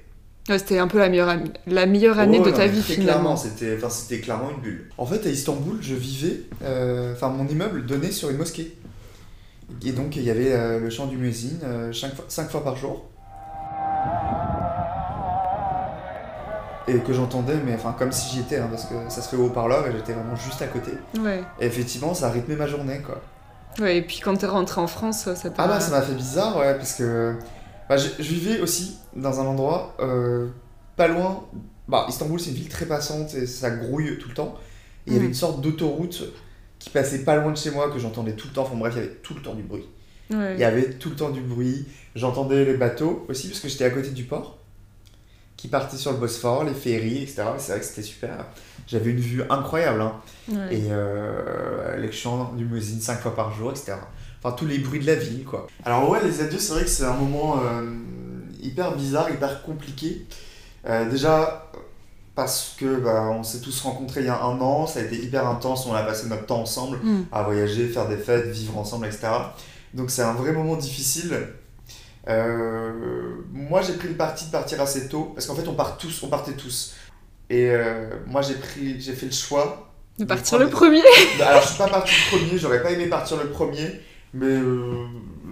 Ouais, 0.49 0.59
C'était 0.59 0.79
un 0.79 0.89
peu 0.89 0.99
la 0.99 1.09
meilleure, 1.09 1.33
la 1.69 1.87
meilleure 1.87 2.19
année 2.19 2.39
Oh, 2.41 2.45
de 2.45 2.51
non, 2.51 2.57
ta 2.57 2.67
vie 2.67 2.83
finalement. 2.83 3.05
Clairement, 3.05 3.37
c'était, 3.37 3.77
enfin, 3.77 3.89
c'était 3.89 4.21
clairement 4.21 4.51
une 4.51 4.61
bulle. 4.61 4.89
En 4.99 5.07
fait, 5.07 5.25
à 5.27 5.31
Istanbul, 5.31 5.79
je 5.81 5.95
vivais, 5.95 6.41
euh, 6.65 7.13
enfin, 7.13 7.29
mon 7.29 7.47
immeuble 7.47 7.87
donnait 7.87 8.11
sur 8.11 8.29
une 8.31 8.39
mosquée. 8.39 8.77
Et 9.85 9.93
donc, 9.93 10.17
il 10.17 10.23
y 10.23 10.31
avait 10.31 10.53
euh, 10.53 10.81
le 10.81 10.91
chant 10.91 11.07
du 11.07 11.17
muezzin 11.17 11.57
euh, 11.65 11.93
cinq, 11.93 12.15
fois, 12.15 12.25
cinq 12.29 12.51
fois 12.51 12.65
par 12.65 12.77
jour. 12.77 13.09
Et 16.89 16.99
que 16.99 17.13
j'entendais, 17.13 17.57
mais 17.65 17.75
enfin, 17.75 17.95
comme 17.99 18.11
si 18.13 18.35
j'y 18.35 18.41
étais, 18.41 18.59
hein, 18.59 18.69
parce 18.71 18.87
que 18.87 18.95
ça 19.09 19.23
se 19.23 19.29
fait 19.29 19.37
au 19.37 19.47
haut-parleur 19.47 19.87
et 19.87 19.93
j'étais 19.93 20.13
vraiment 20.13 20.37
juste 20.37 20.61
à 20.63 20.67
côté. 20.67 20.93
Ouais. 21.21 21.43
Et 21.61 21.67
effectivement, 21.67 22.15
ça 22.15 22.27
a 22.27 22.31
rythmé 22.31 22.57
ma 22.57 22.67
journée, 22.67 23.01
quoi. 23.01 23.21
Ouais, 23.79 23.99
et 23.99 24.03
puis 24.03 24.21
quand 24.23 24.37
t'es 24.37 24.47
rentré 24.47 24.81
en 24.81 24.87
France, 24.87 25.23
ça 25.35 25.35
t'a. 25.51 25.63
Ah 25.63 25.69
bah 25.69 25.81
ça 25.81 25.91
m'a 25.93 26.03
fait 26.03 26.15
bizarre, 26.15 26.59
ouais, 26.59 26.75
parce 26.75 26.95
que 26.95 27.35
Bah, 27.89 27.97
je, 27.97 28.09
je 28.19 28.29
vivais 28.35 28.61
aussi 28.61 28.99
dans 29.15 29.41
un 29.41 29.45
endroit 29.45 29.95
euh, 30.01 30.49
pas 30.97 31.09
loin. 31.09 31.45
Bah, 31.89 32.07
Istanbul, 32.09 32.39
c'est 32.41 32.51
une 32.51 32.57
ville 32.57 32.69
très 32.69 32.87
passante 32.87 33.35
et 33.35 33.47
ça 33.47 33.71
grouille 33.71 34.19
tout 34.19 34.29
le 34.29 34.35
temps. 34.35 34.55
Et 35.07 35.11
il 35.11 35.15
y 35.15 35.17
avait 35.17 35.27
une 35.27 35.35
sorte 35.35 35.61
d'autoroute 35.61 36.23
qui 36.79 36.91
passait 36.91 37.25
pas 37.25 37.37
loin 37.37 37.51
de 37.53 37.57
chez 37.57 37.71
moi 37.71 37.91
que 37.91 37.99
j'entendais 37.99 38.33
tout 38.33 38.49
le 38.49 38.55
temps. 38.55 38.63
Enfin 38.63 38.77
bref, 38.77 38.95
il 38.97 39.01
y 39.01 39.05
avait 39.05 39.15
tout 39.23 39.35
le 39.35 39.43
temps 39.43 39.55
du 39.55 39.63
bruit. 39.63 39.89
Ouais. 40.31 40.55
Il 40.55 40.61
y 40.61 40.65
avait 40.65 40.91
tout 40.91 41.11
le 41.11 41.17
temps 41.17 41.31
du 41.31 41.41
bruit. 41.41 41.87
J'entendais 42.15 42.65
les 42.65 42.75
bateaux 42.75 43.25
aussi 43.29 43.49
parce 43.49 43.61
que 43.61 43.69
j'étais 43.69 43.85
à 43.85 43.91
côté 43.91 44.11
du 44.11 44.25
port 44.25 44.59
qui 45.63 45.69
partaient 45.69 45.97
sur 45.97 46.11
le 46.11 46.19
Bosphore, 46.19 46.65
les 46.65 46.75
ferries, 46.75 47.23
etc. 47.23 47.43
Et 47.57 47.61
C'est 47.61 47.71
vrai 47.73 47.81
que 47.81 47.87
c'était 47.87 48.03
super. 48.03 48.47
J'avais 48.89 49.11
une 49.13 49.21
vue 49.21 49.45
incroyable. 49.49 50.01
hein. 50.01 50.15
Ouais. 50.51 50.77
Et 50.77 50.89
euh, 50.91 51.97
les 51.99 52.11
chants 52.11 52.53
du 52.57 52.65
muezzin 52.65 53.01
5 53.01 53.21
fois 53.21 53.37
par 53.37 53.55
jour, 53.55 53.71
etc. 53.71 53.93
Enfin, 54.43 54.57
tous 54.57 54.67
les 54.67 54.79
bruits 54.79 54.99
de 54.99 55.07
la 55.07 55.15
ville, 55.15 55.45
quoi. 55.45 55.69
Alors 55.85 56.11
ouais, 56.11 56.19
les 56.25 56.41
adieux, 56.41 56.59
c'est 56.59 56.73
vrai 56.73 56.83
que 56.83 56.91
c'est 56.91 57.05
un 57.05 57.15
moment 57.15 57.61
euh, 57.65 57.85
hyper 58.61 58.97
bizarre, 58.97 59.31
hyper 59.31 59.63
compliqué. 59.63 60.27
Euh, 60.89 61.09
déjà, 61.09 61.71
parce 62.35 62.75
que 62.77 62.97
bah, 62.97 63.29
on 63.31 63.45
s'est 63.45 63.61
tous 63.61 63.83
rencontrés 63.83 64.23
il 64.23 64.27
y 64.27 64.31
a 64.31 64.43
un 64.43 64.61
an, 64.61 64.89
ça 64.89 64.99
a 64.99 65.03
été 65.05 65.15
hyper 65.17 65.47
intense, 65.47 65.87
on 65.87 65.95
a 65.95 66.03
passé 66.03 66.27
notre 66.29 66.47
temps 66.47 66.63
ensemble 66.63 66.97
Mm. 67.05 67.27
à 67.31 67.45
voyager, 67.45 67.87
faire 67.87 68.09
des 68.09 68.17
fêtes, 68.17 68.47
vivre 68.49 68.77
ensemble, 68.79 69.07
etc. 69.07 69.29
Donc 69.95 70.11
c'est 70.11 70.23
un 70.23 70.33
vrai 70.33 70.51
moment 70.51 70.75
difficile. 70.75 71.39
Euh, 72.29 72.93
moi 73.53 73.83
j'ai 73.83 73.95
pris 73.95 74.09
le 74.09 74.15
parti 74.15 74.47
de 74.47 74.51
partir 74.51 74.81
assez 74.81 75.09
tôt, 75.09 75.33
parce 75.35 75.47
qu'en 75.47 75.55
fait 75.55 75.67
on, 75.69 75.75
part 75.75 75.97
tous, 75.99 76.23
on 76.23 76.29
partait 76.29 76.53
tous. 76.53 76.95
Et 77.51 77.69
euh, 77.71 78.11
moi 78.27 78.43
j'ai 78.43 78.55
pris, 78.55 79.01
j'ai 79.01 79.13
fait 79.15 79.27
le 79.27 79.33
choix 79.33 79.91
De 80.19 80.25
de 80.25 80.29
partir 80.29 80.59
prendre- 80.59 80.65
le 80.65 80.71
premier. 80.71 81.03
alors, 81.45 81.63
je 81.63 81.69
suis 81.69 81.79
pas 81.79 81.89
parti 81.89 82.13
le 82.31 82.37
premier, 82.39 82.59
j'aurais 82.59 82.83
pas 82.83 82.91
aimé 82.93 83.07
partir 83.09 83.37
le 83.43 83.51
premier, 83.51 84.01
mais 84.35 84.47
euh, 84.47 85.05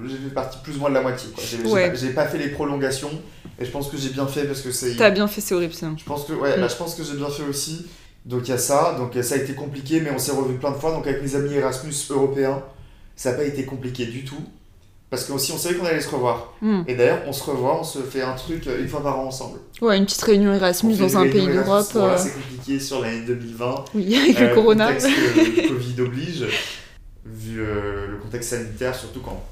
j'ai 0.06 0.16
fait 0.16 0.34
partie 0.34 0.58
plus 0.62 0.76
ou 0.76 0.80
moins 0.80 0.88
de 0.90 0.94
la 0.94 1.02
moitié. 1.02 1.28
J'ai 1.38 1.62
Ouais. 1.68 1.92
pas, 2.14 2.26
fait 2.26 2.38
les 2.38 2.48
prolongations, 2.48 3.10
et 3.58 3.64
je 3.64 3.70
pense 3.70 3.88
que 3.90 3.96
j'ai 3.96 4.10
bien 4.10 4.26
fait 4.26 4.44
parce 4.44 4.62
que 4.62 4.70
c'est. 4.70 4.96
T'as 4.96 5.10
bien 5.10 5.26
fait, 5.28 5.40
c'est 5.40 5.54
horrible 5.54 5.74
ça. 5.74 5.88
Je 5.96 6.04
pense 6.04 6.24
que, 6.24 6.32
ouais, 6.32 6.56
Mm. 6.56 6.60
bah, 6.60 6.68
je 6.68 6.76
pense 6.76 6.94
que 6.94 7.02
j'ai 7.02 7.14
bien 7.14 7.28
fait 7.28 7.42
aussi. 7.42 7.86
Donc 8.26 8.46
il 8.48 8.50
y 8.50 8.54
a 8.54 8.58
ça, 8.58 8.94
donc 8.98 9.12
ça 9.22 9.34
a 9.34 9.38
été 9.38 9.54
compliqué, 9.54 10.00
mais 10.00 10.10
on 10.10 10.18
s'est 10.18 10.32
revu 10.32 10.54
plein 10.58 10.70
de 10.70 10.76
fois. 10.76 10.92
Donc 10.92 11.06
avec 11.06 11.22
mes 11.22 11.34
amis 11.34 11.54
Erasmus 11.54 11.94
européens, 12.10 12.62
ça 13.16 13.32
n'a 13.32 13.38
pas 13.38 13.44
été 13.44 13.64
compliqué 13.64 14.06
du 14.06 14.24
tout. 14.24 14.42
Parce 15.10 15.24
que 15.24 15.32
aussi 15.32 15.50
on 15.50 15.58
savait 15.58 15.74
qu'on 15.74 15.84
allait 15.86 16.00
se 16.00 16.08
revoir. 16.08 16.54
Mm. 16.62 16.82
Et 16.86 16.94
d'ailleurs, 16.94 17.22
on 17.26 17.32
se 17.32 17.42
revoit, 17.42 17.80
on 17.80 17.84
se 17.84 17.98
fait 17.98 18.22
un 18.22 18.34
truc 18.34 18.64
euh, 18.68 18.80
une 18.80 18.88
fois 18.88 19.02
par 19.02 19.18
an 19.18 19.24
ensemble. 19.26 19.58
Ouais, 19.82 19.98
une 19.98 20.04
petite 20.06 20.22
réunion 20.22 20.52
On 20.52 20.54
Erasmus 20.54 20.94
dans 20.96 21.18
un 21.18 21.28
pays 21.28 21.46
d'Europe. 21.48 21.88
Euh, 21.96 22.16
c'est 22.16 22.32
compliqué 22.32 22.78
sur 22.78 23.00
l'année 23.00 23.22
2020. 23.26 23.84
Oui, 23.94 24.16
avec 24.22 24.40
Euh, 24.40 24.48
le 24.50 24.54
corona. 24.54 24.86
contexte, 24.86 25.08
euh, 25.08 25.68
Covid 25.68 26.00
oblige, 26.02 26.44
vu 27.26 27.60
euh, 27.60 28.06
le 28.06 28.16
contexte 28.18 28.50
sanitaire, 28.50 28.94
surtout 28.94 29.20
quand 29.20 29.42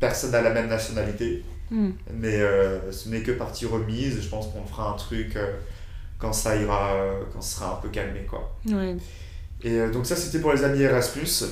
personne 0.00 0.30
n'a 0.30 0.40
la 0.40 0.50
même 0.50 0.68
nationalité. 0.68 1.44
Mm. 1.70 1.90
Mais 2.14 2.40
euh, 2.40 2.90
ce 2.90 3.10
n'est 3.10 3.20
que 3.20 3.32
partie 3.32 3.66
remise. 3.66 4.18
Je 4.22 4.28
pense 4.28 4.46
qu'on 4.46 4.64
fera 4.64 4.90
un 4.90 4.96
truc 4.96 5.36
euh, 5.36 5.46
quand 6.18 6.32
ça 6.32 6.56
ira, 6.56 6.94
euh, 6.94 7.20
quand 7.34 7.42
ce 7.42 7.56
sera 7.56 7.72
un 7.72 7.82
peu 7.82 7.88
calmé, 7.90 8.20
quoi. 8.28 8.56
Ouais. 8.66 8.96
Et 9.62 9.78
euh, 9.78 9.90
donc 9.92 10.06
ça, 10.06 10.16
c'était 10.16 10.38
pour 10.38 10.52
les 10.54 10.64
amis 10.64 10.80
Erasmus. 10.80 11.48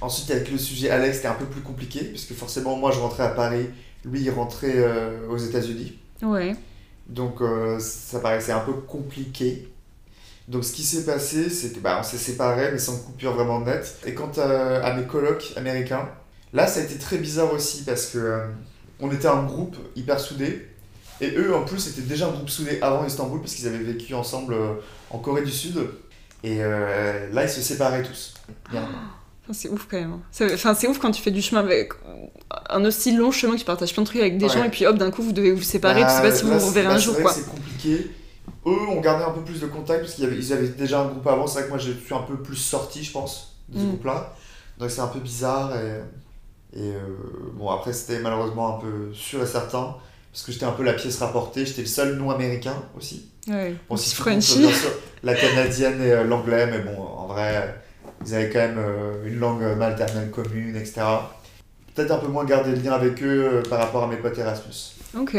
Ensuite, 0.00 0.30
avec 0.30 0.50
le 0.50 0.58
sujet 0.58 0.90
Alex, 0.90 1.16
c'était 1.16 1.28
un 1.28 1.34
peu 1.34 1.46
plus 1.46 1.60
compliqué, 1.60 2.00
puisque 2.04 2.34
forcément, 2.34 2.76
moi, 2.76 2.92
je 2.92 3.00
rentrais 3.00 3.24
à 3.24 3.30
Paris, 3.30 3.66
lui, 4.04 4.22
il 4.22 4.30
rentrait 4.30 4.76
euh, 4.76 5.28
aux 5.28 5.36
États-Unis. 5.36 5.98
Ouais. 6.22 6.54
Donc 7.08 7.40
euh, 7.40 7.78
ça 7.78 8.20
paraissait 8.20 8.52
un 8.52 8.60
peu 8.60 8.72
compliqué. 8.72 9.68
Donc 10.46 10.64
ce 10.64 10.72
qui 10.72 10.82
s'est 10.82 11.04
passé, 11.04 11.50
c'est 11.50 11.74
que 11.74 11.80
bah, 11.80 11.98
on 12.00 12.02
s'est 12.02 12.18
séparés, 12.18 12.70
mais 12.70 12.78
sans 12.78 12.98
coupure 12.98 13.32
vraiment 13.32 13.60
nette. 13.60 13.98
Et 14.06 14.14
quant 14.14 14.30
à, 14.36 14.78
à 14.78 14.94
mes 14.94 15.04
colocs 15.04 15.52
américains, 15.56 16.08
là 16.52 16.66
ça 16.66 16.80
a 16.80 16.82
été 16.82 16.96
très 16.98 17.18
bizarre 17.18 17.52
aussi 17.52 17.82
parce 17.84 18.06
que 18.06 18.18
euh, 18.18 18.46
on 19.00 19.10
était 19.10 19.28
un 19.28 19.42
groupe 19.44 19.76
hyper 19.96 20.20
soudé. 20.20 20.68
Et 21.20 21.34
eux 21.36 21.54
en 21.54 21.64
plus 21.64 21.88
étaient 21.88 22.02
déjà 22.02 22.28
un 22.28 22.32
groupe 22.32 22.50
soudé 22.50 22.78
avant 22.80 23.04
Istanbul 23.04 23.40
parce 23.40 23.54
qu'ils 23.54 23.66
avaient 23.66 23.78
vécu 23.78 24.14
ensemble 24.14 24.54
en 25.10 25.18
Corée 25.18 25.42
du 25.42 25.50
Sud. 25.50 25.78
Et 26.44 26.58
là 26.58 27.42
ils 27.42 27.48
se 27.50 27.60
séparaient 27.60 28.04
tous. 28.04 28.34
Bien. 28.70 28.88
C'est 29.52 29.68
ouf 29.68 29.86
quand 29.90 29.98
même. 29.98 30.12
hein. 30.12 30.20
C'est- 30.30 30.52
Enfin, 30.54 30.74
c'est 30.74 30.86
ouf 30.88 30.98
quand 30.98 31.10
tu 31.10 31.22
fais 31.22 31.30
du 31.30 31.42
chemin 31.42 31.60
avec 31.60 31.92
un 32.70 32.84
aussi 32.84 33.16
long 33.16 33.30
chemin 33.30 33.54
que 33.54 33.58
tu 33.60 33.64
partages 33.64 33.92
plein 33.92 34.02
de 34.02 34.08
trucs 34.08 34.20
avec 34.20 34.38
des 34.38 34.46
Ouais. 34.46 34.52
gens 34.52 34.64
et 34.64 34.68
puis 34.70 34.86
hop, 34.86 34.96
d'un 34.98 35.10
coup, 35.10 35.22
vous 35.22 35.32
devez 35.32 35.52
vous 35.52 35.62
séparer. 35.62 36.02
Bah, 36.02 36.08
tu 36.08 36.16
sais 36.16 36.22
pas 36.22 36.34
si 36.34 36.44
vous 36.44 36.50
là, 36.50 36.58
vous 36.58 36.66
reverrez 36.68 36.86
bah, 36.88 36.92
un 36.94 36.98
c'est 36.98 37.04
jour 37.04 37.14
C'est 37.32 37.46
compliqué. 37.46 38.10
Eux 38.66 38.88
ont 38.90 39.00
gardé 39.00 39.24
un 39.24 39.30
peu 39.30 39.40
plus 39.42 39.60
de 39.60 39.66
contact 39.66 40.00
parce 40.02 40.14
qu'ils 40.14 40.52
avaient, 40.52 40.68
déjà 40.68 41.00
un 41.00 41.06
groupe 41.06 41.26
avant. 41.26 41.46
C'est 41.46 41.54
vrai 41.60 41.64
que 41.64 41.68
moi 41.70 41.78
je 41.78 41.92
suis 41.92 42.14
un 42.14 42.22
peu 42.22 42.36
plus 42.36 42.56
sorti, 42.56 43.02
je 43.04 43.12
pense, 43.12 43.56
de 43.68 43.78
ce 43.78 43.84
Mm. 43.84 43.88
groupe-là. 43.88 44.34
Donc 44.78 44.90
c'est 44.90 45.00
un 45.00 45.06
peu 45.06 45.20
bizarre. 45.20 45.72
Et, 45.76 46.00
et 46.78 46.92
euh, 46.92 46.98
bon, 47.54 47.70
après 47.70 47.92
c'était 47.92 48.18
malheureusement 48.20 48.76
un 48.76 48.80
peu 48.80 49.12
sûr 49.14 49.42
et 49.42 49.46
certain 49.46 49.96
parce 50.32 50.42
que 50.44 50.52
j'étais 50.52 50.66
un 50.66 50.72
peu 50.72 50.82
la 50.82 50.92
pièce 50.92 51.18
rapportée. 51.20 51.64
J'étais 51.64 51.80
le 51.82 51.86
seul 51.86 52.16
non-américain 52.16 52.74
aussi. 52.96 53.30
Ouais. 53.48 53.74
Bon, 53.88 53.96
si 53.96 54.14
Frenchy. 54.14 54.58
bien 54.58 54.70
sûr, 54.72 54.90
la 55.22 55.34
canadienne 55.34 56.02
et 56.02 56.10
euh, 56.12 56.24
l'anglais, 56.24 56.66
mais 56.66 56.80
bon, 56.80 57.00
en 57.02 57.26
vrai, 57.26 57.74
ils 58.28 58.34
avaient 58.34 58.50
quand 58.50 58.58
même 58.58 58.78
euh, 58.78 59.26
une 59.26 59.38
langue 59.38 59.64
maternelle 59.76 60.30
commune, 60.30 60.76
etc. 60.76 61.00
Peut-être 61.94 62.12
un 62.12 62.18
peu 62.18 62.28
moins 62.28 62.44
garder 62.44 62.72
le 62.72 62.82
lien 62.82 62.92
avec 62.92 63.22
eux 63.22 63.50
euh, 63.52 63.62
par 63.68 63.78
rapport 63.78 64.04
à 64.04 64.06
mes 64.06 64.16
potes 64.16 64.38
Erasmus. 64.38 64.94
Ok. 65.18 65.36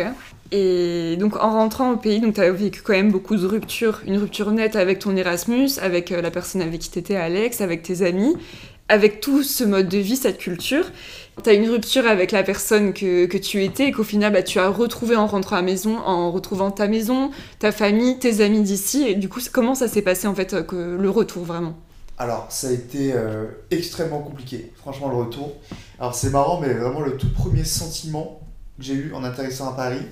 Et 0.52 1.16
donc 1.18 1.36
en 1.36 1.52
rentrant 1.52 1.92
au 1.92 1.98
pays, 1.98 2.22
tu 2.34 2.42
as 2.42 2.52
vécu 2.52 2.82
quand 2.82 2.94
même 2.94 3.12
beaucoup 3.12 3.36
de 3.36 3.46
ruptures. 3.46 4.02
Une 4.08 4.18
rupture 4.18 4.52
nette 4.52 4.76
avec 4.76 5.00
ton 5.00 5.16
Erasmus, 5.16 5.70
avec 5.82 6.12
euh, 6.12 6.22
la 6.22 6.32
personne 6.32 6.62
avec 6.62 6.80
qui 6.80 6.90
t'étais, 6.90 7.16
Alex, 7.16 7.62
avec 7.62 7.84
tes 7.84 8.02
amis, 8.02 8.36
avec 8.88 9.22
tout 9.22 9.44
ce 9.44 9.64
mode 9.64 9.88
de 9.88 10.00
vie, 10.00 10.16
cette 10.16 10.40
culture. 10.40 10.86
Tu 11.44 11.50
as 11.50 11.54
une 11.54 11.70
rupture 11.70 12.08
avec 12.08 12.32
la 12.32 12.42
personne 12.42 12.94
que, 12.94 13.38
tu 13.38 13.64
étais 13.64 13.86
et 13.86 13.92
qu'au 13.92 14.04
final 14.04 14.34
bah, 14.34 14.42
tu 14.42 14.58
as 14.60 14.68
retrouvé 14.68 15.16
en 15.16 15.28
rentrant 15.28 15.58
à 15.58 15.60
la 15.60 15.66
maison, 15.66 15.98
en 16.00 16.32
retrouvant 16.32 16.72
ta 16.72 16.88
maison, 16.88 17.30
ta 17.60 17.72
famille, 17.72 18.18
tes 18.18 18.42
amis 18.42 18.62
d'ici. 18.62 19.08
Et 19.08 19.16
du 19.16 19.30
coup, 19.30 19.40
comment 19.54 19.76
ça 19.76 19.88
s'est 19.88 20.02
passé 20.02 20.28
en 20.28 20.34
fait, 20.34 20.54
le 20.74 21.10
retour 21.10 21.46
vraiment? 21.46 21.78
Alors, 22.22 22.48
ça 22.50 22.68
a 22.68 22.72
été 22.72 23.14
euh, 23.14 23.46
extrêmement 23.72 24.20
compliqué, 24.20 24.74
franchement, 24.76 25.08
le 25.08 25.16
retour. 25.16 25.54
Alors, 25.98 26.14
c'est 26.14 26.30
marrant, 26.32 26.60
mais 26.60 26.74
vraiment, 26.74 27.00
le 27.00 27.16
tout 27.16 27.32
premier 27.32 27.64
sentiment 27.64 28.42
que 28.78 28.84
j'ai 28.84 28.94
eu 28.94 29.14
en 29.14 29.24
atterrissant 29.24 29.70
à 29.70 29.74
Paris, 29.74 30.06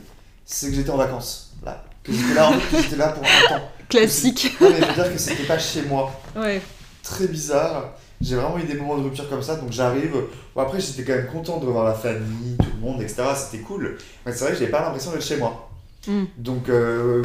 c'est 0.46 0.70
que 0.70 0.76
j'étais 0.76 0.90
en 0.90 0.96
vacances, 0.96 1.54
là. 1.66 1.84
Que 2.04 2.14
j'étais 2.14 2.34
là, 2.34 2.50
en 2.50 2.54
fait, 2.54 2.78
que 2.78 2.84
j'étais 2.84 2.96
là 2.96 3.10
pour 3.10 3.24
un 3.24 3.58
temps. 3.58 3.64
Classique. 3.90 4.56
Non, 4.62 4.70
mais 4.70 4.80
je 4.80 4.86
veux 4.86 4.94
dire 4.94 5.12
que 5.12 5.20
c'était 5.20 5.44
pas 5.44 5.60
chez 5.60 5.82
moi. 5.82 6.10
Ouais. 6.34 6.62
Très 7.04 7.28
bizarre. 7.28 7.96
J'ai 8.22 8.36
vraiment 8.36 8.58
eu 8.58 8.64
des 8.64 8.76
moments 8.76 8.98
de 8.98 9.04
rupture 9.04 9.30
comme 9.30 9.44
ça, 9.44 9.58
donc 9.58 9.74
j'arrive. 9.74 10.16
Bon, 10.56 10.62
après, 10.62 10.80
j'étais 10.80 11.04
quand 11.04 11.14
même 11.14 11.28
content 11.28 11.58
de 11.58 11.66
revoir 11.66 11.84
la 11.84 11.94
famille, 11.94 12.56
tout 12.58 12.72
le 12.74 12.80
monde, 12.80 13.02
etc. 13.02 13.24
C'était 13.36 13.64
cool. 13.64 13.98
Mais 14.26 14.32
c'est 14.32 14.46
vrai 14.46 14.54
que 14.54 14.60
j'avais 14.60 14.72
pas 14.72 14.82
l'impression 14.82 15.12
d'être 15.12 15.26
chez 15.26 15.38
moi. 15.38 15.67
Mm. 16.08 16.24
Donc, 16.38 16.70
euh, 16.70 17.24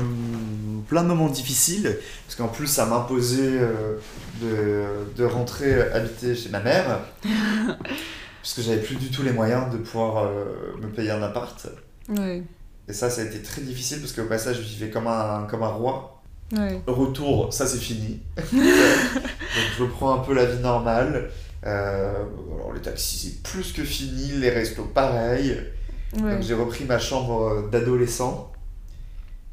plein 0.89 1.03
de 1.03 1.09
moments 1.09 1.29
difficiles, 1.29 1.99
parce 2.27 2.37
qu'en 2.37 2.49
plus, 2.49 2.67
ça 2.67 2.87
m'imposait 2.87 3.59
euh, 3.61 3.97
de, 4.41 4.85
de 5.17 5.25
rentrer 5.25 5.81
habiter 5.93 6.35
chez 6.35 6.49
ma 6.49 6.61
mère, 6.61 7.01
parce 8.43 8.55
que 8.55 8.63
j'avais 8.63 8.83
plus 8.83 8.97
du 8.97 9.11
tout 9.11 9.23
les 9.23 9.33
moyens 9.33 9.73
de 9.73 9.79
pouvoir 9.79 10.25
euh, 10.25 10.45
me 10.81 10.89
payer 10.89 11.11
un 11.11 11.23
appart. 11.23 11.67
Ouais. 12.09 12.43
Et 12.89 12.93
ça, 12.93 13.11
ça 13.11 13.23
a 13.23 13.25
été 13.25 13.41
très 13.41 13.63
difficile, 13.63 14.01
parce 14.01 14.13
qu'au 14.13 14.25
passage, 14.25 14.57
je 14.57 14.63
vivais 14.63 14.91
comme 14.91 15.07
un, 15.07 15.47
comme 15.49 15.63
un 15.63 15.69
roi. 15.69 16.21
Ouais. 16.53 16.83
Retour, 16.87 17.53
ça 17.53 17.67
c'est 17.67 17.79
fini. 17.79 18.21
Donc, 18.37 18.53
je 19.79 19.83
reprends 19.83 20.21
un 20.21 20.25
peu 20.25 20.35
la 20.35 20.45
vie 20.45 20.61
normale. 20.61 21.31
Euh, 21.65 22.25
alors, 22.57 22.73
les 22.75 22.81
taxis, 22.81 23.19
c'est 23.19 23.43
plus 23.43 23.73
que 23.73 23.85
fini, 23.85 24.33
les 24.33 24.51
restos, 24.51 24.85
pareil. 24.85 25.57
Ouais. 26.15 26.35
Donc 26.35 26.43
j'ai 26.43 26.55
repris 26.55 26.85
ma 26.85 26.99
chambre 26.99 27.69
d'adolescent. 27.71 28.52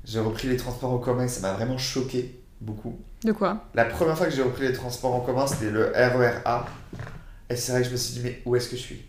J'ai 0.09 0.19
repris 0.19 0.47
les 0.47 0.57
transports 0.57 0.91
en 0.91 0.97
commun, 0.97 1.27
ça 1.27 1.39
m'a 1.41 1.53
vraiment 1.53 1.77
choqué 1.77 2.41
beaucoup. 2.59 2.99
De 3.23 3.31
quoi? 3.31 3.65
La 3.75 3.85
première 3.85 4.17
fois 4.17 4.25
que 4.25 4.33
j'ai 4.33 4.41
repris 4.41 4.67
les 4.67 4.73
transports 4.73 5.13
en 5.13 5.19
commun, 5.19 5.45
c'était 5.45 5.69
le 5.69 5.91
RER 5.93 6.41
A. 6.45 6.65
Et 7.47 7.55
c'est 7.55 7.73
vrai 7.73 7.81
que 7.81 7.87
je 7.87 7.91
me 7.91 7.97
suis 7.97 8.13
dit, 8.15 8.21
mais 8.23 8.41
où 8.43 8.55
est-ce 8.55 8.69
que 8.69 8.75
je 8.75 8.81
suis? 8.81 9.05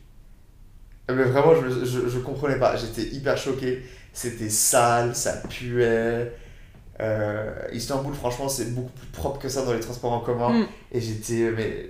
Euh, 1.11 1.15
Mais 1.15 1.25
vraiment, 1.25 1.55
je, 1.55 1.87
je, 1.87 2.09
je 2.09 2.19
comprenais 2.19 2.59
pas. 2.59 2.77
J'étais 2.77 3.03
hyper 3.15 3.39
choqué. 3.39 3.83
C'était 4.13 4.51
sale, 4.51 5.17
ça 5.17 5.39
puait. 5.49 6.33
Euh, 7.01 7.69
Istanbul, 7.73 8.13
franchement, 8.13 8.51
c'est 8.51 8.75
beaucoup 8.75 8.93
plus 8.93 9.07
propre 9.09 9.39
que 9.41 9.49
ça 9.49 9.65
dans 9.65 9.73
les 9.73 9.81
transports 9.81 10.13
en 10.13 10.21
commun. 10.21 10.51
Mm. 10.61 10.67
Et 10.93 11.01
j'étais, 11.01 11.51
mais. 11.51 11.89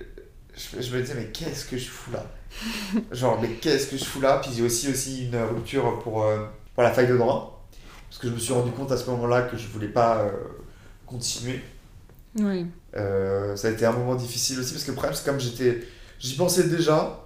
Je, 0.54 0.80
je 0.82 0.96
me 0.96 1.00
disais, 1.00 1.14
mais 1.16 1.26
qu'est-ce 1.26 1.64
que 1.64 1.76
je 1.76 1.88
fous 1.88 2.12
là? 2.12 2.24
Genre, 3.12 3.40
mais 3.42 3.48
qu'est-ce 3.48 3.88
que 3.88 3.96
je 3.96 4.04
fous 4.04 4.20
là? 4.20 4.40
Puis 4.40 4.52
j'ai 4.56 4.62
aussi, 4.62 4.88
aussi 4.88 5.26
une 5.26 5.36
rupture 5.36 5.98
pour, 5.98 6.22
euh, 6.22 6.44
pour 6.74 6.84
la 6.84 6.92
faille 6.92 7.08
de 7.08 7.16
droit. 7.16 7.56
Parce 8.10 8.20
que 8.20 8.28
je 8.28 8.34
me 8.34 8.38
suis 8.38 8.52
rendu 8.52 8.70
compte 8.72 8.90
à 8.92 8.96
ce 8.98 9.08
moment-là 9.10 9.42
que 9.42 9.56
je 9.56 9.66
voulais 9.68 9.88
pas 9.88 10.18
euh, 10.18 10.30
continuer. 11.06 11.62
Ouais. 12.38 12.66
Euh, 12.96 13.56
ça 13.56 13.68
a 13.68 13.70
été 13.70 13.86
un 13.86 13.92
moment 13.92 14.14
difficile 14.16 14.58
aussi 14.60 14.72
parce 14.72 14.84
que 14.84 14.90
le 14.90 14.96
problème 14.96 15.14
c'est 15.16 15.24
comme 15.24 15.40
j'étais 15.40 15.86
j'y 16.18 16.36
pensais 16.36 16.64
déjà 16.68 17.24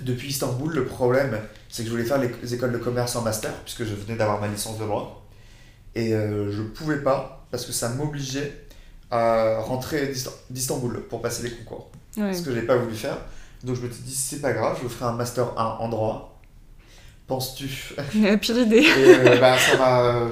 depuis 0.00 0.28
Istanbul 0.28 0.74
le 0.74 0.84
problème 0.86 1.38
c'est 1.70 1.82
que 1.82 1.88
je 1.88 1.92
voulais 1.92 2.04
faire 2.04 2.18
les, 2.18 2.30
les 2.42 2.54
écoles 2.54 2.72
de 2.72 2.78
commerce 2.78 3.14
en 3.16 3.22
master 3.22 3.52
puisque 3.62 3.84
je 3.84 3.94
venais 3.94 4.16
d'avoir 4.16 4.40
ma 4.40 4.48
licence 4.48 4.78
de 4.78 4.84
droit. 4.84 5.22
Et 5.94 6.12
euh, 6.14 6.50
je 6.50 6.62
pouvais 6.62 6.98
pas 7.02 7.46
parce 7.50 7.64
que 7.64 7.72
ça 7.72 7.88
m'obligeait 7.90 8.66
à 9.10 9.60
rentrer 9.60 10.08
d'Istan- 10.08 10.32
d'Istanbul 10.50 11.00
pour 11.08 11.22
passer 11.22 11.42
les 11.44 11.50
concours. 11.52 11.90
Ce 12.34 12.42
que 12.42 12.52
j'ai 12.54 12.62
pas 12.62 12.76
voulu 12.76 12.94
faire. 12.94 13.18
Donc 13.64 13.76
je 13.76 13.82
me 13.82 13.90
suis 13.90 14.02
dit 14.02 14.14
c'est 14.14 14.40
pas 14.40 14.52
grave 14.52 14.78
je 14.82 14.88
ferai 14.88 15.06
un 15.10 15.12
master 15.14 15.58
1 15.58 15.64
en 15.80 15.88
droit 15.88 16.35
penses-tu? 17.26 17.94
Pire 18.40 18.58
idée. 18.58 18.76
Et 18.82 18.86
euh, 18.96 19.38
bah, 19.38 19.56
ça 19.58 19.76
m'a. 19.78 20.30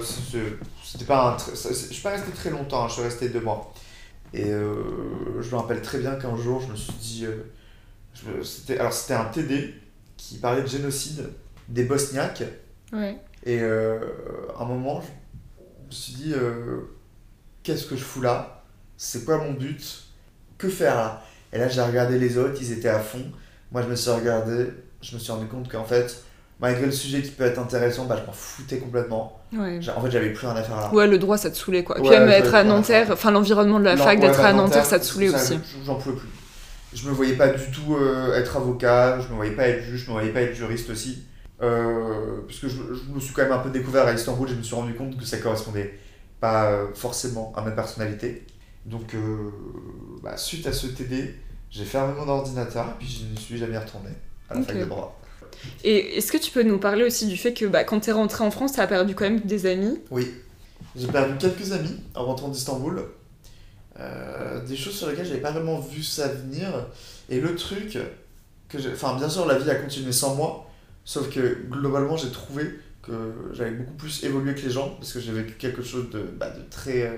C'était 0.85 1.05
pas 1.05 1.35
un. 1.35 1.37
Je 1.39 1.73
suis 1.75 2.03
pas 2.03 2.11
resté 2.11 2.31
très 2.33 2.51
longtemps, 2.51 2.85
hein, 2.85 2.89
je 2.89 2.95
suis 2.95 3.03
resté 3.03 3.29
deux 3.29 3.41
mois. 3.41 3.73
Et 4.33 4.51
euh, 4.51 4.75
je 5.41 5.51
me 5.51 5.57
rappelle 5.57 5.81
très 5.83 5.99
bien 5.99 6.15
qu'un 6.17 6.37
jour, 6.37 6.61
je 6.61 6.69
me 6.73 6.77
suis 6.77 6.93
dit. 6.95 7.27
euh, 7.27 7.45
me- 8.27 8.43
c'était- 8.43 8.79
alors, 8.79 8.93
c'était 8.93 9.15
un 9.15 9.25
TD 9.27 9.75
qui 10.17 10.39
parlait 10.39 10.63
de 10.63 10.67
génocide 10.69 11.29
des 11.69 11.85
Bosniaques. 11.85 12.45
Ouais. 12.93 13.19
Et 13.45 13.61
euh, 13.61 13.99
à 14.59 14.63
un 14.63 14.67
moment, 14.67 15.03
je 15.03 15.87
me 15.87 15.91
suis 15.91 16.13
dit 16.15 16.33
euh, 16.35 16.81
Qu'est-ce 17.63 17.87
que 17.87 17.97
je 17.97 18.03
fous 18.05 18.21
là? 18.23 18.63
C'est 18.97 19.25
quoi 19.25 19.39
mon 19.39 19.53
but? 19.53 20.05
Que 20.59 20.69
faire 20.69 20.95
là? 20.97 21.23
Et 21.53 21.59
là, 21.59 21.69
j'ai 21.69 21.81
regardé 21.83 22.19
les 22.19 22.37
autres, 22.39 22.57
ils 22.61 22.73
étaient 22.73 22.89
à 22.89 23.01
fond. 23.01 23.25
Moi, 23.73 23.83
je 23.83 23.89
me 23.89 23.97
suis 23.97 24.11
regardé, 24.11 24.67
je 25.03 25.15
me 25.15 25.21
suis 25.21 25.33
rendu 25.33 25.47
compte 25.47 25.71
qu'en 25.71 25.85
fait, 25.85 26.23
malgré 26.61 26.87
le 26.87 26.93
sujet 26.93 27.23
qui 27.23 27.31
peut 27.31 27.45
être 27.45 27.59
intéressant, 27.59 28.05
bah, 28.07 28.17
je 28.21 28.27
m'en 28.27 28.33
foutais 28.33 28.79
complètement. 28.79 29.41
Ouais. 29.53 29.81
En 29.97 30.01
fait, 30.01 30.11
j'avais 30.11 30.33
plus 30.33 30.47
rien 30.47 30.57
à 30.57 30.63
faire 30.63 30.77
là. 30.77 30.93
Ouais, 30.95 31.07
le 31.07 31.19
droit, 31.19 31.37
ça 31.39 31.51
te 31.51 31.57
saoulait 31.57 31.85
quoi. 31.85 31.97
Puis 31.97 32.05
Ouais, 32.05 32.19
même 32.19 32.29
j'avais 32.29 32.39
être 32.41 32.55
à 32.55 32.65
Nanterre, 32.65 33.07
fin. 33.09 33.13
enfin 33.15 33.31
l'environnement 33.31 33.79
de 33.81 33.85
la 33.85 33.97
Non, 33.97 34.05
fac, 34.05 34.21
d'être 34.21 34.39
bah, 34.39 34.49
à 34.49 34.53
Nanterre, 34.53 34.85
ça 34.85 34.99
te 34.99 35.05
saoulait 35.05 35.29
ça, 35.29 35.37
aussi. 35.37 35.59
J'en 35.85 35.97
pouvais 35.97 36.17
plus. 36.17 36.29
Je 36.95 37.09
me 37.09 37.13
voyais 37.13 37.35
pas 37.35 37.49
du 37.49 37.71
tout 37.73 37.97
euh, 37.97 38.35
être 38.39 38.57
avocat, 38.57 39.19
je 39.21 39.29
me 39.29 39.35
voyais 39.35 39.53
pas 39.53 39.67
être 39.69 39.83
juge, 39.83 40.03
je 40.05 40.07
me 40.07 40.13
voyais 40.13 40.31
pas 40.31 40.43
être 40.43 40.55
juriste 40.55 40.91
aussi. 40.91 41.25
Euh, 41.63 42.41
parce 42.47 42.59
que 42.61 42.69
je, 42.69 42.77
je 42.77 43.13
me 43.15 43.19
suis 43.21 43.33
quand 43.35 43.43
même 43.43 43.53
un 43.53 43.59
peu 43.59 43.71
découvert 43.71 44.07
à 44.07 44.13
Istanbul, 44.13 44.49
je 44.49 44.55
me 44.55 44.63
suis 44.63 44.75
rendu 44.75 44.95
compte 44.95 45.17
que 45.19 45.25
ça 45.25 45.39
correspondait 45.39 45.99
pas 46.41 46.71
euh, 46.71 46.87
forcément 46.95 47.53
à 47.57 47.63
ma 47.63 47.71
personnalité. 47.73 48.47
Donc, 48.87 49.15
euh, 49.15 49.51
bah, 50.23 50.37
suite 50.37 50.67
à 50.67 50.73
ce 50.73 50.87
TD, 50.89 51.35
j'ai 51.71 51.85
fermé 51.85 52.13
mon 52.19 52.29
ordinateur 52.29 52.85
et 52.87 52.99
puis 52.99 53.09
je 53.09 53.33
ne 53.33 53.37
suis 53.41 53.57
jamais 53.59 53.79
retourné 53.79 54.11
à 54.51 54.55
la 54.55 54.61
Ok. 54.61 54.67
fac 54.67 54.79
de 54.79 54.85
droit. 54.85 55.19
Et 55.85 56.17
est-ce 56.17 56.33
que 56.33 56.39
tu 56.39 56.51
peux 56.51 56.63
nous 56.63 56.79
parler 56.79 57.05
aussi 57.05 57.27
du 57.27 57.37
fait 57.37 57.53
que 57.55 57.67
bah, 57.67 57.85
quand 57.85 58.01
t'es 58.01 58.13
rentré 58.13 58.45
en 58.45 58.51
France, 58.51 58.73
t'as 58.73 58.87
perdu 58.87 59.15
quand 59.15 59.25
même 59.25 59.41
des 59.41 59.67
amis? 59.67 59.99
Oui, 60.11 60.33
j'ai 60.97 61.07
perdu 61.09 61.35
quelques 61.39 61.73
amis 61.73 62.01
en 62.15 62.25
rentrant 62.25 62.49
d'Istanbul. 62.49 63.05
Euh, 64.01 64.65
des 64.65 64.77
choses 64.77 64.95
sur 64.95 65.09
lesquelles 65.09 65.27
j'avais 65.27 65.41
pas 65.41 65.53
vraiment 65.53 65.79
vu 65.79 66.03
ça 66.03 66.29
venir. 66.29 66.69
Et 67.29 67.41
le 67.41 67.55
truc, 67.55 67.99
que 68.69 68.79
enfin 68.93 69.17
bien 69.17 69.29
sûr 69.29 69.47
la 69.47 69.59
vie 69.59 69.71
a 69.71 69.77
continué 69.77 70.13
sans 70.13 70.35
moi, 70.35 70.71
sauf 71.05 71.31
que 71.31 71.59
globalement 71.71 72.17
j'ai 72.17 72.31
trouvé 72.31 72.81
que 73.03 73.13
j'avais 73.53 73.71
beaucoup 73.73 73.93
plus 73.95 74.25
évolué 74.25 74.55
que 74.55 74.63
les 74.63 74.71
gens, 74.71 74.91
parce 74.99 75.13
que 75.13 75.21
j'ai 75.21 75.33
vécu 75.33 75.55
quelque 75.55 75.83
chose 75.83 76.11
de, 76.11 76.23
bah, 76.23 76.51
de 76.51 76.63
très, 76.71 77.03
euh, 77.03 77.17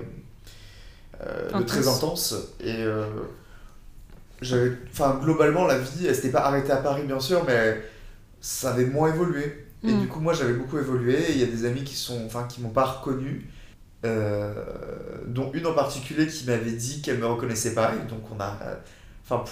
euh, 1.23 1.59
de 1.59 1.63
très 1.63 1.87
Intense. 1.87 1.97
intense. 1.97 2.35
Et 2.61 2.75
euh, 2.83 3.07
j'avais, 4.43 4.73
enfin 4.91 5.21
globalement 5.23 5.65
la 5.67 5.79
vie, 5.79 6.07
elle 6.07 6.15
s'était 6.15 6.31
pas 6.31 6.41
arrêtée 6.45 6.73
à 6.73 6.79
Paris 6.79 7.03
bien 7.07 7.21
sûr, 7.21 7.45
mais 7.47 7.81
ça 8.47 8.71
avait 8.71 8.85
moins 8.87 9.09
évolué. 9.13 9.67
Et 9.83 9.93
Mm. 9.93 10.01
du 10.03 10.07
coup, 10.07 10.21
moi, 10.21 10.33
j'avais 10.33 10.53
beaucoup 10.55 10.79
évolué. 10.79 11.15
et 11.15 11.33
Il 11.33 11.39
y 11.39 11.43
a 11.43 11.47
des 11.47 11.65
amis 11.65 11.83
qui 11.85 11.97
sont, 11.97 12.23
enfin, 12.27 12.45
qui 12.49 12.61
m'ont 12.61 12.71
pas 12.71 12.85
reconnu, 12.85 13.47
euh, 14.05 14.53
dont 15.27 15.51
une 15.53 15.67
en 15.67 15.73
particulier 15.75 16.27
qui 16.27 16.47
m'avait 16.47 16.71
dit 16.73 17.03
qu'elle 17.03 17.19
me 17.19 17.27
reconnaissait 17.27 17.75
pas. 17.75 17.93
Et 17.95 18.09
donc, 18.09 18.21
on 18.35 18.41
a, 18.41 18.57
euh, 18.63 18.75
enfin, 19.29 19.45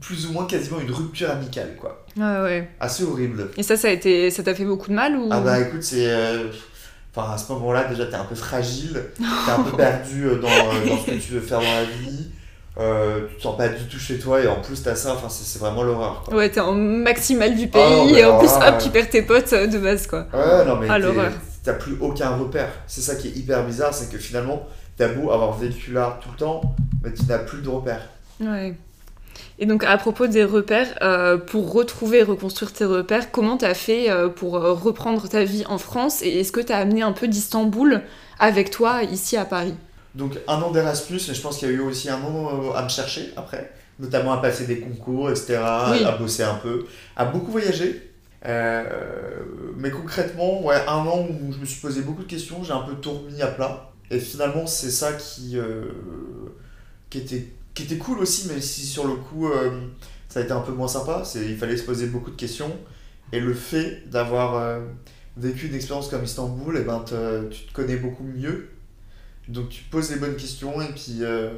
plus 0.00 0.26
ou 0.26 0.32
moins 0.32 0.46
quasiment 0.46 0.80
une 0.80 0.90
rupture 0.90 1.30
amicale, 1.30 1.76
quoi. 1.78 2.04
Ouais, 2.16 2.40
ouais. 2.42 2.70
Assez 2.80 3.04
horrible. 3.04 3.50
Et 3.56 3.62
ça, 3.62 3.76
ça 3.76 3.88
a 3.88 3.90
été, 3.90 4.30
ça 4.30 4.42
t'a 4.42 4.54
fait 4.54 4.64
beaucoup 4.64 4.88
de 4.88 4.94
mal 4.94 5.16
ou? 5.16 5.28
Ah 5.30 5.40
bah 5.40 5.60
écoute, 5.60 5.82
c'est, 5.82 6.06
euh, 6.10 6.48
enfin, 7.14 7.32
à 7.32 7.38
ce 7.38 7.52
moment-là, 7.52 7.84
déjà, 7.84 8.06
t'es 8.06 8.14
un 8.16 8.24
peu 8.24 8.34
fragile, 8.34 9.02
t'es 9.18 9.50
un 9.52 9.62
peu 9.62 9.76
perdu 9.76 10.24
dans, 10.40 10.86
dans 10.86 10.98
ce 10.98 11.06
que 11.10 11.20
tu 11.20 11.32
veux 11.32 11.40
faire 11.40 11.58
dans 11.60 11.64
la 11.74 11.84
vie. 11.84 12.30
Euh, 12.78 13.26
tu 13.28 13.36
te 13.36 13.42
sens 13.42 13.56
pas 13.56 13.68
du 13.68 13.84
tout 13.84 13.98
chez 13.98 14.18
toi 14.18 14.40
et 14.40 14.46
en 14.46 14.60
plus 14.60 14.80
t'as 14.82 14.94
ça, 14.94 15.12
enfin 15.14 15.28
c'est 15.28 15.58
vraiment 15.58 15.82
l'horreur. 15.82 16.22
Ouais, 16.30 16.48
t'es 16.48 16.60
en 16.60 16.72
maximal 16.72 17.56
du 17.56 17.66
pays 17.66 17.82
non, 17.82 18.04
mais 18.06 18.20
et 18.20 18.24
en 18.24 18.38
plus, 18.38 18.48
hop, 18.48 18.78
tu 18.80 18.90
perds 18.90 19.10
tes 19.10 19.22
potes 19.22 19.52
euh, 19.52 19.66
de 19.66 19.78
base 19.78 20.06
quoi. 20.06 20.26
Ouais, 20.32 20.64
non, 20.64 20.76
mais 20.76 20.86
Ah, 20.88 20.98
t'as 21.64 21.72
plus 21.72 21.96
aucun 22.00 22.30
repère. 22.36 22.70
C'est 22.86 23.00
ça 23.00 23.16
qui 23.16 23.28
est 23.28 23.36
hyper 23.36 23.64
bizarre, 23.66 23.92
c'est 23.92 24.10
que 24.10 24.18
finalement, 24.18 24.66
t'as 24.96 25.08
beau 25.08 25.32
avoir 25.32 25.58
vécu 25.58 25.92
là 25.92 26.18
tout 26.22 26.28
le 26.32 26.36
temps, 26.38 26.60
mais 27.02 27.12
tu 27.12 27.24
n'as 27.24 27.38
plus 27.38 27.60
de 27.60 27.68
repère. 27.68 28.02
Ouais. 28.40 28.74
Et 29.58 29.66
donc, 29.66 29.84
à 29.84 29.98
propos 29.98 30.26
des 30.26 30.44
repères, 30.44 30.96
euh, 31.02 31.36
pour 31.36 31.72
retrouver 31.72 32.18
et 32.18 32.22
reconstruire 32.22 32.72
tes 32.72 32.84
repères, 32.84 33.30
comment 33.30 33.56
t'as 33.56 33.74
fait 33.74 34.10
euh, 34.10 34.28
pour 34.28 34.52
reprendre 34.52 35.28
ta 35.28 35.44
vie 35.44 35.64
en 35.68 35.76
France 35.76 36.22
et 36.22 36.40
est-ce 36.40 36.52
que 36.52 36.60
t'as 36.60 36.78
amené 36.78 37.02
un 37.02 37.12
peu 37.12 37.26
d'Istanbul 37.28 38.00
avec 38.38 38.70
toi 38.70 39.02
ici 39.02 39.36
à 39.36 39.44
Paris? 39.44 39.74
Donc, 40.14 40.38
un 40.48 40.56
an 40.60 40.70
d'Erasmus, 40.70 41.20
mais 41.28 41.34
je 41.34 41.40
pense 41.40 41.58
qu'il 41.58 41.68
y 41.68 41.70
a 41.70 41.74
eu 41.74 41.80
aussi 41.80 42.08
un 42.10 42.20
an 42.22 42.70
euh, 42.70 42.72
à 42.74 42.82
me 42.82 42.88
chercher 42.88 43.32
après, 43.36 43.72
notamment 43.98 44.32
à 44.32 44.38
passer 44.38 44.66
des 44.66 44.80
concours, 44.80 45.30
etc., 45.30 45.58
Oui. 45.92 46.04
à 46.04 46.16
bosser 46.18 46.42
un 46.42 46.56
peu, 46.56 46.84
à 47.16 47.24
beaucoup 47.26 47.52
voyager. 47.52 48.10
Euh, 48.46 48.84
mais 49.76 49.90
concrètement, 49.90 50.64
ouais, 50.64 50.76
un 50.88 50.96
an 51.06 51.26
où 51.28 51.52
je 51.52 51.58
me 51.58 51.64
suis 51.64 51.80
posé 51.80 52.00
beaucoup 52.02 52.22
de 52.22 52.28
questions, 52.28 52.64
j'ai 52.64 52.72
un 52.72 52.80
peu 52.80 52.94
tout 52.94 53.12
remis 53.12 53.40
à 53.42 53.48
plat. 53.48 53.90
Et 54.10 54.18
finalement, 54.18 54.66
c'est 54.66 54.90
ça 54.90 55.12
qui, 55.12 55.56
euh, 55.56 55.84
qui, 57.10 57.18
était, 57.18 57.48
qui 57.74 57.84
était 57.84 57.98
cool 57.98 58.18
aussi, 58.18 58.48
mais 58.52 58.60
si 58.60 58.82
sur 58.86 59.06
le 59.06 59.14
coup, 59.14 59.48
euh, 59.48 59.70
ça 60.28 60.40
a 60.40 60.42
été 60.42 60.52
un 60.52 60.60
peu 60.60 60.72
moins 60.72 60.88
sympa. 60.88 61.22
Il 61.36 61.56
fallait 61.56 61.76
se 61.76 61.84
poser 61.84 62.06
beaucoup 62.06 62.30
de 62.30 62.36
questions. 62.36 62.72
Et 63.32 63.38
le 63.38 63.54
fait 63.54 64.08
d'avoir 64.10 64.80
vécu 65.36 65.68
une 65.68 65.74
expérience 65.76 66.08
comme 66.08 66.24
Istanbul, 66.24 66.76
et 66.76 66.80
ben, 66.82 66.98
te- 67.00 67.48
tu 67.48 67.66
te 67.66 67.72
connais 67.72 67.94
beaucoup 67.96 68.24
mieux. 68.24 68.68
Donc 69.50 69.68
tu 69.68 69.82
poses 69.84 70.10
les 70.10 70.16
bonnes 70.18 70.36
questions 70.36 70.80
et 70.80 70.88
puis 70.88 71.18
euh, 71.22 71.50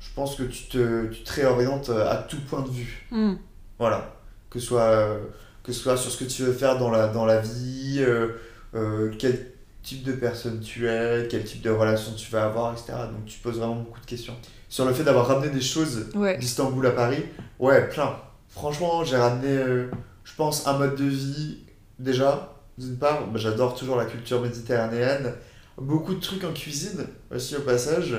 je 0.00 0.08
pense 0.14 0.34
que 0.36 0.42
tu 0.44 0.64
te, 0.64 1.06
tu 1.08 1.22
te 1.22 1.32
réorientes 1.32 1.90
à 1.90 2.16
tout 2.28 2.40
point 2.48 2.62
de 2.62 2.70
vue. 2.70 3.06
Hmm. 3.10 3.34
Voilà. 3.78 4.16
Que 4.50 4.58
ce 4.58 4.66
soit, 4.66 4.82
euh, 4.82 5.18
que 5.62 5.72
soit 5.72 5.96
sur 5.96 6.10
ce 6.10 6.16
que 6.24 6.28
tu 6.28 6.42
veux 6.42 6.52
faire 6.52 6.78
dans 6.78 6.90
la, 6.90 7.08
dans 7.08 7.24
la 7.26 7.40
vie, 7.40 7.98
euh, 8.00 8.28
euh, 8.74 9.12
quel 9.18 9.52
type 9.82 10.02
de 10.04 10.12
personne 10.12 10.60
tu 10.60 10.88
es, 10.88 11.26
quel 11.30 11.44
type 11.44 11.62
de 11.62 11.70
relation 11.70 12.12
tu 12.14 12.30
vas 12.30 12.44
avoir, 12.44 12.72
etc. 12.72 12.92
Donc 13.12 13.24
tu 13.26 13.38
poses 13.38 13.58
vraiment 13.58 13.76
beaucoup 13.76 14.00
de 14.00 14.06
questions. 14.06 14.34
Sur 14.68 14.84
le 14.84 14.92
fait 14.92 15.04
d'avoir 15.04 15.26
ramené 15.26 15.50
des 15.50 15.60
choses 15.60 16.06
Ouais. 16.14 16.38
d'Istanbul 16.38 16.86
à 16.86 16.90
Paris, 16.92 17.24
ouais, 17.58 17.88
plein. 17.88 18.16
Franchement, 18.48 19.04
j'ai 19.04 19.16
ramené, 19.16 19.48
euh, 19.48 19.90
je 20.24 20.34
pense, 20.34 20.66
un 20.66 20.78
mode 20.78 20.96
de 20.96 21.04
vie 21.04 21.58
déjà. 21.98 22.54
D'une 22.78 22.96
part, 22.96 23.26
bah, 23.26 23.38
j'adore 23.38 23.74
toujours 23.74 23.96
la 23.96 24.06
culture 24.06 24.40
méditerranéenne. 24.40 25.34
Beaucoup 25.80 26.14
de 26.14 26.20
trucs 26.20 26.44
en 26.44 26.52
cuisine 26.52 27.06
aussi 27.34 27.56
au 27.56 27.60
passage. 27.60 28.14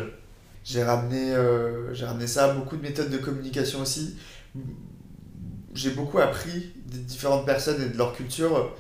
J'ai 0.64 0.84
ramené, 0.84 1.34
euh, 1.34 1.94
j'ai 1.94 2.06
ramené 2.06 2.28
ça, 2.28 2.54
beaucoup 2.54 2.76
de 2.78 2.82
méthodes 2.82 3.10
de 3.10 3.18
communication 3.18 3.82
aussi. 3.82 4.16
J'ai 5.74 5.92
beaucoup 5.92 6.20
appris 6.20 6.74
des 6.86 6.98
différentes 7.00 7.46
personnes 7.46 7.82
et 7.82 7.90
de 7.90 7.98
leur 7.98 8.14
culture. 8.14 8.72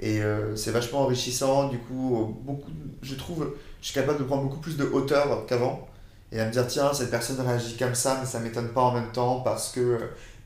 Et 0.00 0.22
euh, 0.22 0.56
c'est 0.56 0.70
vachement 0.70 1.00
enrichissant. 1.02 1.68
Du 1.68 1.78
coup, 1.78 2.36
beaucoup, 2.42 2.70
je 3.02 3.14
trouve, 3.14 3.54
je 3.80 3.86
suis 3.86 3.94
capable 3.94 4.18
de 4.18 4.24
prendre 4.24 4.44
beaucoup 4.44 4.58
plus 4.60 4.76
de 4.76 4.84
hauteur 4.84 5.44
qu'avant. 5.46 5.88
Et 6.32 6.40
à 6.40 6.46
me 6.46 6.52
dire, 6.52 6.66
tiens, 6.66 6.92
cette 6.92 7.10
personne 7.10 7.40
réagit 7.40 7.76
comme 7.76 7.94
ça, 7.94 8.18
mais 8.20 8.26
ça 8.26 8.38
m'étonne 8.40 8.68
pas 8.68 8.82
en 8.82 8.92
même 8.94 9.10
temps 9.12 9.40
parce 9.40 9.70
que 9.72 9.80
euh, 9.80 9.98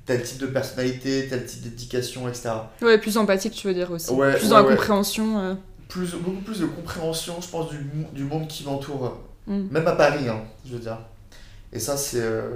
tel 0.06 0.22
type 0.22 0.38
de 0.38 0.46
personnalité, 0.46 1.26
tel 1.28 1.44
type 1.44 1.62
d'éducation, 1.62 2.28
etc. 2.28 2.50
Ouais, 2.80 2.98
plus 2.98 3.16
empathique, 3.18 3.52
tu 3.54 3.66
veux 3.68 3.74
dire 3.74 3.90
aussi. 3.90 4.10
Ouais, 4.12 4.32
plus 4.34 4.44
ouais, 4.44 4.48
dans 4.50 4.56
la 4.58 4.62
ouais. 4.64 4.76
compréhension. 4.76 5.38
euh. 5.38 5.54
Plus, 5.92 6.14
beaucoup 6.14 6.40
plus 6.40 6.60
de 6.60 6.66
compréhension, 6.66 7.34
je 7.40 7.48
pense, 7.48 7.68
du, 7.70 7.78
du 8.14 8.24
monde 8.24 8.48
qui 8.48 8.64
m'entoure. 8.64 9.18
Hmm. 9.46 9.66
Même 9.70 9.86
à 9.86 9.92
Paris, 9.92 10.28
hein, 10.28 10.40
je 10.64 10.72
veux 10.72 10.78
dire. 10.78 10.98
Et 11.72 11.78
ça, 11.78 11.96
c'est 11.96 12.20
euh, 12.20 12.48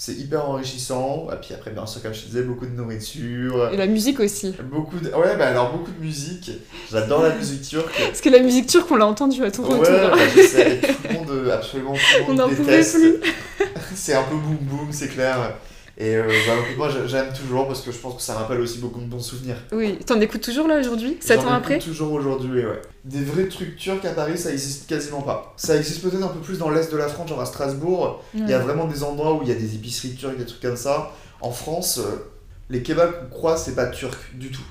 c'est 0.00 0.14
hyper 0.14 0.48
enrichissant. 0.48 1.26
Et 1.32 1.36
puis 1.44 1.54
après, 1.54 1.72
bien 1.72 1.84
sûr, 1.84 2.00
comme 2.00 2.14
je 2.14 2.20
te 2.20 2.26
disais, 2.26 2.42
beaucoup 2.42 2.66
de 2.66 2.70
nourriture. 2.70 3.68
Et 3.72 3.76
la 3.76 3.88
musique 3.88 4.20
aussi. 4.20 4.54
Beaucoup 4.70 4.98
de... 5.00 5.10
Ouais, 5.10 5.36
bah 5.36 5.48
alors 5.48 5.72
beaucoup 5.72 5.90
de 5.90 6.00
musique. 6.00 6.52
J'adore 6.90 7.24
la 7.24 7.34
musique 7.34 7.62
turque. 7.62 8.00
Parce 8.06 8.20
que 8.20 8.28
la 8.28 8.38
musique 8.38 8.68
turque, 8.68 8.88
on 8.92 8.96
l'a 8.96 9.06
entendue 9.06 9.44
à 9.44 9.50
ton 9.50 9.64
Ouais, 9.64 9.78
retour. 9.78 10.16
bah, 10.16 10.22
je 10.36 10.42
sais, 10.42 10.78
tout 10.80 10.94
le 11.08 11.14
monde, 11.14 11.30
euh, 11.30 11.52
absolument 11.52 11.94
tout 11.94 12.00
le 12.16 12.24
On 12.32 12.34
n'en 12.34 12.48
pouvait 12.48 12.80
plus. 12.82 13.16
c'est 13.96 14.14
un 14.14 14.22
peu 14.22 14.36
boum 14.36 14.56
boum, 14.62 14.88
c'est 14.92 15.08
clair. 15.08 15.56
Et 16.00 16.14
euh, 16.14 16.22
bah, 16.46 16.52
moi 16.76 16.88
j'a- 16.88 17.06
j'aime 17.08 17.32
toujours 17.32 17.66
parce 17.66 17.80
que 17.80 17.90
je 17.90 17.98
pense 17.98 18.14
que 18.14 18.22
ça 18.22 18.34
rappelle 18.34 18.60
aussi 18.60 18.78
beaucoup 18.78 19.00
de 19.00 19.06
bons 19.06 19.18
souvenirs. 19.20 19.56
Oui, 19.72 19.98
t'en 20.06 20.20
écoutes 20.20 20.42
toujours 20.42 20.68
là 20.68 20.78
aujourd'hui? 20.78 21.16
7 21.20 21.40
J'en 21.40 21.48
ans 21.48 21.52
après? 21.54 21.80
toujours 21.80 22.12
aujourd'hui, 22.12 22.64
ouais. 22.64 22.80
Des 23.04 23.22
vrais 23.24 23.48
trucs 23.48 23.76
turcs 23.76 24.04
à 24.04 24.10
Paris, 24.10 24.38
ça 24.38 24.52
existe 24.52 24.88
quasiment 24.88 25.22
pas. 25.22 25.54
Ça 25.56 25.76
existe 25.76 26.02
peut-être 26.02 26.22
un 26.22 26.28
peu 26.28 26.38
plus 26.38 26.58
dans 26.58 26.70
l'est 26.70 26.90
de 26.92 26.96
la 26.96 27.08
France, 27.08 27.28
genre 27.28 27.40
à 27.40 27.46
Strasbourg. 27.46 28.22
Il 28.32 28.48
y 28.48 28.52
a 28.52 28.60
vraiment 28.60 28.86
des 28.86 29.02
endroits 29.02 29.34
où 29.34 29.42
il 29.42 29.48
y 29.48 29.52
a 29.52 29.56
des 29.56 29.74
épiceries 29.74 30.14
turques, 30.14 30.36
des 30.38 30.46
trucs 30.46 30.60
comme 30.62 30.76
ça. 30.76 31.12
En 31.40 31.50
France, 31.50 31.98
euh, 31.98 32.30
les 32.70 32.82
kebabs 32.84 33.28
qu'on 33.30 33.36
croit, 33.36 33.56
c'est 33.56 33.74
pas 33.74 33.86
turc 33.86 34.36
du 34.36 34.52
tout. 34.52 34.62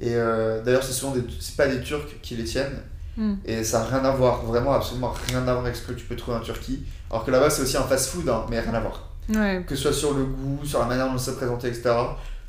Et 0.00 0.16
euh, 0.16 0.60
d'ailleurs, 0.64 0.82
c'est 0.82 0.92
souvent 0.92 1.12
des... 1.12 1.22
c'est 1.38 1.54
pas 1.56 1.68
des 1.68 1.80
Turcs 1.82 2.08
qui 2.22 2.34
les 2.34 2.44
tiennent. 2.44 2.82
Hmm. 3.16 3.34
Et 3.44 3.62
ça 3.62 3.80
n'a 3.80 3.84
rien 3.84 4.04
à 4.04 4.10
voir, 4.10 4.44
vraiment 4.44 4.72
absolument 4.72 5.14
rien 5.28 5.38
à 5.46 5.52
voir 5.52 5.60
avec 5.60 5.76
ce 5.76 5.82
que 5.82 5.92
tu 5.92 6.04
peux 6.06 6.16
trouver 6.16 6.38
en 6.38 6.40
Turquie. 6.40 6.82
Alors 7.10 7.24
que 7.24 7.30
là-bas, 7.30 7.50
c'est 7.50 7.62
aussi 7.62 7.76
un 7.76 7.82
fast-food, 7.82 8.28
hein, 8.28 8.46
mais 8.50 8.58
rien 8.58 8.74
à 8.74 8.80
voir. 8.80 9.11
Ouais. 9.28 9.64
Que 9.66 9.74
ce 9.76 9.82
soit 9.82 9.92
sur 9.92 10.14
le 10.14 10.24
goût, 10.24 10.60
sur 10.64 10.80
la 10.80 10.86
manière 10.86 11.10
dont 11.10 11.18
c'est 11.18 11.36
présenté, 11.36 11.68
etc. 11.68 11.90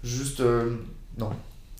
Juste, 0.04 0.40
euh, 0.40 0.76
non. 1.18 1.30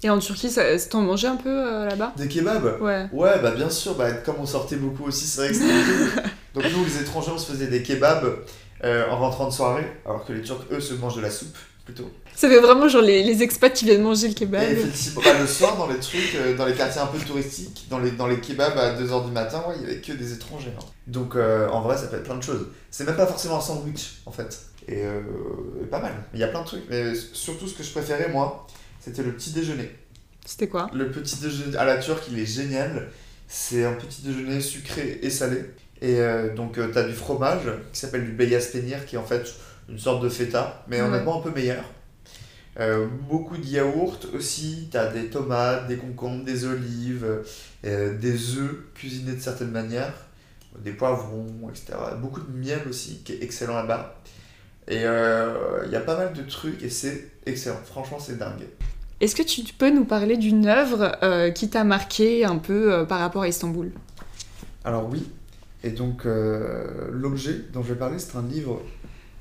Et 0.04 0.10
en 0.10 0.20
Turquie, 0.20 0.54
t'en 0.90 1.02
mangeais 1.02 1.28
un 1.28 1.38
peu 1.38 1.50
euh, 1.50 1.86
là-bas? 1.88 2.14
Des 2.18 2.28
kebabs? 2.28 2.82
Ouais. 2.82 3.08
Ouais, 3.14 3.40
bah 3.42 3.52
bien 3.52 3.70
sûr, 3.70 3.96
bah, 3.96 4.12
comme 4.12 4.36
on 4.40 4.46
sortait 4.46 4.76
beaucoup 4.76 5.06
aussi, 5.06 5.26
c'est 5.26 5.42
vrai 5.42 5.50
que 5.50 5.56
c'était. 5.56 6.22
Donc 6.54 6.64
nous, 6.76 6.84
les 6.86 7.02
étrangers, 7.02 7.32
on 7.34 7.38
se 7.38 7.52
faisait 7.52 7.68
des 7.68 7.82
kebabs 7.82 8.40
euh, 8.84 9.10
en 9.10 9.18
rentrant 9.18 9.48
de 9.48 9.54
soirée, 9.54 9.86
alors 10.06 10.26
que 10.26 10.34
les 10.34 10.42
Turcs, 10.42 10.66
eux, 10.72 10.80
se 10.82 10.94
mangent 10.96 11.16
de 11.16 11.22
la 11.22 11.32
soupe. 11.32 11.56
plutôt. 11.86 12.10
Ça 12.36 12.50
fait 12.50 12.60
vraiment 12.60 12.88
genre 12.90 13.02
les, 13.02 13.24
les 13.24 13.44
expats 13.44 13.72
qui 13.74 13.86
viennent 13.86 14.02
manger 14.04 14.28
le 14.28 14.34
kebab. 14.34 14.62
Et 14.62 14.72
effectivement, 14.74 15.22
bah, 15.24 15.40
le 15.40 15.48
soir, 15.48 15.78
dans 15.78 15.88
les 15.88 16.00
trucs, 16.00 16.36
euh, 16.36 16.56
dans 16.58 16.66
les 16.66 16.74
quartiers 16.74 17.02
un 17.02 17.06
peu 17.08 17.18
touristiques, 17.20 17.88
dans 17.90 18.00
les, 18.00 18.12
dans 18.12 18.28
les 18.28 18.40
kebabs 18.42 18.78
à 18.78 18.96
2h 19.00 19.26
du 19.26 19.32
matin, 19.32 19.64
ouais, 19.70 19.76
il 19.80 19.84
y 19.84 19.86
avait 19.92 20.02
que 20.02 20.12
des 20.12 20.34
étrangers. 20.34 20.74
hein. 20.78 20.84
Donc 21.08 21.36
euh, 21.36 21.70
en 21.70 21.82
vrai, 21.82 21.96
ça 21.98 22.08
peut 22.08 22.18
être 22.18 22.24
plein 22.24 22.36
de 22.38 22.44
choses. 22.44 22.68
C'est 22.92 23.06
même 23.06 23.16
pas 23.16 23.26
forcément 23.28 23.58
un 23.58 23.62
sandwich, 23.62 24.22
en 24.26 24.32
fait. 24.32 24.60
Et 24.88 25.04
euh, 25.06 25.22
pas 25.90 26.00
mal. 26.02 26.14
Il 26.34 26.40
y 26.40 26.44
a 26.44 26.48
plein 26.48 26.62
de 26.62 26.66
trucs. 26.66 26.84
Mais 26.90 27.14
surtout, 27.16 27.68
ce 27.68 27.74
que 27.76 27.84
je 27.84 27.92
préférais, 27.92 28.30
moi, 28.30 28.68
c'était 29.00 29.24
le 29.24 29.32
petit 29.34 29.52
déjeuner. 29.52 29.90
C'était 30.46 30.68
quoi? 30.68 30.90
Le 30.94 31.10
petit 31.12 31.38
déjeuner 31.38 31.78
à 31.78 31.86
la 31.86 31.98
turque, 31.98 32.26
il 32.32 32.38
est 32.40 32.46
génial. 32.46 33.10
C'est 33.48 33.86
un 33.86 33.94
petit 33.94 34.22
déjeuner 34.24 34.60
sucré 34.62 35.20
et 35.22 35.30
salé. 35.30 35.58
Et 36.02 36.20
euh, 36.20 36.54
donc, 36.54 36.74
tu 36.74 36.98
as 36.98 37.04
du 37.04 37.14
fromage 37.14 37.62
qui 37.94 38.00
s'appelle 38.00 38.26
du 38.26 38.32
beyaz 38.34 38.68
peynir, 38.72 39.06
qui 39.06 39.16
est 39.16 39.20
en 39.20 39.24
fait 39.26 39.46
une 39.90 40.00
sorte 40.00 40.24
de 40.24 40.30
feta, 40.30 40.84
mais 40.88 40.98
Ouais. 41.02 41.08
honnêtement 41.08 41.40
un 41.40 41.42
peu 41.44 41.52
meilleur. 41.52 41.84
Euh, 42.80 43.06
beaucoup 43.30 43.56
de 43.58 43.66
yaourt 43.66 44.28
aussi, 44.34 44.88
tu 44.92 44.98
as 44.98 45.08
des 45.12 45.28
tomates, 45.28 45.88
des 45.88 45.98
concombres, 45.98 46.44
des 46.44 46.66
olives, 46.66 47.28
euh, 47.86 48.18
des 48.18 48.56
œufs 48.58 48.76
cuisinés 48.96 49.34
de 49.34 49.42
certaines 49.42 49.70
manières, 49.72 50.16
des 50.80 50.92
poivrons, 50.92 51.70
etc. 51.70 51.94
Beaucoup 52.20 52.42
de 52.42 52.52
miel 52.52 52.80
aussi, 52.90 53.22
qui 53.24 53.34
est 53.34 53.44
excellent 53.44 53.76
là-bas. 53.76 54.20
Et 54.88 55.06
euh, 55.06 55.84
il 55.86 55.92
y 55.92 55.96
a 55.96 56.02
pas 56.02 56.18
mal 56.18 56.34
de 56.34 56.42
trucs 56.42 56.84
et 56.84 56.90
c'est 56.90 57.32
excellent. 57.46 57.80
Franchement, 57.86 58.20
c'est 58.20 58.38
dingue. 58.38 58.68
Est-ce 59.22 59.36
que 59.36 59.44
tu 59.44 59.62
peux 59.74 59.90
nous 59.90 60.06
parler 60.06 60.36
d'une 60.38 60.68
œuvre 60.68 61.14
euh, 61.24 61.52
qui 61.52 61.70
t'a 61.70 61.84
marqué 61.86 62.44
un 62.44 62.58
peu 62.58 62.94
euh, 62.94 63.06
par 63.06 63.20
rapport 63.20 63.44
à 63.44 63.48
Istanbul? 63.48 63.92
Alors 64.84 65.08
oui, 65.10 65.30
et 65.86 65.92
donc 65.92 66.24
l'objet 66.26 67.56
dont 67.72 67.84
je 67.84 67.94
vais 67.94 68.00
parler, 68.00 68.20
c'est 68.20 68.36
un 68.36 68.42
livre, 68.46 68.82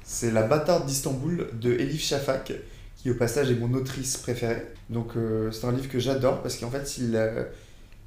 c'est 0.04 0.30
La 0.30 0.42
bâtarde 0.42 0.86
d'Istanbul 0.86 1.48
de 1.60 1.72
Elif 1.72 2.00
Shafak, 2.04 2.52
qui 2.96 3.10
au 3.10 3.14
passage 3.14 3.50
est 3.50 3.56
mon 3.56 3.74
autrice 3.74 4.16
préférée. 4.18 4.62
Donc 4.88 5.14
c'est 5.50 5.64
un 5.64 5.72
livre 5.72 5.88
que 5.88 5.98
j'adore 5.98 6.42
parce 6.42 6.56
qu'en 6.58 6.70
fait, 6.70 6.96
il, 6.98 7.20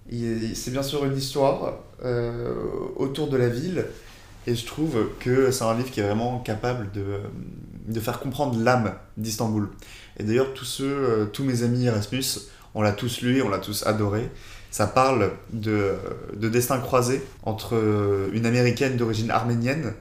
il- 0.09 0.55
c'est 0.55 0.71
bien 0.71 0.83
sûr 0.83 1.03
une 1.03 1.17
histoire 1.17 1.79
autour 2.95 3.27
de 3.29 3.35
la 3.35 3.49
ville, 3.49 3.85
et 4.47 4.55
je 4.55 4.65
trouve 4.65 5.09
que 5.19 5.51
c'est 5.51 5.63
un 5.63 5.75
livre 5.75 5.91
qui 5.91 5.99
est 5.99 6.03
vraiment 6.03 6.39
capable 6.39 6.91
de, 6.91 7.19
de 7.87 7.99
faire 7.99 8.19
comprendre 8.19 8.57
l'âme 8.61 8.93
d'Istanbul. 9.17 9.69
Et 10.17 10.23
d'ailleurs, 10.23 10.53
tous 10.53 10.65
ceux, 10.65 10.85
euh, 10.85 11.25
tous 11.25 11.43
mes 11.43 11.63
amis 11.63 11.85
Erasmus, 11.85 12.23
on 12.73 12.81
l'a 12.81 12.91
tous 12.91 13.21
lu, 13.21 13.41
on 13.41 13.49
l'a 13.49 13.59
tous 13.59 13.85
adoré. 13.87 14.29
Ça 14.71 14.87
parle 14.87 15.31
de, 15.53 15.93
de 16.35 16.49
destin 16.49 16.79
croisé 16.79 17.23
entre 17.43 17.75
euh, 17.75 18.29
une 18.33 18.45
américaine 18.45 18.97
d'origine 18.97 19.31
arménienne 19.31 19.93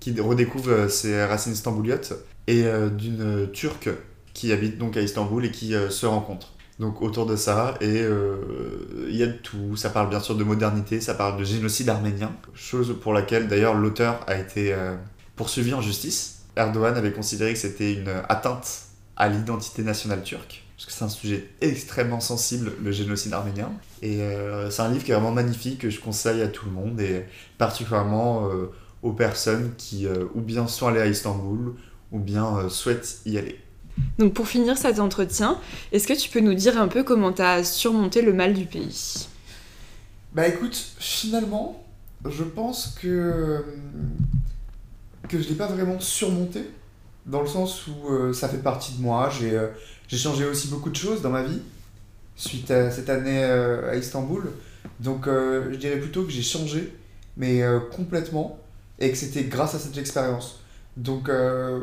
qui 0.00 0.18
redécouvre 0.20 0.70
euh, 0.70 0.88
ses 0.88 1.24
racines 1.24 1.52
istanbouliotes 1.52 2.12
et 2.46 2.64
euh, 2.64 2.88
d'une 2.88 3.50
turque 3.52 3.90
qui 4.34 4.52
habite 4.52 4.78
donc 4.78 4.96
à 4.96 5.00
Istanbul 5.00 5.44
et 5.44 5.50
qui 5.50 5.74
euh, 5.74 5.90
se 5.90 6.06
rencontrent. 6.06 6.52
Donc 6.78 7.02
autour 7.02 7.26
de 7.26 7.34
ça, 7.34 7.74
et 7.80 8.02
euh, 8.02 8.36
il 9.08 9.16
y 9.16 9.24
a 9.24 9.28
tout. 9.28 9.76
Ça 9.76 9.90
parle 9.90 10.08
bien 10.08 10.20
sûr 10.20 10.36
de 10.36 10.44
modernité, 10.44 11.00
ça 11.00 11.14
parle 11.14 11.36
de 11.36 11.44
génocide 11.44 11.88
arménien, 11.88 12.32
chose 12.54 12.96
pour 13.00 13.12
laquelle 13.12 13.48
d'ailleurs 13.48 13.74
l'auteur 13.74 14.20
a 14.28 14.36
été 14.38 14.72
euh, 14.72 14.94
poursuivi 15.34 15.74
en 15.74 15.80
justice. 15.80 16.42
Erdogan 16.56 16.96
avait 16.96 17.12
considéré 17.12 17.52
que 17.52 17.58
c'était 17.58 17.94
une 17.94 18.12
atteinte 18.28 18.82
à 19.16 19.28
l'identité 19.28 19.82
nationale 19.82 20.22
turque, 20.22 20.64
parce 20.76 20.86
que 20.86 20.92
c'est 20.92 21.04
un 21.04 21.08
sujet 21.08 21.50
extrêmement 21.60 22.20
sensible, 22.20 22.72
le 22.80 22.92
génocide 22.92 23.32
arménien. 23.32 23.72
Et 24.00 24.22
euh, 24.22 24.70
c'est 24.70 24.82
un 24.82 24.88
livre 24.88 25.02
qui 25.02 25.10
est 25.10 25.14
vraiment 25.14 25.32
magnifique, 25.32 25.80
que 25.80 25.90
je 25.90 26.00
conseille 26.00 26.42
à 26.42 26.48
tout 26.48 26.66
le 26.66 26.72
monde, 26.72 27.00
et 27.00 27.24
particulièrement 27.58 28.48
aux 29.02 29.12
personnes 29.12 29.72
qui 29.76 30.06
ou 30.34 30.40
bien 30.40 30.68
sont 30.68 30.86
allées 30.86 31.00
à 31.00 31.06
Istanbul, 31.06 31.74
ou 32.12 32.20
bien 32.20 32.68
souhaitent 32.68 33.18
y 33.26 33.36
aller. 33.36 33.58
Donc 34.18 34.34
pour 34.34 34.48
finir 34.48 34.76
cet 34.76 34.98
entretien, 34.98 35.58
est-ce 35.92 36.06
que 36.06 36.12
tu 36.12 36.28
peux 36.28 36.40
nous 36.40 36.54
dire 36.54 36.80
un 36.80 36.88
peu 36.88 37.04
comment 37.04 37.32
t'as 37.32 37.62
surmonté 37.64 38.22
le 38.22 38.32
mal 38.32 38.54
du 38.54 38.64
pays? 38.64 39.28
Bah 40.32 40.46
écoute, 40.46 40.76
finalement, 40.98 41.84
je 42.28 42.44
pense 42.44 42.96
que, 43.00 43.64
que 45.28 45.40
je 45.40 45.48
l'ai 45.48 45.54
pas 45.54 45.68
vraiment 45.68 46.00
surmonté, 46.00 46.68
dans 47.26 47.40
le 47.40 47.46
sens 47.46 47.86
où 47.86 48.12
euh, 48.12 48.32
ça 48.32 48.48
fait 48.48 48.62
partie 48.62 48.92
de 48.94 49.02
moi. 49.02 49.30
J'ai 49.30 49.56
euh, 49.56 49.68
j'ai 50.08 50.16
changé 50.16 50.44
aussi 50.46 50.68
beaucoup 50.68 50.90
de 50.90 50.96
choses 50.96 51.22
dans 51.22 51.30
ma 51.30 51.42
vie, 51.42 51.60
suite 52.34 52.70
à 52.70 52.90
cette 52.90 53.10
année 53.10 53.44
euh, 53.44 53.90
à 53.90 53.96
Istanbul. 53.96 54.50
Donc 55.00 55.26
je 55.26 55.76
dirais 55.76 55.98
plutôt 55.98 56.24
que 56.24 56.30
j'ai 56.30 56.42
changé, 56.42 56.92
mais 57.36 57.62
complètement, 57.94 58.58
et 58.98 59.12
que 59.12 59.16
c'était 59.16 59.44
grâce 59.44 59.76
à 59.76 59.78
cette 59.78 59.96
expérience. 59.96 60.60
Donc 60.98 61.28
euh, 61.28 61.80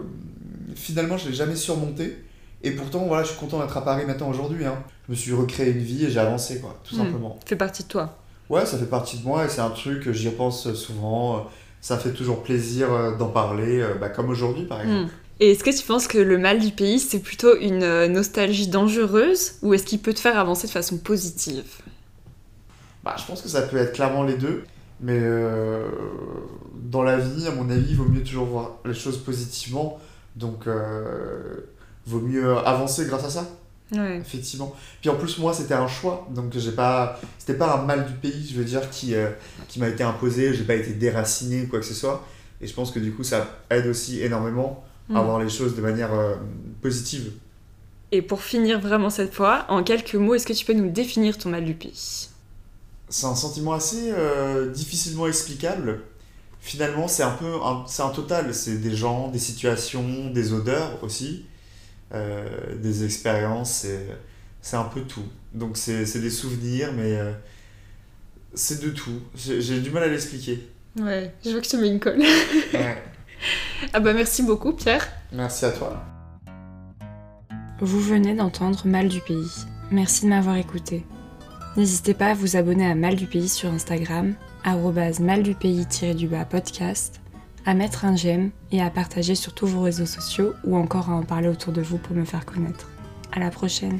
finalement, 0.76 1.18
je 1.18 1.30
l'ai 1.30 1.34
jamais 1.36 1.56
surmonté. 1.56 2.18
Et 2.64 2.72
pourtant, 2.72 3.06
voilà, 3.06 3.24
je 3.24 3.30
suis 3.30 3.38
content 3.40 3.60
d'être 3.60 3.76
à 3.78 3.84
Paris 3.84 4.06
maintenant 4.06 4.30
aujourd'hui. 4.30 4.66
hein. 4.66 4.78
Je 5.08 5.12
me 5.14 5.16
suis 5.16 5.34
recréé 5.34 5.72
une 5.72 5.80
vie 5.80 6.06
et 6.06 6.10
j'ai 6.12 6.20
avancé, 6.20 6.60
quoi, 6.60 6.80
tout 6.84 6.96
Hmm. 6.96 7.00
simplement. 7.00 7.40
Fait 7.46 7.56
partie 7.56 7.84
de 7.84 7.88
toi. 7.88 8.18
Ouais, 8.50 8.66
ça 8.66 8.78
fait 8.78 8.86
partie 8.86 9.18
de 9.18 9.24
moi 9.24 9.46
et 9.46 9.50
c'est 9.50 9.62
un 9.62 9.70
truc, 9.72 10.12
j'y 10.12 10.30
repense 10.30 10.72
souvent. 10.74 11.48
Ça 11.82 11.98
fait 11.98 12.12
toujours 12.14 12.44
plaisir 12.44 12.92
euh, 12.92 13.16
d'en 13.16 13.28
parler, 13.30 13.82
euh, 13.82 13.94
bah, 14.00 14.10
comme 14.10 14.30
aujourd'hui 14.30 14.66
par 14.66 14.82
exemple. 14.82 15.06
Hmm. 15.06 15.10
Et 15.40 15.52
est-ce 15.52 15.64
que 15.64 15.76
tu 15.78 15.84
penses 15.86 16.08
que 16.08 16.18
le 16.18 16.38
mal 16.38 16.60
du 16.60 16.72
pays, 16.72 17.00
c'est 17.00 17.20
plutôt 17.20 17.58
une 17.60 18.06
nostalgie 18.08 18.68
dangereuse 18.68 19.56
ou 19.62 19.74
est-ce 19.74 19.84
qu'il 19.86 20.00
peut 20.00 20.14
te 20.14 20.20
faire 20.20 20.38
avancer 20.40 20.66
de 20.68 20.72
façon 20.72 20.98
positive? 20.98 21.64
Bah, 23.04 23.16
je 23.20 23.26
pense 23.26 23.42
que 23.42 23.50
ça 23.50 23.62
peut 23.64 23.78
être 23.78 23.94
clairement 23.94 24.24
les 24.24 24.38
deux, 24.38 24.64
mais 25.02 25.20
euh, 25.22 25.88
dans 26.76 27.04
la 27.04 27.18
vie, 27.18 27.48
à 27.48 27.52
mon 27.52 27.70
avis, 27.70 27.88
il 27.92 27.96
vaut 27.96 28.06
mieux 28.06 28.24
toujours 28.24 28.46
voir 28.46 28.78
les 28.86 28.94
choses 28.94 29.18
positivement. 29.18 30.00
Donc, 30.36 30.68
euh, 30.68 31.62
vaut 32.06 32.20
mieux 32.20 32.58
avancer 32.60 33.06
grâce 33.06 33.26
à 33.26 33.30
ça, 33.30 33.48
Ouais. 33.94 34.18
effectivement. 34.18 34.76
Puis 35.02 35.10
en 35.10 35.16
plus, 35.16 35.38
moi, 35.38 35.54
c'était 35.54 35.74
un 35.74 35.88
choix, 35.88 36.28
donc 36.34 36.54
j'ai 36.58 36.72
pas, 36.72 37.20
c'était 37.40 37.58
pas 37.58 37.78
un 37.78 37.84
mal 37.86 38.06
du 38.06 38.14
pays, 38.14 38.48
je 38.52 38.58
veux 38.58 38.66
dire, 38.66 38.90
qui, 38.90 39.16
euh, 39.16 39.30
qui 39.68 39.80
m'a 39.80 39.88
été 39.88 40.04
imposé, 40.04 40.54
j'ai 40.54 40.64
pas 40.64 40.76
été 40.76 40.92
déraciné 40.94 41.64
ou 41.64 41.68
quoi 41.68 41.80
que 41.80 41.86
ce 41.86 41.94
soit. 41.94 42.26
Et 42.62 42.68
je 42.68 42.74
pense 42.74 42.92
que 42.92 43.00
du 43.00 43.12
coup, 43.14 43.24
ça 43.24 43.48
aide 43.70 43.88
aussi 43.88 44.22
énormément 44.22 44.84
Mm. 45.08 45.18
à 45.18 45.22
voir 45.22 45.40
les 45.40 45.50
choses 45.50 45.76
de 45.76 45.82
manière 45.82 46.12
euh, 46.16 46.34
positive. 46.82 47.32
Et 48.12 48.24
pour 48.24 48.42
finir 48.42 48.80
vraiment 48.80 49.12
cette 49.12 49.34
fois, 49.36 49.66
en 49.70 49.84
quelques 49.84 50.16
mots, 50.16 50.34
est-ce 50.34 50.48
que 50.48 50.54
tu 50.54 50.66
peux 50.66 50.74
nous 50.74 50.90
définir 50.90 51.38
ton 51.38 51.50
mal 51.50 51.64
du 51.64 51.76
pays? 51.76 52.30
C'est 53.10 53.28
un 53.28 53.36
sentiment 53.36 53.74
assez 53.74 54.12
euh, 54.12 54.72
difficilement 54.72 55.28
explicable. 55.28 56.02
Finalement, 56.60 57.08
c'est 57.08 57.24
un 57.24 57.32
peu 57.32 57.54
un, 57.64 57.84
c'est 57.88 58.02
un 58.02 58.10
total. 58.10 58.54
C'est 58.54 58.78
des 58.78 58.96
gens, 58.96 59.28
des 59.30 59.40
situations, 59.40 60.30
des 60.32 60.54
odeurs 60.54 61.04
aussi, 61.04 61.46
euh, 62.14 62.48
des 62.78 63.06
expériences. 63.06 63.72
C'est, 63.72 64.08
c'est 64.62 64.78
un 64.78 64.86
peu 64.86 65.02
tout. 65.02 65.26
Donc 65.54 65.78
c'est, 65.78 66.06
c'est 66.06 66.20
des 66.20 66.32
souvenirs, 66.32 66.92
mais 66.94 67.16
euh, 67.16 67.32
c'est 68.56 68.82
de 68.82 68.90
tout. 68.90 69.22
J'ai, 69.36 69.62
j'ai 69.62 69.80
du 69.80 69.92
mal 69.92 70.04
à 70.04 70.08
l'expliquer. 70.08 70.68
Ouais, 71.00 71.34
je 71.44 71.52
vois 71.52 71.62
que 71.62 71.68
tu 71.68 71.78
mets 71.78 71.90
une 71.90 72.00
colle. 72.00 72.20
Ouais. 72.74 73.04
Ah 73.94 74.00
bah 74.00 74.14
merci 74.14 74.42
beaucoup 74.42 74.72
Pierre. 74.72 75.06
Merci 75.34 75.66
à 75.66 75.72
toi. 75.72 76.02
Vous 77.82 78.00
venez 78.00 78.34
d'entendre 78.34 78.88
Mal 78.88 79.10
du 79.10 79.20
pays. 79.20 79.52
Merci 79.92 80.24
de 80.24 80.30
m'avoir 80.30 80.56
écouté. 80.56 81.06
N'hésitez 81.78 82.14
pas 82.14 82.28
à 82.28 82.34
vous 82.34 82.56
abonner 82.56 82.90
à 82.90 82.96
Mal 82.96 83.18
du 83.18 83.26
pays 83.26 83.50
sur 83.50 83.70
Instagram, 83.70 84.36
arrobase 84.64 85.20
maldupays-du-bas 85.20 86.46
podcast, 86.46 87.20
à 87.66 87.74
mettre 87.74 88.06
un 88.06 88.16
j'aime 88.16 88.52
et 88.72 88.82
à 88.82 88.90
partager 88.90 89.36
sur 89.36 89.54
tous 89.54 89.68
vos 89.68 89.82
réseaux 89.82 90.06
sociaux 90.06 90.54
ou 90.64 90.78
encore 90.78 91.10
à 91.10 91.16
en 91.16 91.24
parler 91.24 91.50
autour 91.50 91.74
de 91.74 91.82
vous 91.82 91.98
pour 91.98 92.16
me 92.16 92.24
faire 92.24 92.46
connaître. 92.46 92.90
À 93.34 93.42
la 93.42 93.52
prochaine. 93.52 94.00